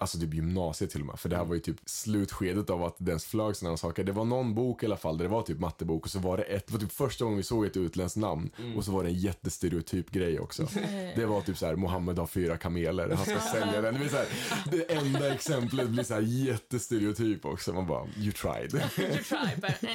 alltså 0.00 0.18
typ 0.18 0.34
gymnasiet 0.34 0.90
till 0.90 1.00
och 1.00 1.06
med. 1.06 1.18
För 1.18 1.28
det 1.28 1.36
här 1.36 1.44
var 1.44 1.54
ju 1.54 1.60
typ 1.60 1.76
slutskedet 1.86 2.70
av 2.70 2.84
att 2.84 2.94
det 2.98 3.10
ens 3.10 3.24
flög 3.24 3.56
sådana 3.56 3.76
saker. 3.76 4.04
Det 4.04 4.12
var 4.12 4.24
någon 4.24 4.54
bok 4.54 4.82
i 4.82 4.86
alla 4.86 4.96
fall 4.96 5.18
där 5.18 5.24
det 5.24 5.30
var 5.30 5.42
typ 5.42 5.58
mattebok 5.58 6.04
och 6.04 6.10
så 6.10 6.18
var 6.18 6.36
det 6.36 6.42
ett, 6.42 6.66
det 6.66 6.72
var 6.72 6.80
typ 6.80 6.92
första 6.92 7.24
gången 7.24 7.36
vi 7.36 7.42
såg 7.42 7.66
ett 7.66 7.76
utländskt 7.76 8.16
namn. 8.16 8.50
Och 8.76 8.84
så 8.84 8.92
var 8.92 9.02
det 9.04 9.08
en 9.10 9.18
jättestereotyp 9.18 10.10
grej 10.10 10.40
också. 10.40 10.68
Det 11.16 11.26
var 11.26 11.40
typ 11.40 11.58
så 11.58 11.66
här, 11.66 11.76
Mohammed 11.76 12.18
har 12.18 12.26
fyra 12.26 12.56
kameler, 12.56 13.08
han 13.10 13.24
ska 13.26 13.40
sälja 13.40 13.80
den. 13.80 14.00
Det, 14.00 14.08
så 14.08 14.16
här, 14.16 14.26
det 14.70 14.92
enda 14.92 15.34
exemplet 15.34 15.88
blir 15.88 16.04
så 16.04 16.14
här 16.14 16.20
jättestereotyp 16.56 17.44
också. 17.44 17.72
Man 17.72 17.86
bara, 17.86 18.06
you 18.16 18.32
tried. 18.32 18.74
You 18.98 19.22
try, 19.22 19.56
but 19.56 19.82
eh, 19.84 19.90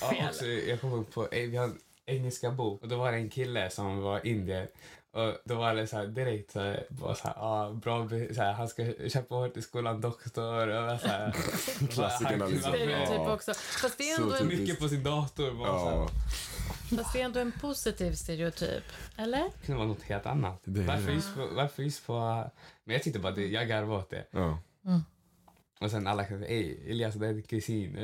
Ja, 0.00 0.28
också, 0.28 0.46
jag 0.46 0.80
kommer 0.80 0.96
ihåg 0.96 1.10
på, 1.12 1.28
eh, 1.28 1.50
vi 1.50 1.56
hade 1.56 1.72
en 1.72 1.78
engelska 2.06 2.50
bok 2.50 2.82
och 2.82 2.88
då 2.88 2.96
var 2.96 3.12
det 3.12 3.18
en 3.18 3.30
kille 3.30 3.70
som 3.70 3.98
var 4.00 4.26
indier. 4.26 4.68
Och 5.14 5.34
då 5.44 5.54
var 5.54 5.74
det 5.74 5.86
så 5.86 5.96
här 5.96 6.06
direkt 6.06 6.50
så 6.50 6.60
här, 6.60 6.86
bara 6.90 7.14
så 7.14 7.28
här, 7.28 7.34
ah, 7.38 7.70
bra, 7.72 8.08
så 8.08 8.42
här, 8.42 8.52
han 8.52 8.68
ska 8.68 8.84
köpa 9.08 9.34
hårt 9.34 9.56
i 9.56 9.62
skolan, 9.62 10.00
doktor 10.00 10.68
och 10.68 11.00
så 11.00 11.06
här. 11.08 11.32
Klassikerna 11.90 12.44
Han- 12.44 12.52
liksom. 12.52 12.72
Stereotyp 12.72 13.28
också. 13.28 13.54
Fast 13.54 13.98
det, 13.98 14.10
är 14.10 14.16
Så 14.16 14.22
ändå 14.22 14.34
en. 14.34 14.46
Mycket 14.48 14.78
på 14.78 14.88
sin 14.88 15.02
dator. 15.02 15.52
Bara, 15.52 15.78
så. 15.78 16.08
Ja, 16.90 16.96
fast 16.96 17.12
det 17.12 17.20
är 17.20 17.24
ändå 17.24 17.40
en 17.40 17.52
positiv 17.52 18.12
stereotyp. 18.12 18.84
Eller? 19.16 19.38
Det 19.38 19.66
kunde 19.66 19.78
vara 19.78 19.88
något 19.88 20.02
helt 20.02 20.26
annat. 20.26 20.60
Det 20.64 20.80
är 20.80 20.84
varför, 20.86 21.12
just 21.12 21.34
på, 21.34 21.48
varför 21.52 21.82
just 21.82 22.06
på... 22.06 22.44
Men 22.84 22.94
jag 22.94 23.02
tyckte 23.02 23.18
bara 23.18 23.32
det, 23.32 23.46
jag 23.46 23.68
garvade 23.68 23.98
åt 23.98 24.10
det. 24.10 24.24
ja. 24.30 24.58
Och 25.84 25.90
sen 25.90 26.06
alla 26.06 26.26
säga, 26.26 26.46
ey 26.46 26.90
Elias 26.90 27.14
det 27.14 27.26
är 27.26 27.32
din 27.32 27.42
kusin. 27.42 27.96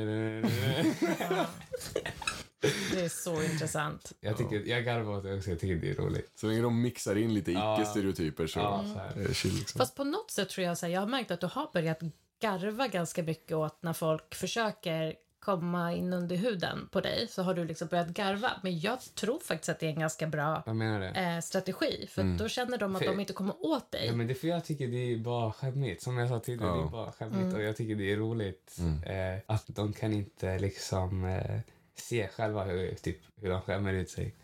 Det 2.91 3.01
är 3.01 3.09
så 3.09 3.43
intressant. 3.43 4.11
jag, 4.19 4.37
tycker, 4.37 4.63
jag 4.65 4.85
garvar 4.85 5.17
åt 5.17 5.23
det 5.23 5.35
också, 5.37 5.49
jag 5.49 5.59
tycker 5.59 5.75
det 5.75 5.89
är 5.89 5.95
roligt. 5.95 6.31
Så 6.35 6.47
länge 6.47 6.61
de 6.61 6.81
mixar 6.81 7.15
in 7.15 7.33
lite 7.33 7.51
icke-stereotyper 7.51 8.47
så 8.47 8.59
Ja, 8.59 8.85
så 8.93 8.99
här. 8.99 9.23
är 9.23 9.27
det 9.27 9.33
chill 9.33 9.53
liksom. 9.55 9.79
Fast 9.79 9.95
på 9.95 10.03
något 10.03 10.31
sätt 10.31 10.49
tror 10.49 10.67
jag 10.67 10.77
så 10.77 10.85
här, 10.85 10.93
jag 10.93 11.01
har 11.01 11.07
märkt 11.07 11.31
att 11.31 11.41
du 11.41 11.47
har 11.47 11.69
börjat 11.73 11.99
garva 12.41 12.87
ganska 12.87 13.23
mycket 13.23 13.57
åt 13.57 13.83
när 13.83 13.93
folk 13.93 14.35
försöker 14.35 15.15
komma 15.39 15.93
in 15.93 16.13
under 16.13 16.35
huden 16.35 16.87
på 16.91 17.01
dig 17.01 17.27
så 17.27 17.43
har 17.43 17.53
du 17.53 17.65
liksom 17.65 17.87
börjat 17.87 18.07
garva. 18.07 18.51
Men 18.63 18.79
jag 18.79 18.99
tror 19.15 19.39
faktiskt 19.39 19.69
att 19.69 19.79
det 19.79 19.85
är 19.85 19.89
en 19.89 19.99
ganska 19.99 20.27
bra 20.27 20.63
Vad 20.65 20.75
menar 20.75 20.99
du? 20.99 21.05
eh, 21.19 21.39
strategi 21.39 22.07
för 22.09 22.21
Mm. 22.21 22.37
då 22.37 22.47
känner 22.47 22.77
de 22.77 22.95
att 22.95 23.01
För- 23.01 23.09
de 23.11 23.19
inte 23.19 23.33
kommer 23.33 23.65
åt 23.65 23.91
dig. 23.91 24.05
Ja, 24.07 24.13
men 24.15 24.27
det 24.27 24.33
är 24.33 24.35
för 24.35 24.47
jag 24.47 24.65
tycker 24.65 24.87
det 24.87 25.13
är 25.13 25.17
bara 25.17 25.51
skämmigt. 25.53 26.01
Som 26.03 26.17
jag 26.17 26.29
sa 26.29 26.39
tidigare, 26.39 26.69
Ja. 26.71 26.75
det 26.81 26.87
är 26.87 26.91
bara 26.91 27.11
skämmigt. 27.11 27.55
Och 27.55 27.61
jag 27.61 27.77
tycker 27.77 27.95
det 27.95 28.11
är 28.11 28.17
roligt 28.17 28.75
Mm. 28.79 29.03
eh, 29.35 29.41
att 29.45 29.63
de 29.67 29.93
kan 29.93 30.13
inte 30.13 30.59
liksom 30.59 31.25
eh, 31.25 31.59
se 31.95 32.27
själva 32.27 32.63
hur, 32.63 32.95
typ, 32.95 33.17
hur 33.41 33.49
de 33.49 33.61
skämmer 33.61 33.93
ut 33.93 34.09
sig. 34.09 34.35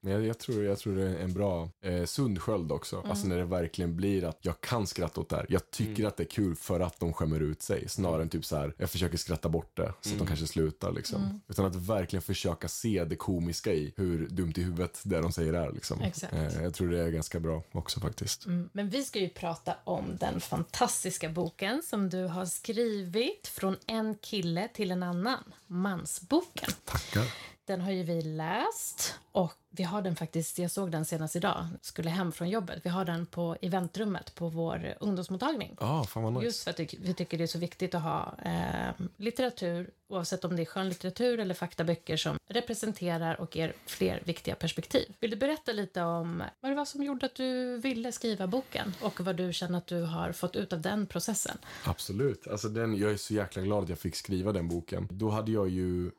Men 0.00 0.12
jag, 0.12 0.24
jag, 0.24 0.38
tror, 0.38 0.64
jag 0.64 0.78
tror 0.78 0.96
det 0.96 1.08
är 1.08 1.18
en 1.18 1.32
bra, 1.32 1.70
eh, 1.84 2.04
sund 2.04 2.42
sköld 2.42 2.72
också. 2.72 3.04
Alltså 3.08 3.26
när 3.26 3.36
det 3.36 3.44
verkligen 3.44 3.96
blir 3.96 4.24
att 4.24 4.38
jag 4.40 4.60
kan 4.60 4.86
skratta 4.86 5.20
åt 5.20 5.28
det 5.28 5.36
här. 5.36 5.46
Jag 5.48 5.70
tycker 5.70 6.06
att 6.06 6.16
det 6.16 6.22
är 6.22 6.28
kul 6.28 6.56
för 6.56 6.80
att 6.80 7.00
de 7.00 7.12
skämmer 7.12 7.40
ut 7.40 7.62
sig. 7.62 7.88
Snarare 7.88 8.22
än 8.22 8.28
typ 8.28 8.44
så 8.44 8.56
här, 8.56 8.74
jag 8.78 8.90
försöker 8.90 9.18
skratta 9.18 9.48
bort 9.48 9.76
det 9.76 9.92
så 10.00 10.12
att 10.12 10.18
de 10.18 10.26
kanske 10.26 10.46
slutar 10.46 10.92
liksom. 10.92 11.40
Utan 11.48 11.64
att 11.64 11.76
verkligen 11.76 12.22
försöka 12.22 12.68
se 12.68 13.04
det 13.04 13.16
komiska 13.16 13.72
i 13.72 13.92
hur 13.96 14.28
dumt 14.28 14.52
i 14.56 14.62
huvudet 14.62 15.00
det 15.04 15.20
de 15.20 15.32
säger 15.32 15.52
är 15.52 15.72
liksom. 15.72 16.00
Exakt. 16.00 16.32
Eh, 16.32 16.62
jag 16.62 16.74
tror 16.74 16.88
det 16.88 17.00
är 17.00 17.10
ganska 17.10 17.40
bra 17.40 17.62
också 17.72 18.00
faktiskt. 18.00 18.46
Mm. 18.46 18.68
Men 18.72 18.90
vi 18.90 19.04
ska 19.04 19.18
ju 19.18 19.28
prata 19.28 19.76
om 19.84 20.16
den 20.20 20.40
fantastiska 20.40 21.28
boken 21.28 21.82
som 21.82 22.10
du 22.10 22.24
har 22.24 22.46
skrivit 22.46 23.46
Från 23.48 23.76
en 23.86 24.14
kille 24.14 24.68
till 24.68 24.90
en 24.90 25.02
annan, 25.02 25.54
Mansboken. 25.66 26.70
Tackar. 26.84 27.24
Den 27.66 27.80
har 27.80 27.90
ju 27.92 28.02
vi 28.02 28.22
läst 28.22 29.14
och 29.32 29.52
vi 29.70 29.82
har 29.82 30.02
den 30.02 30.16
faktiskt, 30.16 30.58
jag 30.58 30.70
såg 30.70 30.90
den 30.90 31.04
senast 31.04 31.36
idag, 31.36 31.66
skulle 31.82 32.10
hem 32.10 32.32
från 32.32 32.48
jobbet. 32.48 32.80
Vi 32.84 32.90
har 32.90 33.04
den 33.04 33.26
på 33.26 33.56
eventrummet 33.62 34.34
på 34.34 34.48
vår 34.48 34.94
ungdomsmottagning. 35.00 35.76
Ja, 35.80 36.00
ah, 36.00 36.04
fan 36.04 36.22
vad 36.22 36.32
nice. 36.32 36.44
Just 36.44 36.64
för 36.64 36.70
att 36.70 36.80
vi- 36.80 36.98
vi 37.02 37.14
tycker 37.14 37.38
det 37.38 37.44
är 37.44 37.48
så 37.48 37.58
viktigt 37.58 37.94
att 37.94 38.02
ha 38.02 38.34
eh, 38.44 39.04
litteratur, 39.16 39.90
oavsett 40.08 40.44
om 40.44 40.56
det 40.56 40.62
är 40.62 40.66
skönlitteratur 40.66 41.38
eller 41.40 41.54
faktaböcker 41.54 42.16
som 42.16 42.38
representerar 42.48 43.40
och 43.40 43.56
ger 43.56 43.72
fler 43.86 44.22
viktiga 44.24 44.54
perspektiv. 44.54 45.14
Vill 45.20 45.30
du 45.30 45.36
berätta 45.36 45.72
lite 45.72 46.02
om 46.02 46.42
vad 46.60 46.72
det 46.72 46.76
var 46.76 46.84
som 46.84 47.02
gjorde 47.02 47.26
att 47.26 47.34
du 47.34 47.76
ville 47.78 48.12
skriva 48.12 48.46
boken 48.46 48.94
och 49.00 49.20
vad 49.20 49.36
du 49.36 49.52
känner 49.52 49.78
att 49.78 49.86
du 49.86 50.02
har 50.02 50.32
fått 50.32 50.56
ut 50.56 50.72
av 50.72 50.80
den 50.80 51.06
processen? 51.06 51.58
Absolut. 51.84 52.46
Alltså 52.48 52.68
den, 52.68 52.96
jag 52.96 53.10
är 53.12 53.16
så 53.16 53.34
jäkla 53.34 53.62
glad 53.62 53.82
att 53.82 53.88
jag 53.88 53.98
fick 53.98 54.16
skriva 54.16 54.52
den 54.52 54.68
boken. 54.68 55.08
Då 55.10 55.30
hade 55.30 55.52
jag 55.52 55.68
ju 55.68 56.10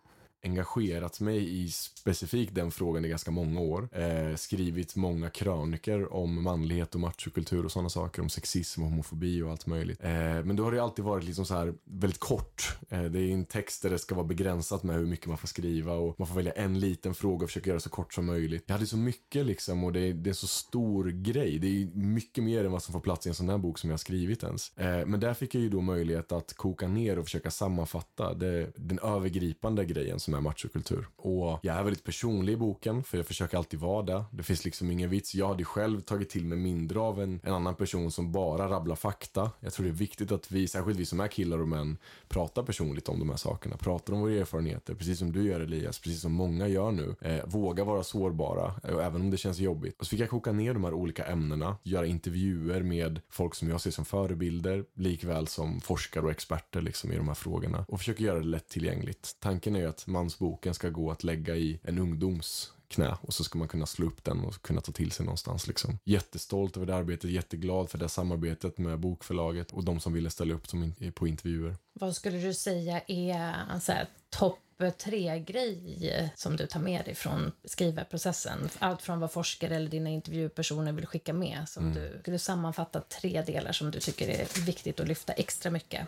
engagerat 0.43 1.19
mig 1.19 1.63
i 1.63 1.69
specifikt 1.71 2.55
den 2.55 2.71
frågan 2.71 3.05
i 3.05 3.09
ganska 3.09 3.31
många 3.31 3.59
år. 3.59 3.89
Eh, 3.91 4.35
skrivit 4.35 4.95
många 4.95 5.29
kröniker 5.29 6.13
om 6.13 6.43
manlighet 6.43 6.95
och 6.95 7.01
machokultur 7.01 7.65
och 7.65 7.71
sådana 7.71 7.89
saker. 7.89 8.21
Om 8.21 8.29
sexism 8.29 8.83
och 8.83 8.89
homofobi 8.89 9.41
och 9.41 9.51
allt 9.51 9.65
möjligt. 9.65 10.03
Eh, 10.03 10.11
men 10.43 10.55
då 10.55 10.63
har 10.63 10.71
det 10.71 10.83
alltid 10.83 11.05
varit 11.05 11.23
liksom 11.23 11.45
så 11.45 11.53
här 11.53 11.73
väldigt 11.83 12.19
kort. 12.19 12.77
Eh, 12.89 13.03
det 13.03 13.19
är 13.19 13.33
en 13.33 13.45
text 13.45 13.81
där 13.81 13.89
det 13.89 13.99
ska 13.99 14.15
vara 14.15 14.25
begränsat 14.25 14.83
med 14.83 14.95
hur 14.95 15.05
mycket 15.05 15.27
man 15.27 15.37
får 15.37 15.47
skriva 15.47 15.93
och 15.93 16.19
man 16.19 16.27
får 16.27 16.35
välja 16.35 16.51
en 16.51 16.79
liten 16.79 17.13
fråga 17.13 17.43
och 17.43 17.49
försöka 17.49 17.69
göra 17.69 17.79
så 17.79 17.89
kort 17.89 18.13
som 18.13 18.25
möjligt. 18.25 18.63
Jag 18.65 18.73
hade 18.73 18.85
så 18.85 18.97
mycket 18.97 19.45
liksom 19.45 19.83
och 19.83 19.93
det 19.93 19.99
är, 19.99 20.13
det 20.13 20.27
är 20.27 20.31
en 20.31 20.35
så 20.35 20.47
stor 20.47 21.05
grej. 21.05 21.59
Det 21.59 21.67
är 21.67 21.85
mycket 21.95 22.43
mer 22.43 22.65
än 22.65 22.71
vad 22.71 22.83
som 22.83 22.93
får 22.93 22.99
plats 22.99 23.25
i 23.25 23.29
en 23.29 23.35
sån 23.35 23.49
här 23.49 23.57
bok 23.57 23.79
som 23.79 23.89
jag 23.89 23.93
har 23.93 23.97
skrivit 23.97 24.43
ens. 24.43 24.77
Eh, 24.77 25.05
men 25.05 25.19
där 25.19 25.33
fick 25.33 25.55
jag 25.55 25.61
ju 25.61 25.69
då 25.69 25.81
möjlighet 25.81 26.31
att 26.31 26.53
koka 26.53 26.87
ner 26.87 27.19
och 27.19 27.25
försöka 27.25 27.51
sammanfatta 27.51 28.33
det, 28.33 28.71
den 28.75 28.99
övergripande 28.99 29.85
grejen 29.85 30.19
som 30.27 30.33
är 30.33 30.41
machokultur. 30.41 31.07
Och 31.15 31.59
jag 31.61 31.75
är 31.75 31.83
väldigt 31.83 32.03
personlig 32.03 32.53
i 32.53 32.57
boken, 32.57 33.03
för 33.03 33.17
jag 33.17 33.27
försöker 33.27 33.57
alltid 33.57 33.79
vara 33.79 34.03
det. 34.03 34.23
Det 34.31 34.43
finns 34.43 34.65
liksom 34.65 34.91
ingen 34.91 35.09
vits. 35.09 35.35
Jag 35.35 35.47
hade 35.47 35.63
själv 35.63 36.01
tagit 36.01 36.29
till 36.29 36.45
mig 36.45 36.57
mindre 36.57 36.99
av 36.99 37.21
en, 37.21 37.39
en 37.43 37.53
annan 37.53 37.75
person 37.75 38.11
som 38.11 38.31
bara 38.31 38.69
rabblar 38.69 38.95
fakta. 38.95 39.51
Jag 39.59 39.73
tror 39.73 39.83
det 39.85 39.89
är 39.89 39.93
viktigt 39.93 40.31
att 40.31 40.51
vi, 40.51 40.67
särskilt 40.67 40.99
vi 40.99 41.05
som 41.05 41.19
är 41.19 41.27
killar 41.27 41.61
och 41.61 41.67
män, 41.67 41.97
pratar 42.27 42.63
personligt 42.63 43.09
om 43.09 43.19
de 43.19 43.29
här 43.29 43.37
sakerna. 43.37 43.77
Pratar 43.77 44.13
om 44.13 44.19
våra 44.19 44.31
erfarenheter, 44.31 44.93
precis 44.95 45.19
som 45.19 45.31
du 45.31 45.43
gör 45.43 45.59
Elias, 45.59 45.99
precis 45.99 46.21
som 46.21 46.31
många 46.31 46.67
gör 46.67 46.91
nu. 46.91 47.15
Eh, 47.21 47.45
våga 47.45 47.83
vara 47.83 48.03
sårbara, 48.03 48.73
eh, 48.83 49.05
även 49.05 49.21
om 49.21 49.31
det 49.31 49.37
känns 49.37 49.59
jobbigt. 49.59 49.95
Och 49.99 50.05
så 50.05 50.09
fick 50.09 50.19
jag 50.19 50.29
koka 50.29 50.51
ner 50.51 50.73
de 50.73 50.83
här 50.83 50.93
olika 50.93 51.25
ämnena, 51.25 51.77
göra 51.83 52.05
intervjuer 52.05 52.83
med 52.83 53.21
folk 53.29 53.55
som 53.55 53.69
jag 53.69 53.81
ser 53.81 53.91
som 53.91 54.05
förebilder, 54.05 54.85
likväl 54.95 55.47
som 55.47 55.81
forskare 55.81 56.25
och 56.25 56.31
experter 56.31 56.81
liksom, 56.81 57.11
i 57.11 57.15
de 57.15 57.27
här 57.27 57.35
frågorna. 57.35 57.85
Och 57.87 57.99
försöka 57.99 58.23
göra 58.23 58.39
det 58.39 58.45
lättillgängligt. 58.45 59.35
Tanken 59.39 59.75
är 59.75 59.79
ju 59.79 59.87
att 59.87 60.07
mansboken 60.17 60.73
ska 60.73 60.89
gå 60.89 61.11
att 61.11 61.23
lägga 61.23 61.55
i 61.55 61.79
en 61.83 61.97
ungdoms 61.99 62.73
knä 62.87 63.17
och 63.21 63.33
så 63.33 63.43
ska 63.43 63.59
man 63.59 63.67
kunna 63.67 63.85
slå 63.85 64.07
upp 64.07 64.23
den 64.23 64.39
och 64.39 64.61
kunna 64.61 64.81
ta 64.81 64.91
till 64.91 65.11
sig 65.11 65.25
någonstans. 65.25 65.67
Liksom. 65.67 65.99
Jättestolt 66.03 66.77
över 66.77 66.87
det 66.87 66.95
arbetet, 66.95 67.29
jätteglad 67.31 67.89
för 67.89 67.97
det 67.97 68.09
samarbetet 68.09 68.77
med 68.77 68.99
bokförlaget 68.99 69.71
och 69.71 69.83
de 69.83 69.99
som 69.99 70.13
ville 70.13 70.29
ställa 70.29 70.53
upp 70.53 70.67
som 70.67 70.83
in, 70.83 71.11
på 71.11 71.27
intervjuer. 71.27 71.75
Vad 71.93 72.15
skulle 72.15 72.37
du 72.37 72.53
säga 72.53 73.01
är 73.07 73.55
en 73.71 73.81
så 73.81 73.91
här 73.91 74.07
topp 74.29 74.59
tre-grej 74.97 76.31
som 76.35 76.57
du 76.57 76.67
tar 76.67 76.79
med 76.79 77.05
dig 77.05 77.15
från 77.15 77.51
skrivarprocessen? 77.63 78.69
Allt 78.79 79.01
från 79.01 79.19
vad 79.19 79.31
forskare 79.31 79.75
eller 79.75 79.89
dina 79.89 80.09
intervjupersoner 80.09 80.91
vill 80.91 81.05
skicka 81.05 81.33
med. 81.33 81.69
Som 81.69 81.93
du 81.93 82.17
skulle 82.21 82.39
sammanfatta 82.39 83.01
tre 83.01 83.41
delar 83.41 83.71
som 83.71 83.91
du 83.91 83.99
tycker 83.99 84.27
är 84.29 84.65
viktigt 84.65 84.99
att 84.99 85.07
lyfta 85.07 85.33
extra 85.33 85.71
mycket. 85.71 86.07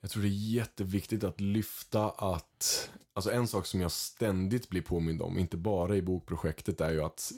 Jag 0.00 0.10
tror 0.10 0.22
det 0.22 0.28
är 0.28 0.54
jätteviktigt 0.54 1.24
att 1.24 1.40
lyfta 1.40 2.10
att, 2.10 2.90
alltså 3.14 3.30
en 3.30 3.48
sak 3.48 3.66
som 3.66 3.80
jag 3.80 3.92
ständigt 3.92 4.68
blir 4.68 4.82
påmind 4.82 5.22
om, 5.22 5.38
inte 5.38 5.56
bara 5.56 5.96
i 5.96 6.02
bokprojektet, 6.02 6.80
är 6.80 6.90
ju 6.90 7.02
att 7.02 7.32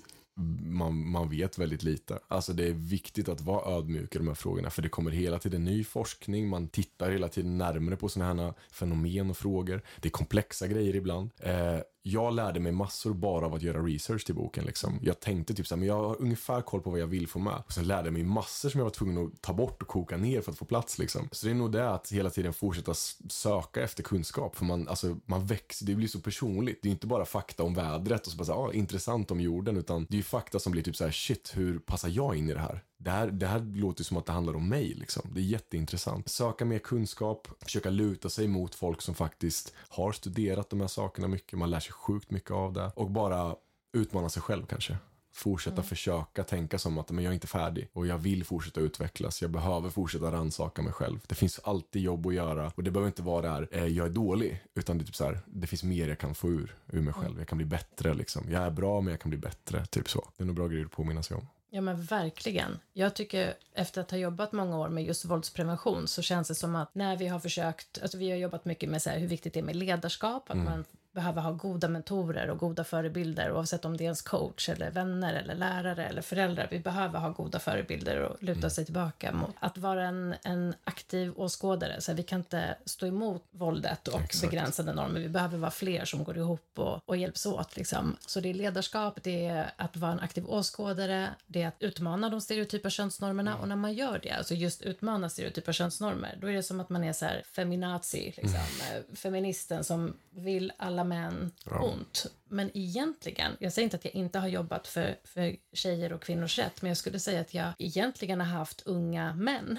man, 0.61 1.11
man 1.11 1.29
vet 1.29 1.59
väldigt 1.59 1.83
lite. 1.83 2.18
Alltså 2.29 2.53
det 2.53 2.68
är 2.68 2.73
viktigt 2.73 3.29
att 3.29 3.40
vara 3.40 3.77
ödmjuk 3.77 4.14
i 4.14 4.18
de 4.18 4.29
här 4.29 4.35
frågorna, 4.35 4.70
för 4.70 4.83
det 4.83 4.88
kommer 4.88 5.11
hela 5.11 5.38
tiden 5.38 5.64
ny 5.64 5.85
forskning, 5.85 6.49
man 6.49 6.68
tittar 6.68 7.11
hela 7.11 7.29
tiden 7.29 7.59
närmare 7.59 7.96
på 7.96 8.09
sådana 8.09 8.44
här 8.44 8.55
fenomen 8.70 9.31
och 9.31 9.37
frågor. 9.37 9.83
Det 10.01 10.09
är 10.09 10.11
komplexa 10.11 10.66
grejer 10.66 10.96
ibland. 10.96 11.31
Eh, 11.38 11.79
jag 12.03 12.35
lärde 12.35 12.61
mig 12.61 12.73
massor 12.73 13.15
bara 13.15 13.47
av 13.47 13.55
att 13.55 13.63
göra 13.63 13.83
research 13.83 14.25
till 14.25 14.35
boken. 14.35 14.65
Liksom. 14.65 14.99
Jag 15.03 15.21
tänkte 15.21 15.55
typ 15.55 15.67
så 15.67 15.75
här, 15.75 15.79
men 15.79 15.89
jag 15.89 15.95
har 15.95 16.21
ungefär 16.21 16.63
koll 16.63 16.81
på 16.81 16.91
vad 16.91 17.01
jag 17.01 17.07
vill 17.07 17.29
få 17.29 17.39
med. 17.39 17.63
Och 17.67 17.73
sen 17.73 17.87
lärde 17.87 18.07
jag 18.07 18.13
mig 18.13 18.25
massor 18.25 18.69
som 18.69 18.79
jag 18.79 18.85
var 18.85 18.91
tvungen 18.91 19.27
att 19.27 19.43
ta 19.43 19.53
bort 19.53 19.83
och 19.83 19.89
koka 19.89 20.17
ner 20.17 20.41
för 20.41 20.53
att 20.53 20.59
få 20.59 20.65
plats. 20.65 20.99
Liksom. 20.99 21.29
Så 21.33 21.47
det 21.47 21.53
är 21.53 21.55
nog 21.55 21.73
det 21.73 21.91
att 21.91 22.13
hela 22.13 22.31
tiden 22.31 22.53
fortsätta 22.53 22.95
söka 23.29 23.83
efter 23.83 24.03
kunskap. 24.03 24.57
För 24.57 24.65
man, 24.65 24.89
alltså, 24.89 25.17
man 25.27 25.47
växer, 25.47 25.87
det 25.87 25.95
blir 25.95 26.09
så 26.09 26.21
personligt. 26.21 26.83
Det 26.83 26.89
är 26.89 26.91
inte 26.91 27.07
bara 27.07 27.25
fakta 27.25 27.63
om 27.63 27.75
vädret 27.75 28.27
och 28.27 28.33
så 28.33 28.39
bara 28.39 28.45
så 28.45 28.53
här, 28.53 28.61
ah, 28.61 28.73
intressant 28.73 29.31
om 29.31 29.41
jorden. 29.41 29.77
Utan 29.77 30.07
det 30.11 30.19
är 30.19 30.23
fakta 30.23 30.59
som 30.59 30.73
blir 30.73 30.83
typ 30.83 30.97
så 30.97 31.05
här, 31.05 31.11
shit, 31.11 31.53
hur 31.55 31.79
passar 31.79 32.09
jag 32.09 32.37
in 32.37 32.51
i 32.51 32.55
det 32.55 32.61
här? 32.61 32.83
Det 33.03 33.11
här, 33.11 33.27
det 33.27 33.47
här 33.47 33.61
låter 33.75 34.05
som 34.05 34.17
att 34.17 34.27
det 34.27 34.33
handlar 34.33 34.57
om 34.57 34.69
mig. 34.69 34.95
Liksom. 34.95 35.23
Det 35.35 35.41
är 35.41 35.45
jätteintressant. 35.45 36.29
Söka 36.29 36.65
mer 36.65 36.79
kunskap, 36.79 37.49
försöka 37.61 37.91
luta 37.91 38.29
sig 38.29 38.49
mot 38.49 38.75
folk 38.75 39.03
som 39.03 39.15
faktiskt 39.15 39.75
har 39.89 40.13
studerat 40.13 40.71
de 40.71 40.81
här 40.81 40.89
sakerna 40.89 41.29
mycket. 41.29 41.59
Man 41.59 41.71
lär 41.71 41.81
sig 41.81 41.93
sjukt 41.93 42.31
mycket 42.31 42.51
av 42.51 42.73
det. 42.73 42.93
Och 42.97 43.11
bara 43.11 43.57
utmana 43.93 44.29
sig 44.29 44.43
själv 44.43 44.67
kanske. 44.67 44.99
Fortsätta 45.33 45.75
Mm. 45.77 45.85
försöka 45.85 46.45
tänka 46.45 46.79
som 46.79 46.99
att 46.99 47.11
men 47.11 47.25
jag 47.25 47.31
är 47.31 47.35
inte 47.35 47.47
färdig 47.47 47.89
och 47.93 48.07
jag 48.07 48.19
vill 48.19 48.45
fortsätta 48.45 48.81
utvecklas. 48.81 49.43
Jag 49.43 49.51
behöver 49.51 49.91
fortsätta 49.91 50.33
rannsaka 50.33 50.83
mig 50.83 50.93
själv. 50.93 51.19
Det 51.27 51.35
finns 51.35 51.59
alltid 51.59 52.03
jobb 52.03 52.27
att 52.27 52.35
göra 52.35 52.73
och 52.75 52.85
det 52.85 52.91
behöver 52.91 53.09
inte 53.09 53.23
vara 53.23 53.43
där 53.43 53.69
eh, 53.73 53.87
jag 53.87 54.07
är 54.07 54.11
dålig 54.11 54.63
utan 54.75 54.99
det 54.99 55.03
är 55.03 55.07
typ 55.07 55.17
så 55.17 55.25
här, 55.25 55.41
det 55.47 55.67
finns 55.67 55.85
mer 55.85 56.09
jag 56.09 56.19
kan 56.19 56.35
få 56.35 56.49
ur, 56.49 56.75
ur 56.93 57.01
mig 57.01 57.15
själv. 57.15 57.39
Jag 57.39 57.49
kan 57.49 57.59
bli 57.59 57.67
bättre 57.67 58.15
liksom. 58.15 58.51
Jag 58.51 58.63
är 58.63 58.71
bra 58.71 59.01
men 59.01 59.11
jag 59.11 59.21
kan 59.21 59.31
bli 59.31 59.39
bättre, 59.39 59.87
typ 59.87 60.09
så. 60.11 60.29
Det 60.37 60.43
är 60.43 60.47
nog 60.47 60.57
bra 60.57 60.69
grejer 60.69 60.85
att 60.85 60.91
påminna 60.93 61.23
sig 61.23 61.37
om. 61.37 61.47
Ja 61.71 61.81
men 61.81 62.03
verkligen. 62.03 62.79
Jag 62.93 63.15
tycker 63.15 63.55
efter 63.75 64.01
att 64.01 64.11
ha 64.11 64.19
jobbat 64.19 64.53
många 64.53 64.79
år 64.79 64.89
med 64.89 65.05
just 65.05 65.25
våldsprevention 65.25 66.09
så 66.09 66.23
känns 66.23 66.49
det 66.49 66.55
som 66.55 66.77
att 66.77 66.95
när 66.95 67.17
vi 67.17 67.27
har 67.27 67.39
försökt, 67.39 68.03
alltså 68.03 68.19
vi 68.19 68.31
har 68.31 68.37
jobbat 68.37 68.65
mycket 68.65 68.89
med 68.89 69.03
så 69.03 69.11
här, 69.11 69.19
hur 69.19 69.29
viktigt 69.29 69.55
det 69.55 69.61
är 69.61 69.65
med 69.65 69.77
ledarskap, 69.77 70.51
att 70.51 70.57
man 70.57 70.85
behöver 71.12 71.42
ha 71.42 71.53
goda 71.53 71.88
mentorer 71.88 72.51
och 72.51 72.59
goda 72.59 72.85
förebilder 72.85 73.53
oavsett 73.53 73.85
om 73.85 73.96
det 73.96 74.05
är 74.05 74.07
ens 74.07 74.23
coach 74.23 74.68
eller 74.68 74.90
vänner 74.90 75.35
eller 75.35 75.55
lärare 75.55 76.07
eller 76.07 76.23
föräldrar. 76.23 76.68
Vi 76.70 76.79
behöver 76.79 77.18
ha 77.18 77.31
goda 77.31 77.59
förebilder 77.59 78.20
och 78.20 78.42
luta 78.42 78.70
sig 78.70 78.85
tillbaka 78.85 79.33
mot. 79.33 79.55
Att 79.61 79.79
vara 79.79 80.05
en, 80.07 80.35
en 80.42 80.75
aktiv 80.85 81.33
åskådare, 81.37 82.01
så 82.01 82.11
här, 82.11 82.16
vi 82.16 82.23
kan 82.23 82.38
inte 82.38 82.77
stå 82.85 83.07
emot 83.07 83.44
våldet 83.51 84.09
och 84.09 84.20
Exakt. 84.20 84.51
begränsade 84.51 84.92
normer. 84.92 85.20
Vi 85.20 85.29
behöver 85.29 85.59
vara 85.59 85.70
fler 85.70 86.05
som 86.05 86.25
går 86.25 86.37
ihop 86.37 86.70
och, 86.75 87.01
och 87.05 87.16
hjälps 87.16 87.46
åt. 87.46 87.77
Liksom. 87.77 88.16
Så 88.27 88.40
det 88.40 88.51
är 88.51 88.55
ledarskap, 88.55 89.18
det 89.23 89.46
är 89.46 89.70
att 89.77 89.96
vara 89.96 90.12
en 90.12 90.20
aktiv 90.20 90.46
åskådare, 90.46 91.29
det 91.46 91.62
är 91.62 91.68
att 91.68 91.77
utmana 91.83 92.29
de 92.29 92.40
stereotypa 92.40 92.90
könsnormerna 92.90 93.57
och 93.57 93.68
när 93.68 93.77
man 93.77 93.92
gör 93.92 94.20
det, 94.23 94.31
alltså 94.31 94.55
just 94.55 94.83
utmana 94.83 95.29
stereotypa 95.29 95.73
könsnormer, 95.73 96.38
då 96.40 96.46
är 96.46 96.53
det 96.53 96.62
som 96.62 96.81
att 96.81 96.88
man 96.88 97.05
är 97.05 97.12
så 97.12 97.25
här 97.25 97.42
feminazi, 97.53 98.35
liksom, 98.37 98.55
eh, 98.55 99.16
feministen 99.16 99.85
som 99.85 100.16
vill 100.31 100.73
alla 100.77 101.00
män 101.05 101.53
ont. 101.71 102.27
Men 102.49 102.71
egentligen, 102.75 103.53
jag 103.59 103.73
säger 103.73 103.85
inte 103.85 103.97
att 103.97 104.05
jag 104.05 104.15
inte 104.15 104.39
har 104.39 104.49
jobbat 104.49 104.87
för, 104.87 105.17
för 105.25 105.57
tjejer 105.73 106.13
och 106.13 106.23
kvinnors 106.23 106.59
rätt, 106.59 106.83
men 106.83 106.89
jag 106.89 106.97
skulle 106.97 107.19
säga 107.19 107.41
att 107.41 107.55
jag 107.55 107.73
egentligen 107.79 108.41
har 108.41 108.47
haft 108.47 108.83
unga 108.87 109.35
män 109.35 109.79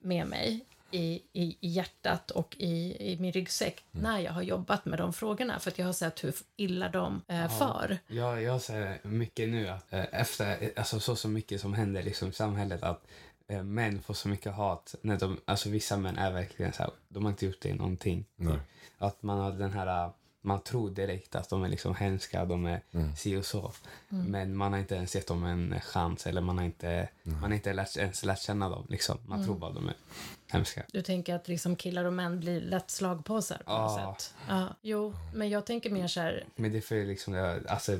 med 0.00 0.26
mig 0.26 0.66
i, 0.92 1.22
i, 1.32 1.56
i 1.60 1.68
hjärtat 1.68 2.30
och 2.30 2.56
i, 2.58 2.96
i 3.12 3.16
min 3.20 3.32
ryggsäck 3.32 3.84
när 3.90 4.18
jag 4.18 4.32
har 4.32 4.42
jobbat 4.42 4.84
med 4.84 4.98
de 4.98 5.12
frågorna 5.12 5.58
för 5.58 5.70
att 5.70 5.78
jag 5.78 5.86
har 5.86 5.92
sett 5.92 6.24
hur 6.24 6.34
illa 6.56 6.88
de 6.88 7.22
eh, 7.28 7.58
far. 7.58 7.98
Jag, 8.06 8.42
jag 8.42 8.60
ser 8.60 9.00
mycket 9.02 9.48
nu 9.48 9.66
eh, 9.66 9.78
efter 10.12 10.72
alltså, 10.76 11.00
så, 11.00 11.16
så 11.16 11.28
mycket 11.28 11.60
som 11.60 11.74
händer 11.74 12.02
liksom, 12.02 12.28
i 12.28 12.32
samhället 12.32 12.82
att 12.82 13.06
eh, 13.48 13.62
män 13.62 14.02
får 14.02 14.14
så 14.14 14.28
mycket 14.28 14.52
hat. 14.54 14.94
När 15.02 15.18
de, 15.18 15.40
alltså, 15.44 15.68
vissa 15.68 15.96
män 15.96 16.18
är 16.18 16.32
verkligen 16.32 16.72
så 16.72 16.82
här, 16.82 16.92
de 17.08 17.24
har 17.24 17.30
inte 17.30 17.46
gjort 17.46 17.60
det 17.60 17.74
någonting. 17.74 18.24
Nej. 18.36 18.58
Att 18.98 19.22
man 19.22 19.38
har 19.38 19.52
den 19.52 19.72
här, 19.72 20.10
man 20.42 20.60
tror 20.60 20.90
direkt 20.90 21.34
att 21.34 21.48
de 21.48 21.64
är 21.64 21.68
liksom 21.68 21.94
hemska, 21.94 22.44
de 22.44 22.66
är 22.66 22.80
si 23.16 23.36
och 23.36 23.46
så. 23.46 23.72
Men 24.08 24.56
man 24.56 24.72
har 24.72 24.80
inte 24.80 24.94
ens 24.94 25.14
gett 25.14 25.26
dem 25.26 25.44
en 25.44 25.80
chans 25.80 26.26
eller 26.26 26.40
man 26.40 26.58
har 26.58 26.64
inte, 26.64 27.08
man 27.22 27.42
har 27.42 27.52
inte 27.52 27.72
lärt, 27.72 27.96
ens 27.96 28.24
lärt 28.24 28.42
känna 28.42 28.68
dem. 28.68 28.86
Liksom. 28.88 29.18
Man 29.26 29.44
tror 29.44 29.54
bara 29.58 29.72
de 29.72 29.88
är 29.88 29.94
hemska. 30.48 30.82
Du 30.92 31.02
tänker 31.02 31.34
att 31.34 31.48
liksom 31.48 31.76
killar 31.76 32.04
och 32.04 32.12
män 32.12 32.40
blir 32.40 32.60
lätt 32.60 32.90
slagpåsar 32.90 33.62
på 33.66 33.72
något 33.72 34.20
sätt? 34.20 34.34
Ja. 34.48 34.68
Jo, 34.82 35.14
men 35.34 35.48
jag 35.50 35.66
tänker 35.66 35.90
mer 35.90 36.08
så 36.08 36.20
här, 36.20 36.44
Men 36.56 36.72
det 36.72 36.78
är 36.78 36.82
för 36.82 37.04
liksom, 37.04 37.58
alltså, 37.68 37.98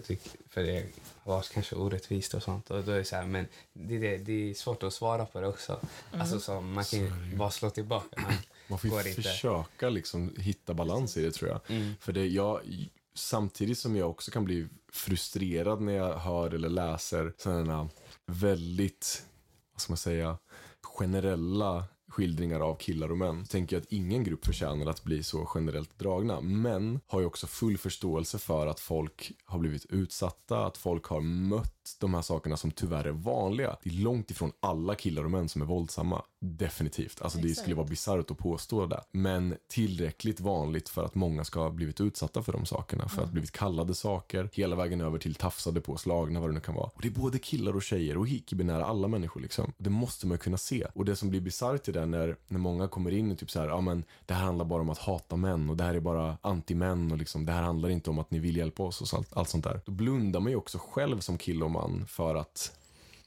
för 0.48 0.62
det 0.62 0.86
var 1.24 1.44
kanske 1.52 1.76
orättvist 1.76 2.34
och 2.34 2.42
sånt. 2.42 2.70
Och 2.70 2.84
då 2.84 2.92
är 2.92 2.98
det 2.98 3.04
så 3.04 3.16
här, 3.16 3.24
men 3.24 3.46
det, 3.72 3.98
det, 3.98 4.18
det 4.18 4.50
är 4.50 4.54
svårt 4.54 4.82
att 4.82 4.92
svara 4.92 5.26
på 5.26 5.40
det 5.40 5.48
också. 5.48 5.80
Alltså 6.12 6.40
så, 6.40 6.60
man 6.60 6.84
kan 6.84 6.98
ju 6.98 7.36
bara 7.36 7.50
slå 7.50 7.70
tillbaka. 7.70 8.22
Man 8.72 8.78
får 8.78 9.06
ju 9.06 9.14
försöka 9.14 9.88
liksom 9.88 10.34
hitta 10.38 10.74
balans 10.74 11.16
i 11.16 11.22
det 11.22 11.32
tror 11.32 11.50
jag. 11.50 11.60
Mm. 11.66 11.94
För 12.00 12.12
det, 12.12 12.26
jag, 12.26 12.60
samtidigt 13.14 13.78
som 13.78 13.96
jag 13.96 14.10
också 14.10 14.30
kan 14.30 14.44
bli 14.44 14.66
frustrerad 14.92 15.80
när 15.80 15.92
jag 15.92 16.18
hör 16.18 16.54
eller 16.54 16.68
läser 16.68 17.32
sådana 17.38 17.88
väldigt, 18.26 19.22
vad 19.72 19.80
ska 19.80 19.92
man 19.92 19.96
säga, 19.96 20.38
generella 20.82 21.84
skildringar 22.08 22.60
av 22.60 22.74
killar 22.74 23.10
och 23.10 23.18
män. 23.18 23.44
Tänker 23.44 23.76
jag 23.76 23.80
att 23.82 23.92
ingen 23.92 24.24
grupp 24.24 24.44
förtjänar 24.44 24.86
att 24.86 25.04
bli 25.04 25.22
så 25.22 25.50
generellt 25.54 25.98
dragna. 25.98 26.40
Men 26.40 27.00
har 27.06 27.20
ju 27.20 27.26
också 27.26 27.46
full 27.46 27.78
förståelse 27.78 28.38
för 28.38 28.66
att 28.66 28.80
folk 28.80 29.32
har 29.44 29.58
blivit 29.58 29.86
utsatta, 29.86 30.66
att 30.66 30.76
folk 30.76 31.04
har 31.04 31.20
mött 31.20 31.81
de 32.00 32.14
här 32.14 32.22
sakerna 32.22 32.56
som 32.56 32.70
tyvärr 32.70 33.04
är 33.04 33.12
vanliga. 33.12 33.76
Det 33.82 33.90
är 33.90 33.94
långt 33.94 34.30
ifrån 34.30 34.52
alla 34.60 34.94
killar 34.94 35.24
och 35.24 35.30
män 35.30 35.48
som 35.48 35.62
är 35.62 35.66
våldsamma. 35.66 36.22
Definitivt. 36.40 37.22
Alltså 37.22 37.38
det 37.38 37.54
skulle 37.54 37.74
vara 37.74 37.86
bisarrt 37.86 38.30
att 38.30 38.38
påstå 38.38 38.86
det. 38.86 39.00
Men 39.12 39.56
tillräckligt 39.68 40.40
vanligt 40.40 40.88
för 40.88 41.04
att 41.04 41.14
många 41.14 41.44
ska 41.44 41.60
ha 41.60 41.70
blivit 41.70 42.00
utsatta 42.00 42.42
för 42.42 42.52
de 42.52 42.66
sakerna. 42.66 43.08
För 43.08 43.22
att 43.22 43.30
blivit 43.30 43.52
kallade 43.52 43.94
saker, 43.94 44.50
hela 44.52 44.76
vägen 44.76 45.00
över 45.00 45.18
till 45.18 45.34
tafsade 45.34 45.80
på, 45.80 45.96
slagna, 45.96 46.40
vad 46.40 46.48
det 46.48 46.54
nu 46.54 46.60
kan 46.60 46.74
vara. 46.74 46.90
Och 46.94 47.02
det 47.02 47.08
är 47.08 47.12
både 47.12 47.38
killar 47.38 47.76
och 47.76 47.82
tjejer 47.82 48.18
och 48.18 48.28
icke-binära, 48.28 48.84
alla 48.84 49.08
människor 49.08 49.40
liksom. 49.40 49.72
Det 49.78 49.90
måste 49.90 50.26
man 50.26 50.38
kunna 50.38 50.56
se. 50.56 50.86
Och 50.94 51.04
det 51.04 51.16
som 51.16 51.30
blir 51.30 51.40
bisarrt 51.40 51.88
i 51.88 51.92
det 51.92 52.06
när, 52.06 52.36
när 52.48 52.58
många 52.58 52.88
kommer 52.88 53.10
in 53.10 53.32
och 53.32 53.38
typ 53.38 53.50
så 53.50 53.60
här, 53.60 53.68
ja 53.68 53.80
men 53.80 54.04
det 54.26 54.34
här 54.34 54.44
handlar 54.44 54.64
bara 54.64 54.80
om 54.80 54.90
att 54.90 54.98
hata 54.98 55.36
män 55.36 55.70
och 55.70 55.76
det 55.76 55.84
här 55.84 55.94
är 55.94 56.00
bara 56.00 56.38
anti-män 56.42 57.12
och 57.12 57.18
liksom, 57.18 57.46
det 57.46 57.52
här 57.52 57.62
handlar 57.62 57.88
inte 57.88 58.10
om 58.10 58.18
att 58.18 58.30
ni 58.30 58.38
vill 58.38 58.56
hjälpa 58.56 58.82
oss 58.82 59.00
och 59.00 59.18
allt, 59.18 59.36
allt 59.36 59.48
sånt 59.48 59.64
där. 59.64 59.80
Då 59.84 59.92
blundar 59.92 60.40
man 60.40 60.52
ju 60.52 60.56
också 60.56 60.78
själv 60.78 61.20
som 61.20 61.38
kille 61.38 61.64
och 61.64 61.71
man 61.72 62.06
för 62.06 62.34
att 62.34 62.72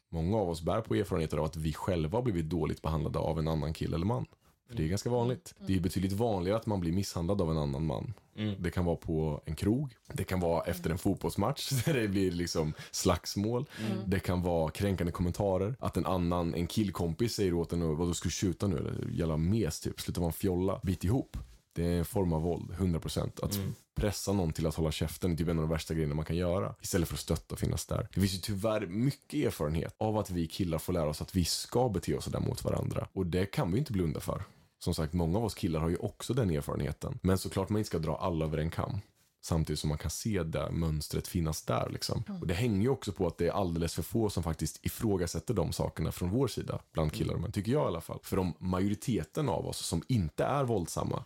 Många 0.10 0.38
av 0.38 0.50
oss 0.50 0.62
bär 0.62 0.82
på 0.82 0.96
erfarenheter 0.96 1.38
av 1.38 1.46
att 1.46 1.56
vi 1.56 1.74
själva 1.74 2.18
har 2.18 2.24
blivit 2.24 2.50
dåligt 2.50 2.82
behandlade 2.82 3.20
av 3.20 3.40
en 3.40 3.48
annan 3.48 3.74
kille 3.74 3.96
eller 3.96 4.06
man. 4.06 4.26
För 4.68 4.76
det 4.76 4.84
är 4.84 4.88
ganska 4.88 5.10
vanligt. 5.10 5.56
Det 5.68 5.76
är 5.76 5.80
betydligt 5.80 6.14
vanligare 6.14 6.58
att 6.58 6.66
man 6.66 6.80
blir 6.80 6.92
misshandlad 6.92 7.42
av 7.42 7.52
en 7.52 7.58
annan 7.58 7.86
man. 7.86 8.14
Det 8.60 8.72
kan 8.72 8.86
vara 8.86 8.96
på 8.96 9.42
en 9.46 9.56
krog. 9.56 9.96
Det 10.14 10.24
kan 10.24 10.40
vara 10.40 10.64
efter 10.64 10.90
en 10.90 10.98
fotbollsmatch 10.98 11.70
där 11.86 11.94
det 11.94 12.08
blir 12.08 12.32
liksom 12.32 12.74
slagsmål. 12.92 13.66
Det 14.06 14.20
kan 14.20 14.42
vara 14.42 14.72
kränkande 14.72 15.12
kommentarer. 15.12 15.76
Att 15.80 15.98
en 15.98 16.06
annan, 16.06 16.54
en 16.54 16.68
killkompis 16.68 17.36
säger 17.36 17.54
åt 17.54 17.74
en 17.74 17.98
vad 17.98 18.08
du 18.08 18.14
ska 18.14 18.28
du 18.28 18.32
skjuta 18.32 18.68
nu 18.68 18.78
eller 18.78 19.10
jävla 19.12 19.38
mes 19.38 19.80
typ, 19.80 20.02
sluta 20.02 20.22
vara 20.22 20.30
en 20.30 20.34
fjolla, 20.34 20.80
bit 20.84 21.04
ihop. 21.04 21.38
Det 21.76 21.86
är 21.86 21.98
en 21.98 22.06
form 22.06 22.34
av 22.34 22.42
våld, 22.42 22.72
100%. 22.72 23.46
Att 23.46 23.60
pressa 23.96 24.34
någon 24.34 24.54
till 24.54 24.68
att 24.68 24.76
hålla 24.76 24.92
käften 24.92 25.32
är 25.32 25.36
typ 25.38 25.48
en 25.48 25.60
av 25.60 25.64
de 25.64 25.70
värsta 25.70 25.94
grejerna 25.94 26.16
man 26.16 26.26
kan 26.26 26.36
göra. 26.36 26.76
Istället 26.82 27.08
för 27.08 27.16
att 27.16 27.20
stötta 27.20 27.56
och 27.56 27.60
finnas 27.60 27.86
där. 27.86 28.08
Det 28.14 28.20
finns 28.20 28.34
ju 28.34 28.38
tyvärr 28.38 28.86
mycket 28.86 29.46
erfarenhet 29.46 29.96
av 29.98 30.18
att 30.18 30.30
vi 30.30 30.48
killar 30.48 30.78
får 30.78 30.94
lära 30.94 31.10
oss 31.10 31.22
att 31.22 31.36
vi 31.36 31.46
ska 31.46 31.90
bete 31.90 32.16
oss 32.16 32.24
sådär 32.24 32.40
mot 32.40 32.64
varandra. 32.64 33.08
Och 33.14 33.26
det 33.26 33.46
kan 33.46 33.72
vi 33.72 33.80
inte 33.80 33.92
blunda 33.92 34.20
för. 34.20 34.44
Som 34.80 34.94
sagt, 34.94 35.14
många 35.14 35.38
av 35.38 35.46
oss 35.46 35.56
killar 35.56 35.80
har 35.80 35.90
ju 35.90 35.98
också 35.98 36.34
den 36.34 36.50
erfarenheten. 36.50 37.20
Men 37.22 37.38
såklart 37.38 37.70
man 37.70 37.80
inte 37.80 37.88
ska 37.88 38.00
dra 38.00 38.18
alla 38.18 38.46
över 38.46 38.58
en 38.58 38.70
kam. 38.70 39.00
Samtidigt 39.42 39.80
som 39.80 39.90
man 39.90 39.98
kan 39.98 40.12
se 40.12 40.44
det 40.44 40.72
mönstret 40.72 41.28
finnas 41.28 41.62
där. 41.62 41.90
Liksom. 41.90 42.24
Och 42.42 42.48
det 42.48 42.54
hänger 42.54 42.82
ju 42.82 42.90
också 42.90 43.12
på 43.12 43.28
att 43.28 43.38
det 43.38 43.48
är 43.48 43.52
alldeles 43.52 43.94
för 43.94 44.04
få 44.04 44.30
som 44.30 44.44
faktiskt 44.44 44.86
ifrågasätter 44.86 45.54
de 45.54 45.72
sakerna 45.72 46.12
från 46.12 46.30
vår 46.30 46.48
sida, 46.48 46.80
bland 46.94 47.14
killar 47.14 47.34
och 47.34 47.42
män, 47.42 47.52
tycker 47.52 47.72
jag 47.72 47.84
i 47.84 47.88
alla 47.88 48.02
fall. 48.02 48.20
För 48.24 48.40
om 48.40 48.54
majoriteten 48.60 49.50
av 49.50 49.68
oss 49.68 49.78
som 49.78 50.04
inte 50.08 50.44
är 50.44 50.64
våldsamma, 50.64 51.26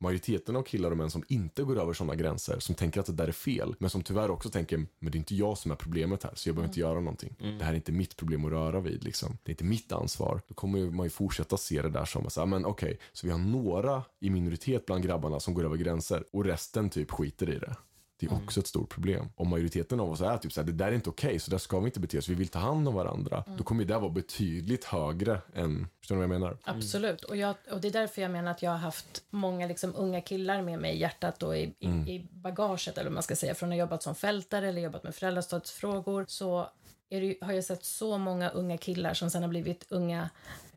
majoriteten 0.00 0.56
av 0.56 0.62
killar 0.62 0.90
och 0.90 0.96
män 0.96 1.10
som 1.10 1.24
inte 1.28 1.62
går 1.62 1.80
över 1.80 1.92
sådana 1.92 2.14
gränser, 2.14 2.58
som 2.58 2.74
tänker 2.74 3.00
att 3.00 3.06
det 3.06 3.12
där 3.12 3.28
är 3.28 3.32
fel, 3.32 3.74
men 3.78 3.90
som 3.90 4.02
tyvärr 4.02 4.30
också 4.30 4.50
tänker, 4.50 4.76
men 4.76 5.12
det 5.12 5.16
är 5.16 5.18
inte 5.18 5.34
jag 5.34 5.58
som 5.58 5.70
är 5.70 5.74
problemet 5.76 6.22
här, 6.22 6.32
så 6.34 6.48
jag 6.48 6.56
behöver 6.56 6.68
inte 6.68 6.80
göra 6.80 7.00
någonting. 7.00 7.36
Det 7.58 7.64
här 7.64 7.72
är 7.72 7.76
inte 7.76 7.92
mitt 7.92 8.16
problem 8.16 8.44
att 8.44 8.50
röra 8.50 8.80
vid, 8.80 9.04
liksom. 9.04 9.38
Det 9.42 9.50
är 9.50 9.52
inte 9.52 9.64
mitt 9.64 9.92
ansvar. 9.92 10.40
Då 10.48 10.54
kommer 10.54 10.90
man 10.90 11.06
ju 11.06 11.10
fortsätta 11.10 11.56
se 11.56 11.82
det 11.82 11.90
där 11.90 12.04
som, 12.04 12.26
att 12.26 12.32
säga, 12.32 12.46
men 12.46 12.64
okej, 12.64 12.98
så 13.12 13.26
vi 13.26 13.32
har 13.32 13.38
några 13.38 14.02
i 14.20 14.30
minoritet 14.30 14.86
bland 14.86 15.04
grabbarna 15.04 15.40
som 15.40 15.54
går 15.54 15.64
över 15.64 15.76
gränser 15.76 16.24
och 16.32 16.44
resten 16.44 16.90
typ 16.90 17.10
skiter 17.10 17.50
i 17.50 17.58
det. 17.58 17.76
Det 18.20 18.26
är 18.26 18.42
också 18.42 18.60
ett 18.60 18.66
stort 18.66 18.88
problem. 18.88 19.28
Om 19.36 19.48
majoriteten 19.48 20.00
av 20.00 20.10
oss 20.10 20.20
är 20.20 20.38
typ 20.38 20.52
såhär, 20.52 20.66
det 20.66 20.72
där 20.72 20.86
är 20.86 20.92
inte 20.92 21.10
okej, 21.10 21.38
så 21.38 21.50
där 21.50 21.58
ska 21.58 21.80
vi 21.80 21.86
inte 21.86 22.00
bete 22.00 22.18
oss, 22.18 22.28
vi 22.28 22.34
vill 22.34 22.48
ta 22.48 22.58
hand 22.58 22.88
om 22.88 22.94
varandra. 22.94 23.44
Då 23.58 23.64
kommer 23.64 23.84
det 23.84 23.98
vara 23.98 24.10
betydligt 24.10 24.84
högre 24.84 25.40
än, 25.54 25.88
förstår 25.98 26.14
ni 26.14 26.18
vad 26.18 26.34
jag 26.34 26.40
menar? 26.40 26.58
Absolut. 26.64 27.24
Och, 27.24 27.36
jag, 27.36 27.54
och 27.70 27.80
det 27.80 27.88
är 27.88 27.92
därför 27.92 28.22
jag 28.22 28.30
menar 28.30 28.50
att 28.50 28.62
jag 28.62 28.70
har 28.70 28.78
haft 28.78 29.22
många 29.30 29.66
liksom, 29.66 29.92
unga 29.96 30.20
killar 30.20 30.62
med 30.62 30.78
mig 30.78 30.94
i 30.94 31.00
hjärtat 31.00 31.42
och 31.42 31.56
i, 31.56 31.74
i, 31.78 31.88
i 31.88 32.28
bagaget, 32.32 32.98
eller 32.98 33.10
vad 33.10 33.14
man 33.14 33.22
ska 33.22 33.36
säga, 33.36 33.54
från 33.54 33.68
att 33.68 33.74
ha 33.74 33.78
jobbat 33.78 34.02
som 34.02 34.14
fältare 34.14 34.68
eller 34.68 34.82
jobbat 34.82 35.02
med 35.04 35.14
föräldrastödsfrågor, 35.14 36.24
så 36.28 36.70
det, 37.08 37.36
har 37.40 37.52
jag 37.52 37.64
sett 37.64 37.84
så 37.84 38.18
många 38.18 38.48
unga 38.48 38.78
killar 38.78 39.14
som 39.14 39.30
sen 39.30 39.42
har 39.42 39.48
blivit 39.48 39.86
unga 39.88 40.30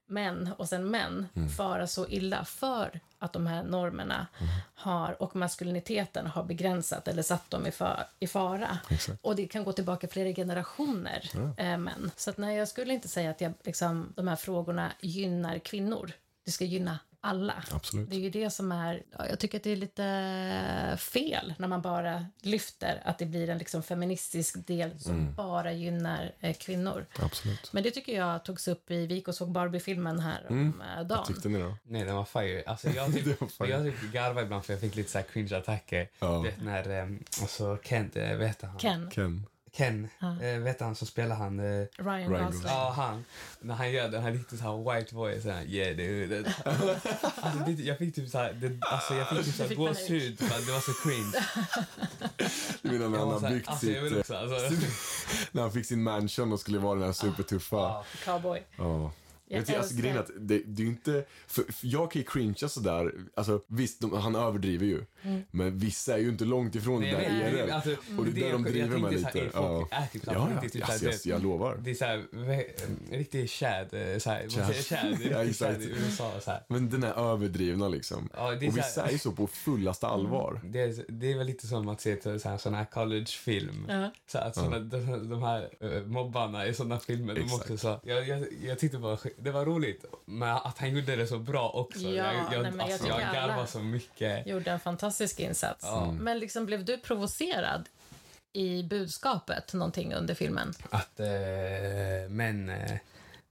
män 0.06 0.50
och 0.58 0.70
sen 0.70 0.92
män 0.92 1.28
fara 1.58 1.88
så 1.88 2.08
illa 2.08 2.46
för 2.46 3.00
att 3.24 3.34
de 3.34 3.48
här 3.48 3.64
normerna 3.64 4.28
har, 4.76 5.22
och 5.22 5.36
maskuliniteten 5.36 6.28
har 6.28 6.44
begränsat 6.44 7.08
eller 7.08 7.22
satt 7.22 7.50
dem 7.52 7.68
i, 7.68 7.72
för, 7.72 8.08
i 8.20 8.28
fara. 8.28 8.78
Exakt. 8.90 9.20
Och 9.22 9.36
det 9.36 9.48
kan 9.48 9.64
gå 9.64 9.72
tillbaka 9.72 10.08
flera 10.08 10.34
generationer 10.34 11.30
eh, 11.58 11.78
män. 11.78 12.12
Så 12.16 12.30
att 12.30 12.38
nej, 12.38 12.58
jag 12.58 12.68
skulle 12.68 12.94
inte 12.94 13.08
säga 13.08 13.30
att 13.30 13.42
jag, 13.42 13.54
liksom, 13.64 14.14
de 14.16 14.28
här 14.28 14.36
frågorna 14.36 14.92
gynnar 15.02 15.60
kvinnor. 15.60 16.12
Det 16.46 16.52
ska 16.52 16.66
gynna 16.66 17.00
alla. 17.24 17.64
Absolut. 17.72 18.10
Det 18.10 18.16
är 18.16 18.20
ju 18.20 18.30
det 18.30 18.50
som 18.50 18.72
är, 18.72 19.04
ja, 19.18 19.28
jag 19.30 19.40
tycker 19.40 19.58
att 19.58 19.64
det 19.64 19.70
är 19.72 19.76
lite 19.76 20.98
fel 21.00 21.54
när 21.58 21.68
man 21.68 21.82
bara 21.82 22.26
lyfter 22.42 23.02
att 23.06 23.20
det 23.20 23.26
blir 23.26 23.50
en 23.50 23.58
liksom 23.58 23.84
feministisk 23.84 24.68
del 24.68 25.00
som 25.00 25.34
bara 25.36 25.72
gynnar 25.72 26.32
eh, 26.40 26.54
kvinnor. 26.56 27.06
Absolut. 27.20 27.74
Men 27.74 27.84
det 27.84 27.92
tycker 27.92 28.16
jag 28.16 28.46
togs 28.46 28.68
upp 28.68 28.92
i 28.92 29.08
Vik 29.08 29.28
och 29.28 29.36
såg 29.36 29.52
Barbie-filmen 29.52 30.20
här 30.20 30.46
om 30.50 30.82
eh, 30.82 30.98
Vad 30.98 31.08
dagen. 31.08 31.26
tyckte 31.28 31.50
ni 31.50 31.60
då? 31.60 31.78
Nej, 31.84 32.04
den 32.04 32.16
var 32.16 32.26
fire. 32.26 32.64
Alltså, 32.66 32.90
jag 32.90 33.14
typ, 33.14 33.26
jag 33.60 33.84
typ 33.84 34.12
garvade 34.14 34.42
ibland 34.46 34.66
för 34.66 34.74
jag 34.74 34.80
fick 34.82 34.96
lite 34.96 35.12
så 35.12 35.18
här 35.18 35.26
cringe-attacker. 35.26 36.08
Ja. 36.20 36.38
Du 36.38 36.50
vet 36.50 36.64
när, 36.64 37.02
um, 37.04 37.24
alltså 37.42 37.78
Kent, 37.84 38.16
äh, 38.16 38.36
vet 38.36 38.62
han? 38.62 38.78
Ken, 38.80 39.10
Ken? 39.12 39.46
Ken, 39.76 40.10
eh, 40.42 40.60
vet 40.60 40.82
han 40.82 40.96
som 40.96 41.08
spelar 41.08 41.36
han? 41.36 41.60
eh, 41.60 41.66
Ryan, 41.98 42.30
Ryan 42.30 42.46
Gosling. 42.46 42.72
Ja, 42.72 42.94
han. 42.96 43.26
När 43.60 43.76
han 43.76 43.92
gör 43.92 44.10
den 44.10 44.24
här 44.24 44.32
riktigt 44.32 44.60
så 44.60 44.66
här 44.66 44.94
white 44.94 45.16
voice. 45.16 45.44
Så 45.44 45.50
här, 45.50 45.64
yeah 45.64 45.98
dude. 45.98 46.54
Alltså, 46.66 47.60
det, 47.66 47.72
jag 47.72 47.98
fick 47.98 48.16
typ 48.16 48.30
så 48.30 48.38
här, 48.38 48.54
det, 48.54 48.78
alltså, 48.82 49.16
jag 49.16 49.30
fick 49.30 49.46
typ 49.46 49.56
så 49.56 49.58
Du 49.58 49.62
här 49.62 49.70
fick 49.70 49.78
gåshud 49.78 50.40
för 50.40 50.46
att 50.46 50.66
det 50.66 50.72
var 50.72 50.80
så 50.80 50.94
cringe. 50.94 51.34
Du 52.82 52.92
menar 52.92 53.10
när 53.10 53.18
han 53.18 53.28
var 53.28 53.40
så 53.40 53.46
har 53.46 53.54
byggt 53.54 53.68
alltså, 53.68 53.86
sitt... 53.86 54.20
också, 54.20 54.36
alltså, 54.36 54.76
när 55.52 55.62
han 55.62 55.72
fick 55.72 55.86
sin 55.86 56.04
mansion 56.04 56.54
och 56.54 56.60
skulle 56.60 56.80
vara 56.80 56.96
den 56.96 57.06
här 57.06 57.14
supertuffa. 57.14 57.76
ja. 57.76 58.06
Cowboy. 58.26 58.64
Ja. 58.78 59.12
Jag 59.58 59.66
tycker, 59.66 59.80
alltså, 59.80 59.96
grejen 59.96 60.16
är 60.18 60.20
att 60.22 60.30
det, 60.40 60.62
det 60.66 60.84
är 60.84 60.88
inte, 60.88 61.26
för, 61.48 61.64
för 61.64 61.88
jag 61.88 62.12
kan 62.12 62.20
ju 62.22 62.26
cringea 62.26 62.70
sådär, 62.70 63.12
alltså 63.36 63.62
visst, 63.68 64.02
de, 64.02 64.14
han 64.14 64.36
överdriver 64.36 64.86
ju. 64.86 65.06
Men 65.52 65.78
vissa 65.78 66.14
är 66.14 66.18
ju 66.18 66.30
inte 66.30 66.46
långt 66.46 66.76
ifrån 66.76 67.02
Nej, 67.02 67.12
det 67.12 67.18
där 67.18 67.52
vet, 67.52 67.66
IRL. 67.68 67.72
alltså, 67.72 67.90
och 68.18 68.26
det 68.26 68.42
är 68.42 68.46
där 68.46 68.52
de 68.52 68.64
driver 68.64 68.98
med 68.98 69.20
så 69.20 69.26
här, 69.28 69.34
lite. 69.34 69.50
folk 69.58 69.88
Ja, 69.92 69.98
är 69.98 70.08
typ 70.08 70.22
ja, 70.26 70.34
ja, 70.34 70.50
är 70.50 70.70
typ 70.70 70.76
yes, 70.76 71.04
yes, 71.04 71.26
jag 71.26 71.44
lovar. 71.44 71.78
Det 71.84 71.90
är 71.92 71.96
så 71.96 72.06
här, 72.06 72.24
ve- 72.32 72.66
riktig 73.12 73.50
chad, 73.50 73.88
så 73.90 74.30
här, 74.30 74.42
vad 74.44 74.52
Chad. 74.52 74.76
säger 74.76 75.54
chad? 75.54 75.82
I 75.82 75.86
USA 75.86 76.32
så 76.42 76.52
här. 76.52 76.64
Men 76.70 76.90
den 76.90 77.04
är 77.04 77.32
överdrivna 77.34 77.88
liksom. 77.88 78.30
Ja, 78.34 78.54
och 78.54 78.60
så 78.64 78.72
vissa 78.72 79.08
är 79.08 79.12
ju 79.12 79.18
så 79.20 79.32
på 79.32 79.48
fullaste 79.48 80.08
allvar. 80.08 80.62
Det 80.64 80.82
är, 80.82 81.06
det 81.08 81.32
är 81.32 81.38
väl 81.38 81.48
lite 81.48 81.68
som 81.68 81.90
att 81.90 82.02
se 82.02 82.16
till 82.16 82.40
så 82.40 82.50
här, 82.50 82.58
sån 82.58 82.74
här 82.74 82.86
collegefilm. 82.86 83.86
Ja. 83.90 84.12
Så 84.28 84.38
att 84.38 84.56
såna, 84.56 84.80
de, 84.80 85.30
de 85.30 85.44
här 85.44 85.70
eh, 85.80 86.02
mobbarna 86.06 86.68
i 86.68 86.74
såna 86.74 87.00
filmer, 87.00 87.34
de 87.36 87.42
Exakt. 87.42 87.62
också 87.62 87.78
så. 87.78 88.00
Jag, 88.04 88.28
jag, 88.28 88.46
jag 88.64 88.80
tyckte 88.80 88.98
bara, 88.98 89.18
det 89.44 89.52
var 89.52 89.66
roligt, 89.66 90.06
men 90.26 90.50
att 90.50 90.78
han 90.78 90.96
gjorde 90.96 91.16
det 91.16 91.28
så 91.28 91.40
bra 91.40 91.70
också. 91.70 92.00
Ja, 92.00 92.10
jag 92.10 92.54
jag, 92.54 92.64
nej, 92.64 92.72
jag 92.78 92.82
alltså, 92.82 93.04
tycker 93.04 93.20
jag 93.20 93.34
garvade 93.34 93.68
så 93.68 93.80
mycket. 93.80 94.48
Gjorde 94.48 94.72
en 94.72 94.80
fantastisk 94.80 95.40
insats. 95.40 95.84
Ja. 95.84 96.12
Men 96.12 96.40
liksom, 96.40 96.66
blev 96.66 96.86
du 96.86 96.98
provocerad 96.98 97.90
i 98.54 98.84
budskapet 98.84 99.74
någonting 99.74 100.14
under 100.14 100.36
filmen? 100.36 100.74
Att 100.90 101.20
eh, 101.20 101.28
män 102.30 102.70
eh, 102.70 102.98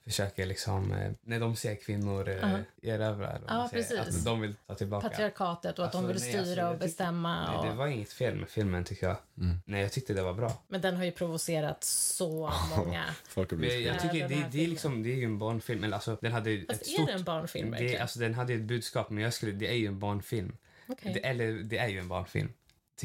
försöker 0.05 0.47
liksom, 0.47 0.93
eh, 0.93 1.13
när 1.23 1.41
de 1.41 1.57
ser 1.57 1.75
kvinnor 1.75 2.29
Ja. 2.29 2.59
erövra, 2.83 3.39
Ja, 3.49 3.71
att 4.01 4.25
de 4.25 4.41
vill 4.41 4.55
ta 4.67 4.75
tillbaka. 4.75 5.09
Patriarkatet 5.09 5.79
och 5.79 5.85
att 5.85 5.93
de 5.93 5.99
Alltså, 6.07 6.13
vill 6.27 6.35
nej, 6.35 6.45
styra 6.45 6.63
alltså, 6.63 6.63
och 6.67 6.73
tycker- 6.75 6.87
bestämma. 6.87 7.53
Nej, 7.53 7.67
det 7.67 7.71
Och... 7.71 7.77
var 7.77 7.87
inget 7.87 8.13
fel 8.13 8.35
med 8.37 8.49
filmen 8.49 8.85
tycker 8.85 9.07
jag. 9.07 9.17
Mm. 9.39 9.57
Nej, 9.65 9.83
jag 9.83 9.93
tyckte 9.93 10.15
det 10.15 10.23
var 10.23 10.35
bra. 10.35 10.63
Men 10.69 10.81
den 10.81 10.97
har 10.97 11.05
ju 11.05 11.11
provocerat 11.13 11.85
så 11.85 12.53
många. 12.77 13.05
Folk 13.29 13.51
har 13.51 13.57
blivit 13.59 13.87
jag 13.87 13.97
Ja, 13.97 14.01
tycker 14.01 14.29
den 14.29 14.41
det, 14.41 14.47
det, 14.53 14.65
är 14.65 14.69
liksom, 14.69 15.03
det 15.03 15.13
är 15.13 15.17
ju 15.17 15.25
en 15.25 15.39
barnfilm. 15.39 15.85
Eller 15.85 15.95
alltså, 15.95 16.19
den 16.21 16.33
hade 16.33 16.65
Fast 16.69 16.83
ett 16.83 16.89
är 16.89 16.93
stort... 16.93 17.07
det 17.07 17.13
en 17.13 17.25
barnfilm 17.25 17.71
det, 17.79 17.99
alltså, 17.99 18.19
den 18.19 18.35
hade 18.35 18.55
ett 18.55 18.61
budskap, 18.63 19.11
men 19.11 19.25
jag 19.25 19.35
skulle, 19.35 19.53
det 19.53 19.67
är 19.69 19.75
ju 19.77 19.87
en 19.87 19.99
barnfilm. 19.99 20.57
Okej. 20.89 21.13
Det, 21.15 21.27
eller 21.27 21.53
det 21.53 21.79
är 21.79 21.89
ju 21.89 21.99
en 21.99 22.09
barnfilm. 22.09 22.53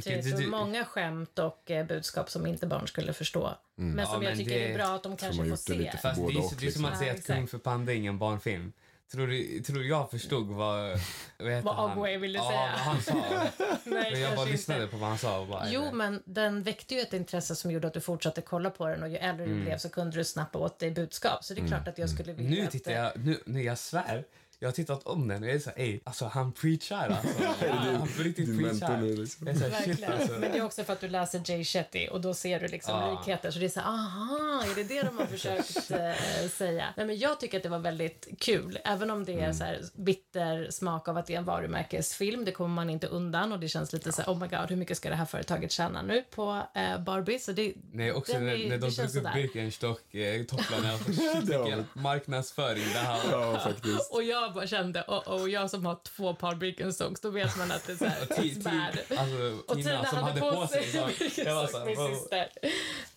Tycker 0.04 0.10
Det 0.12 0.18
är 0.20 0.24
du, 0.24 0.32
så 0.32 0.38
du, 0.38 0.48
många 0.48 0.86
skämt 0.86 1.39
och 1.39 1.72
eh, 1.72 1.86
budskap 1.86 2.30
som 2.30 2.45
inte 2.45 2.68
barn 2.68 2.88
skulle 2.88 3.14
förstå. 3.14 3.52
Men 3.76 3.98
Ja, 4.00 4.06
som 4.06 4.24
jag 4.24 4.30
men 4.30 4.38
tycker 4.38 4.60
det- 4.60 4.72
är 4.72 4.78
bra 4.78 4.86
att 4.95 5.04
de 5.04 5.18
kanske 5.18 5.45
får 5.50 5.56
se. 5.56 5.91
Fast 5.91 6.04
det, 6.04 6.10
är, 6.22 6.26
och, 6.26 6.32
det 6.32 6.38
är 6.39 6.41
som 6.50 6.58
liksom. 6.62 6.86
att 6.86 6.98
säga 6.98 7.14
Ja, 7.14 7.20
att. 7.20 7.26
Kung 7.26 7.48
för 7.48 7.58
Panda 7.58 7.91
är 7.91 7.95
ingen 7.95 8.18
barnfilm. 8.18 8.74
Tror 9.12 9.28
du, 9.28 9.60
tror 9.60 9.84
jag 9.84 10.12
förstod 10.12 10.48
vad... 10.48 11.00
Vad, 11.39 11.64
Vad 11.64 11.76
han? 11.76 11.98
Ogway 11.98 12.18
ville 12.18 12.38
ja, 12.38 12.48
säga. 12.50 12.60
vad 12.60 12.70
han 12.80 13.02
sa. 13.02 13.14
Nej, 13.84 14.12
Men 14.12 14.22
jag 14.22 14.36
bara 14.36 14.45
lyssnade 14.45 14.82
inte. 14.84 14.91
på 14.91 14.98
vad 14.98 15.10
han 15.10 15.18
sa. 15.18 15.39
Och 15.39 15.48
bara, 15.48 15.70
Jo, 15.70 15.91
men 15.93 16.24
den 16.26 16.64
väckte 16.64 16.95
ju 16.95 17.02
ett 17.02 17.14
intresse 17.14 17.56
som 17.56 17.72
gjorde 17.72 17.88
att 17.88 17.93
du 17.93 18.02
fortsatte 18.02 18.41
kolla 18.41 18.70
på 18.70 18.88
den 18.88 19.04
och 19.04 19.10
ju 19.10 19.16
äldre 19.18 19.45
du 19.45 19.62
blev 19.64 19.78
så 19.78 19.89
kunde 19.89 20.18
du 20.18 20.24
snappa 20.24 20.60
åt 20.60 20.80
dig 20.80 20.91
budskap. 20.91 21.43
Så 21.43 21.54
det 21.54 21.62
är 21.62 21.68
klart 21.68 21.88
att 21.88 21.98
jag 21.98 22.10
skulle 22.10 22.34
vilja 22.34 22.62
Nu 22.64 22.68
tittar 22.72 22.91
eh, 22.91 22.98
jag, 22.98 23.12
nu, 23.26 23.39
nu 23.45 23.64
jag 23.64 23.78
svär, 23.78 24.24
jag 24.60 24.68
har 24.68 24.74
tittat 24.74 25.03
om 25.03 25.28
den 25.28 25.43
och 25.43 25.49
jag 25.49 25.55
är 25.55 25.60
så 25.60 25.70
här, 25.70 25.80
ey, 25.84 25.99
alltså 26.03 26.26
han 26.26 26.51
preachar 26.51 27.08
alltså. 27.10 27.43
Ja, 27.62 27.74
han 27.74 28.08
på 28.18 28.24
riktigt 28.24 28.60
preachar. 28.60 28.97
nu 28.97 29.16
liksom. 29.16 29.45
Så 29.60 29.68
här, 29.68 29.82
shit 29.86 30.03
alltså. 30.10 30.32
Men 30.32 30.41
det 30.51 30.58
är 30.58 30.64
också 30.66 30.84
för 30.84 30.93
att 30.93 31.01
du 31.01 31.08
läser 31.10 31.41
Jay 31.45 31.64
Shetty 31.64 32.08
och 32.08 32.22
då 32.22 32.34
ser 32.34 32.60
du 32.60 32.68
liksom 32.68 32.93
Ja. 32.99 33.12
likheter. 33.20 33.51
Så 33.51 33.60
det 33.60 33.66
är 33.66 33.70
så 33.70 33.80
här, 33.80 33.88
aha, 33.88 34.64
är 34.72 34.76
det 34.76 34.84
det 34.84 35.01
de 35.01 35.18
har 35.18 35.26
försökt 35.26 35.91
eh, 35.91 36.49
säga? 36.49 36.86
Nej, 36.97 37.05
men 37.05 37.18
jag 37.18 37.39
tycker 37.39 37.58
att 37.58 37.64
det 37.64 37.70
var 37.70 37.80
väldigt 37.80 38.28
kul. 38.39 38.80
Även 38.86 39.10
om 39.12 39.26
det 39.26 39.39
är 39.39 39.53
så 39.53 39.64
här 39.64 39.82
bitter 39.95 40.72
smak 40.72 41.08
av 41.08 41.18
att 41.18 41.26
det 41.28 41.34
är 41.34 41.38
en 41.38 41.45
varumärkesfilm. 41.45 42.45
Det 42.45 42.51
kommer 42.51 42.76
man 42.76 42.89
inte 42.89 43.08
undan 43.08 43.51
och 43.51 43.60
det 43.60 43.68
känns 43.68 43.93
lite 43.93 44.12
så 44.12 44.22
här, 44.22 44.34
oh 44.34 44.39
my 44.39 44.47
god, 44.47 44.70
hur 44.70 44.76
mycket 44.76 44.97
ska 44.97 45.10
det 45.10 45.16
här 45.16 45.26
företaget 45.26 45.72
tjäna 45.72 46.01
nu 46.01 46.24
på 46.36 46.62
eh, 46.76 46.99
Barbie? 46.99 47.39
Så 47.39 47.51
det, 47.51 47.74
Nej, 47.91 48.12
också 48.12 48.34
den 48.34 48.45
när, 48.45 48.53
är- 48.53 48.70
när 48.70 48.78
de 48.78 48.91
tog 48.91 49.05
upp 49.05 49.12
sådär. 49.12 49.34
Birkenstock, 49.34 50.14
eh, 50.16 50.41
Det 51.43 51.58
var 51.58 51.64
vilken 51.66 51.86
marknadsföring 51.93 52.84
det 52.93 52.99
här. 52.99 53.20
Ja, 53.32 53.60
faktiskt. 53.64 54.12
Och 54.12 54.24
jag 54.24 54.47
bara 54.54 54.68
kände, 54.68 55.02
och, 55.02 55.28
och 55.28 55.50
jag 55.50 55.70
som 55.70 55.86
har 55.86 55.98
två 56.04 56.34
par 56.34 56.56
Birkenstocks, 56.56 57.22
då 57.22 57.30
vet 57.30 57.58
man 57.58 57.72
att 57.72 57.88
det 57.88 57.93
är 57.93 57.98
så 57.98 58.06
här, 58.06 58.22
Och 58.22 58.28
ti- 58.38 58.54
it's 58.54 58.64
bad. 58.64 59.20
Alltså, 59.20 59.62
Och 59.68 59.76
Tina 59.76 60.06
som 60.06 60.18
hade 60.18 60.39
på 60.41 60.68
sig 60.68 60.91
så, 60.91 60.98
jag 61.41 61.56
var 61.56 61.68
så 61.68 61.86
min 61.86 61.95
syster. 62.16 62.50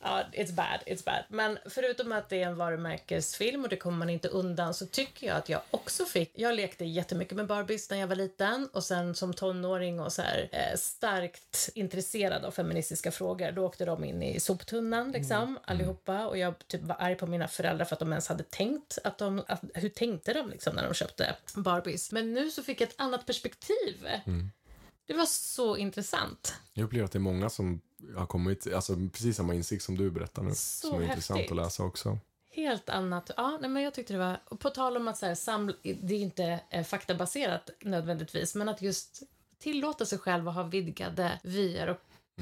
Ja, 0.03 0.24
it's 0.32 0.53
bad, 0.53 0.80
it's 0.86 1.05
bad. 1.05 1.24
Men 1.28 1.59
förutom 1.66 2.12
att 2.12 2.28
det 2.28 2.42
är 2.42 2.46
en 2.46 2.57
varumärkesfilm 2.57 3.62
och 3.62 3.68
det 3.68 3.76
kommer 3.76 3.98
man 3.98 4.11
inte 4.11 4.28
undan 4.28 4.74
så 4.74 4.86
tycker 4.86 5.26
jag 5.26 5.36
att 5.36 5.48
jag 5.48 5.61
också 5.70 6.05
fick... 6.05 6.32
Jag 6.34 6.55
lekte 6.55 6.84
jättemycket 6.84 7.36
med 7.36 7.46
Barbies 7.46 7.90
när 7.90 7.98
jag 7.98 8.07
var 8.07 8.16
liten 8.16 8.68
och 8.72 8.84
sen 8.84 9.14
som 9.14 9.34
tonåring 9.34 10.01
och 10.01 10.12
så 10.12 10.22
här 10.22 10.48
eh, 10.53 10.76
starkt 10.76 11.70
intresserad 11.74 12.44
av 12.44 12.51
feministiska 12.51 13.11
frågor, 13.11 13.53
då 13.53 13.66
åkte 13.66 13.84
de 13.84 14.05
in 14.05 14.22
i 14.22 14.40
soptunnan 14.40 15.12
liksom, 15.12 15.59
allihopa 15.64 16.26
och 16.26 16.38
jag 16.38 16.68
typ 16.68 16.82
var 16.82 16.96
arg 16.98 17.14
på 17.14 17.26
mina 17.26 17.48
föräldrar 17.48 17.84
för 17.84 17.94
att 17.94 18.01
de 18.01 18.12
ens 18.12 18.28
hade 18.28 18.42
tänkt 18.42 18.98
att 19.05 19.18
de... 19.18 19.44
Att, 19.48 19.61
hur 19.74 19.88
tänkte 19.88 20.32
de 20.32 20.51
liksom 20.51 20.76
när 20.76 20.84
de 20.84 20.94
köpte 20.94 21.36
Barbies? 21.55 22.12
Men 22.12 22.32
nu 22.32 22.51
så 22.51 22.62
fick 22.62 22.80
jag 22.80 22.88
ett 22.88 23.01
annat 23.01 23.26
perspektiv. 23.26 24.07
Det 25.07 25.14
var 25.14 25.26
så 25.26 25.76
intressant. 25.76 26.55
Jag 26.72 26.84
upplever 26.84 27.05
att 27.05 27.12
det 27.12 27.18
är 27.18 27.20
många 27.20 27.51
som 27.51 27.80
har 28.16 28.26
kommit, 28.26 28.72
alltså 28.74 28.96
precis 29.12 29.36
samma 29.36 29.55
insikt 29.55 29.82
som 29.82 29.98
du 29.98 30.11
berättar 30.11 30.42
nu. 30.42 30.51
Så 30.55 30.88
som 30.88 30.98
är 30.98 31.03
intressant 31.03 31.38
häftigt. 31.38 31.59
att 31.59 31.64
läsa 31.64 31.82
också. 31.82 32.18
Helt 32.53 32.88
annat. 32.88 33.30
Ja, 33.36 33.59
nej, 33.61 33.70
men 33.70 33.82
jag 33.82 33.94
tyckte 33.94 34.12
det 34.12 34.18
var... 34.18 34.40
och 34.44 34.61
På 34.61 34.70
tal 34.70 34.96
om 34.96 35.09
att 35.09 35.18
så 35.18 35.26
här, 35.26 35.34
samla, 35.34 35.74
det 35.82 36.14
är 36.14 36.20
inte 36.20 36.61
eh, 36.70 36.84
faktabaserat 36.84 37.70
nödvändigtvis, 37.80 38.55
men 38.55 38.68
att 38.68 38.82
just 38.82 39.22
tillåta 39.59 40.07
sig 40.07 40.18
själv 40.18 40.48
att 40.48 40.55
ha 40.55 40.62
vidgade 40.62 41.40
vyer 41.42 41.88
och 41.88 41.96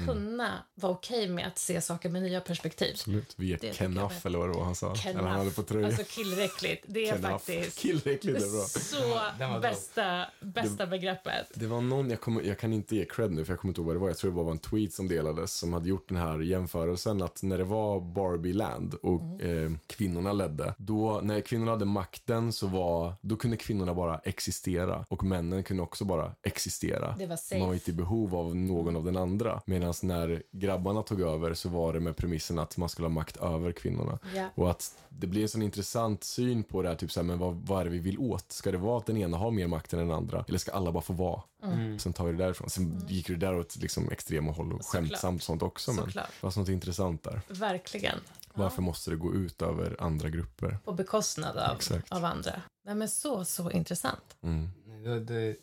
kunna 0.05 0.53
vara 0.75 0.91
okej 0.91 1.27
med 1.29 1.47
att 1.47 1.57
se 1.57 1.81
saker 1.81 2.09
med 2.09 2.21
nya 2.23 2.41
perspektiv. 2.41 2.91
Absolut. 2.93 3.33
Vi 3.35 3.47
är 3.53 3.57
Det 3.57 3.59
tycker 3.59 3.67
jag 3.67 3.75
Kenuff 3.93 4.11
med. 4.11 4.25
eller 4.25 4.39
vad 4.39 4.49
det 4.49 4.53
var 4.57 4.63
han 4.65 4.75
sa. 4.75 4.93
Eller 5.05 5.19
han 5.21 5.37
hade 5.37 5.51
på 5.51 5.63
tröjan. 5.63 5.85
Alltså 5.89 6.03
killräckligt. 6.07 6.83
Det 6.87 7.09
är 7.09 7.17
faktiskt 7.21 7.79
Killräckligt 7.79 8.35
är 8.35 8.39
bra. 8.51 8.65
så 8.65 9.59
bästa, 9.61 10.25
bästa 10.41 10.87
begreppet. 10.87 11.51
Det 11.53 11.67
var 11.67 11.81
någon, 11.81 12.09
jag, 12.09 12.21
kommer, 12.21 12.41
jag 12.41 12.59
kan 12.59 12.73
inte 12.73 12.95
ge 12.95 13.05
cred 13.05 13.31
nu 13.31 13.45
för 13.45 13.53
jag 13.53 13.59
kommer 13.59 13.69
inte 13.69 13.81
ihåg 13.81 13.85
vad 13.87 13.95
det 13.95 13.99
var. 13.99 14.07
Jag 14.07 14.17
tror 14.17 14.31
det 14.31 14.35
bara 14.35 14.45
var 14.45 14.51
en 14.51 14.59
tweet 14.59 14.93
som 14.93 15.07
delades 15.07 15.53
som 15.53 15.73
hade 15.73 15.89
gjort 15.89 16.09
den 16.09 16.17
här 16.17 16.39
jämförelsen 16.39 17.21
att 17.21 17.43
när 17.43 17.57
det 17.57 17.63
var 17.63 17.99
Barbie 17.99 18.53
Land 18.53 18.93
och 18.93 19.19
Mm. 19.19 19.73
eh, 19.73 19.79
kvinnorna 19.87 20.33
ledde, 20.33 20.73
då 20.77 21.19
när 21.23 21.41
kvinnorna 21.41 21.71
hade 21.71 21.85
makten 21.85 22.53
så 22.53 22.67
var, 22.67 23.13
då 23.21 23.35
kunde 23.35 23.57
kvinnorna 23.57 23.93
bara 23.93 24.17
existera 24.19 25.05
och 25.09 25.23
männen 25.23 25.63
kunde 25.63 25.83
också 25.83 26.05
bara 26.05 26.35
existera. 26.41 27.15
Det 27.19 27.25
var 27.25 27.35
safe. 27.35 27.59
Man 27.59 27.67
var 27.67 27.73
inte 27.73 27.91
i 27.91 27.93
behov 27.93 28.35
av 28.35 28.55
någon 28.55 28.95
av 28.95 29.05
den 29.05 29.17
andra. 29.17 29.61
Medan 29.65 29.88
när 30.03 30.43
grabbarna 30.51 31.01
tog 31.03 31.21
över 31.21 31.53
så 31.53 31.69
var 31.69 31.93
det 31.93 31.99
med 31.99 32.17
premissen 32.17 32.59
att 32.59 32.77
man 32.77 32.89
skulle 32.89 33.05
ha 33.07 33.13
makt 33.13 33.37
över 33.37 33.71
kvinnorna. 33.71 34.19
Ja. 34.35 34.47
Och 34.55 34.71
att 34.71 34.97
det 35.09 35.27
blir 35.27 35.41
en 35.41 35.49
sån 35.49 35.61
intressant 35.61 36.23
syn 36.23 36.63
på 36.63 36.81
det 36.81 36.89
här, 36.89 36.95
typ 36.95 37.11
så 37.11 37.19
här, 37.19 37.25
men 37.27 37.39
vad, 37.39 37.55
vad 37.55 37.79
är 37.81 37.83
det 37.85 37.89
vi 37.91 37.99
vill 37.99 38.19
åt? 38.19 38.51
Ska 38.51 38.71
det 38.71 38.77
vara 38.77 38.97
att 38.97 39.05
den 39.05 39.17
ena 39.17 39.37
har 39.37 39.51
mer 39.51 39.67
makt 39.67 39.93
än 39.93 39.99
den 39.99 40.11
andra? 40.11 40.45
Eller 40.47 40.57
ska 40.59 40.71
alla 40.71 40.91
bara 40.91 41.03
få 41.03 41.13
vara? 41.13 41.41
Mm. 41.63 41.99
Sen 41.99 42.13
tar 42.13 42.25
vi 42.25 42.31
det 42.31 42.37
därifrån. 42.37 42.69
Sen 42.69 43.05
gick 43.07 43.27
det 43.27 43.35
där 43.35 43.59
åt 43.59 43.75
liksom 43.75 44.09
extrema 44.09 44.51
håll 44.51 44.73
och 44.73 44.83
Såklart. 44.85 45.03
skämtsamt 45.09 45.43
sånt 45.43 45.61
också. 45.63 45.91
Men 45.93 46.05
Såklart. 46.05 46.27
det 46.27 46.43
var 46.45 46.51
sånt 46.51 46.69
intressant 46.69 47.23
där. 47.23 47.41
Verkligen. 47.47 48.19
Varför 48.53 48.81
måste 48.81 49.09
det 49.11 49.15
gå 49.17 49.33
ut 49.33 49.61
över 49.61 49.95
andra 49.99 50.29
grupper? 50.29 50.77
På 50.85 50.91
bekostnad 50.93 51.57
av, 51.57 51.75
Exakt. 51.75 52.11
av 52.11 52.25
andra. 52.25 52.61
Nej, 52.85 52.95
men 52.95 53.09
så, 53.09 53.45
så 53.45 53.71
intressant. 53.71 54.37
Mm. 54.41 54.69
Nej, 54.85 54.99
Det, 55.03 55.19
det, 55.19 55.55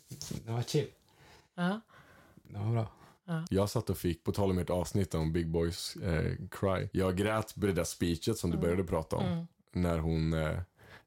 det 0.45 0.51
var 0.51 0.61
chill. 0.61 0.87
Ja. 1.55 1.81
Det 2.43 2.57
var 2.59 2.71
bra. 2.71 2.87
Jag 3.49 3.69
satt 3.69 3.89
och 3.89 3.97
fick, 3.97 4.23
på 4.23 4.31
tal 4.31 4.51
om 4.51 4.57
ert 4.57 4.69
avsnitt 4.69 5.13
om 5.13 5.33
Big 5.33 5.49
Boys 5.49 5.95
eh, 5.95 6.33
Cry. 6.51 6.89
Jag 6.91 7.17
grät 7.17 7.55
på 7.55 7.65
det 7.65 7.73
där 7.73 7.83
speechet 7.83 8.37
som 8.37 8.51
du 8.51 8.57
började 8.57 8.83
prata 8.83 9.15
om. 9.15 9.47
När 9.71 9.97
hon, 9.97 10.33
eh, 10.33 10.39
jag 10.39 10.63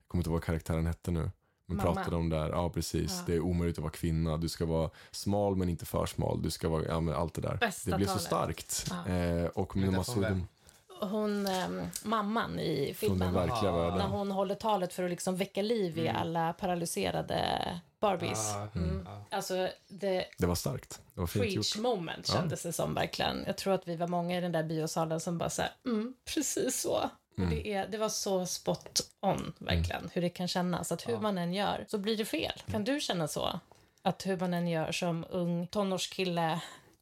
kommer 0.09 0.21
inte 0.21 0.29
ihåg 0.31 0.37
vad 0.37 0.45
karaktären 0.45 0.87
hette 0.87 1.11
nu. 1.11 1.31
Men 1.67 1.77
Mamma. 1.77 1.95
pratade 1.95 2.17
om 2.17 2.29
där, 2.29 2.49
ja 2.51 2.71
precis. 2.71 3.15
Ja. 3.19 3.23
Det 3.27 3.35
är 3.35 3.41
omöjligt 3.41 3.79
att 3.79 3.83
vara 3.83 3.93
kvinna. 3.93 4.37
Du 4.37 4.49
ska 4.49 4.67
vara 4.67 4.91
smal 5.11 5.57
men 5.57 5.69
inte 5.69 5.87
för 5.87 6.07
smal. 6.07 6.43
Du 6.43 6.51
ska 6.51 6.69
vara, 6.69 6.85
ja 6.85 7.01
men 7.01 7.15
allt 7.15 7.35
det 7.35 7.41
där. 7.41 7.57
Bästa 7.61 7.91
det 7.91 7.97
blev 7.97 8.07
så 8.07 8.19
talet. 8.19 8.27
starkt. 8.71 8.93
Ja. 9.07 9.13
Eh, 9.13 9.45
och 9.45 9.77
när 9.77 9.87
man 9.87 9.95
det 9.95 10.05
såg 10.05 10.23
dem 10.23 10.47
Hon, 11.01 11.47
ehm, 11.47 11.87
mamman 12.05 12.59
i 12.61 12.95
filmen. 12.95 13.37
Ah. 13.37 13.97
När 13.97 14.07
hon 14.07 14.31
håller 14.31 14.55
talet 14.55 14.93
för 14.93 15.05
att 15.05 15.11
liksom 15.11 15.37
väcka 15.37 15.63
liv 15.63 15.99
i 15.99 16.09
alla 16.09 16.53
paralyserade 16.53 17.81
Barbies. 18.01 18.51
Ja, 18.55 18.69
Mm. 18.81 19.07
ja. 19.31 19.37
Alltså, 19.37 19.69
the 20.01 20.25
Det 20.39 20.47
var 20.47 20.55
starkt. 20.55 21.01
Det 21.15 21.21
var 21.21 21.27
fint 21.27 21.43
preach 21.45 21.77
gjort. 21.77 21.83
moment 21.83 22.27
kändes 22.27 22.63
det 22.63 22.73
som 22.73 22.95
verkligen. 22.95 23.45
Jag 23.47 23.57
tror 23.57 23.73
att 23.75 23.89
vi 23.89 23.97
var 23.97 24.07
många 24.07 24.39
i 24.39 24.41
den 24.41 24.53
där 24.53 24.63
biosalen 24.63 25.21
som 25.21 25.39
bara 25.39 25.51
så 25.51 25.63
här, 25.63 25.71
mm, 25.87 26.15
precis 26.35 26.81
så. 26.81 27.11
Och 27.39 27.47
det, 27.47 27.73
är, 27.75 27.87
det 27.89 27.99
var 27.99 28.09
så 28.09 28.47
spot 28.47 29.01
on, 29.21 29.53
verkligen, 29.59 30.11
hur 30.13 30.23
det 30.23 30.29
kan 30.29 30.49
kännas. 30.49 30.93
Att 30.93 31.09
hur 31.09 31.19
man 31.19 31.39
än 31.39 31.55
gör 31.55 31.85
så 31.89 31.99
blir 31.99 32.17
det 32.17 32.25
fel. 32.25 32.53
Kan 32.71 32.85
du 32.85 33.01
känna 33.01 33.29
så? 33.29 33.61
Att 34.03 34.27
hur 34.27 34.37
man 34.37 34.55
än 34.55 34.69
gör 34.69 34.93
som 34.93 35.25
ung 35.31 35.67
tonårskille 35.67 36.61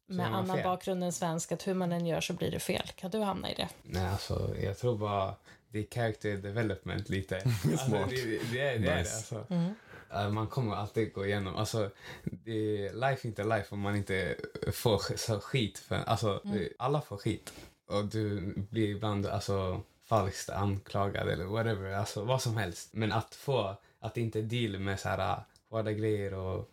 med 0.09 0.25
annan 0.25 0.55
fel. 0.55 0.63
bakgrund 0.63 1.03
än 1.03 1.11
svensk, 1.13 1.51
att 1.51 1.67
hur 1.67 1.73
man 1.73 1.91
än 1.91 2.05
gör 2.05 2.21
så 2.21 2.33
blir 2.33 2.51
det 2.51 2.59
fel. 2.59 2.87
Kan 2.95 3.11
du 3.11 3.19
hamna 3.19 3.51
i 3.51 3.53
det? 3.53 3.69
Nej, 3.83 4.07
alltså 4.07 4.55
jag 4.63 4.77
tror 4.77 4.97
bara 4.97 5.33
det 5.71 5.79
är 5.79 5.85
character 5.95 6.37
development 6.37 7.09
lite. 7.09 7.35
Alltså, 7.71 7.85
Smart. 7.87 8.09
det, 8.09 8.15
det, 8.25 8.39
det, 8.51 8.59
är, 8.61 8.79
det 8.79 8.87
är 8.87 8.93
det 8.93 8.99
Nice. 8.99 9.15
alltså. 9.15 9.45
Mm. 9.49 9.73
Eh, 10.13 10.29
Man 10.29 10.47
kommer 10.47 10.75
alltid 10.75 11.13
gå 11.13 11.25
igenom, 11.25 11.55
alltså 11.55 11.89
det, 12.23 12.91
life 12.93 13.25
är 13.25 13.29
inte 13.29 13.43
life 13.43 13.67
om 13.69 13.79
man 13.79 13.95
inte 13.95 14.35
får 14.73 15.17
så 15.17 15.39
skit. 15.39 15.77
För, 15.79 15.95
alltså 15.95 16.41
det, 16.43 16.69
alla 16.79 17.01
får 17.01 17.17
skit. 17.17 17.53
Och 17.87 18.05
du 18.05 18.53
blir 18.69 18.87
ibland 18.89 19.25
alltså 19.25 19.81
falskt 20.03 20.49
anklagad 20.49 21.27
eller 21.29 21.45
whatever, 21.45 21.91
alltså 21.93 22.23
vad 22.23 22.41
som 22.41 22.57
helst. 22.57 22.89
Men 22.93 23.11
att 23.11 23.35
få, 23.35 23.75
att 23.99 24.17
inte 24.17 24.41
deal 24.41 24.79
med 24.79 24.99
så 24.99 25.09
här 25.09 25.43
hårda 25.69 25.91
grejer 25.91 26.33
och 26.33 26.69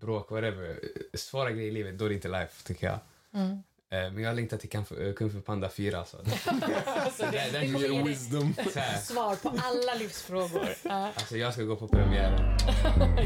bråk, 0.00 0.30
whatever. 0.30 0.80
Svåra 1.14 1.50
grejer 1.50 1.68
i 1.68 1.72
livet, 1.72 1.98
då 1.98 2.04
är 2.04 2.08
det 2.08 2.14
inte 2.14 2.28
life 2.28 2.62
tycker 2.66 2.86
jag. 2.86 2.98
Mm. 3.34 3.50
Eh, 3.90 4.12
Men 4.12 4.18
jag 4.22 4.36
längtar 4.36 4.56
till 4.56 4.68
Kung 4.70 4.84
Fu- 4.84 5.30
Fu 5.30 5.40
Panda 5.40 5.68
4 5.68 5.98
alltså. 5.98 6.16
Alltså, 6.86 7.22
det, 7.22 7.30
Den- 7.30 7.52
den 7.52 7.72
det 7.82 7.88
kommer 7.88 8.04
Wisdom. 8.04 8.54
Svar 9.02 9.36
på 9.36 9.48
alla 9.62 9.94
livsfrågor. 9.94 10.68
Alltså 10.90 11.36
jag 11.36 11.52
ska 11.52 11.62
gå 11.62 11.76
på 11.76 11.88
premiären. 11.88 12.58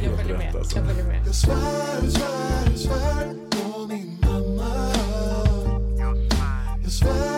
jag 0.05 0.19
följer 0.21 0.39
med. 0.39 0.57
alltså. 0.57 0.79
Jag 0.79 0.87
följer 0.89 1.05
med. 1.05 1.27
Jag 1.27 1.35
svär, 1.35 2.09
svär, 2.11 2.77
svär 2.77 3.35
på 3.51 3.87
min 3.87 4.19
mamma 4.23 4.93
Jag 6.83 6.93
svär, 6.93 7.30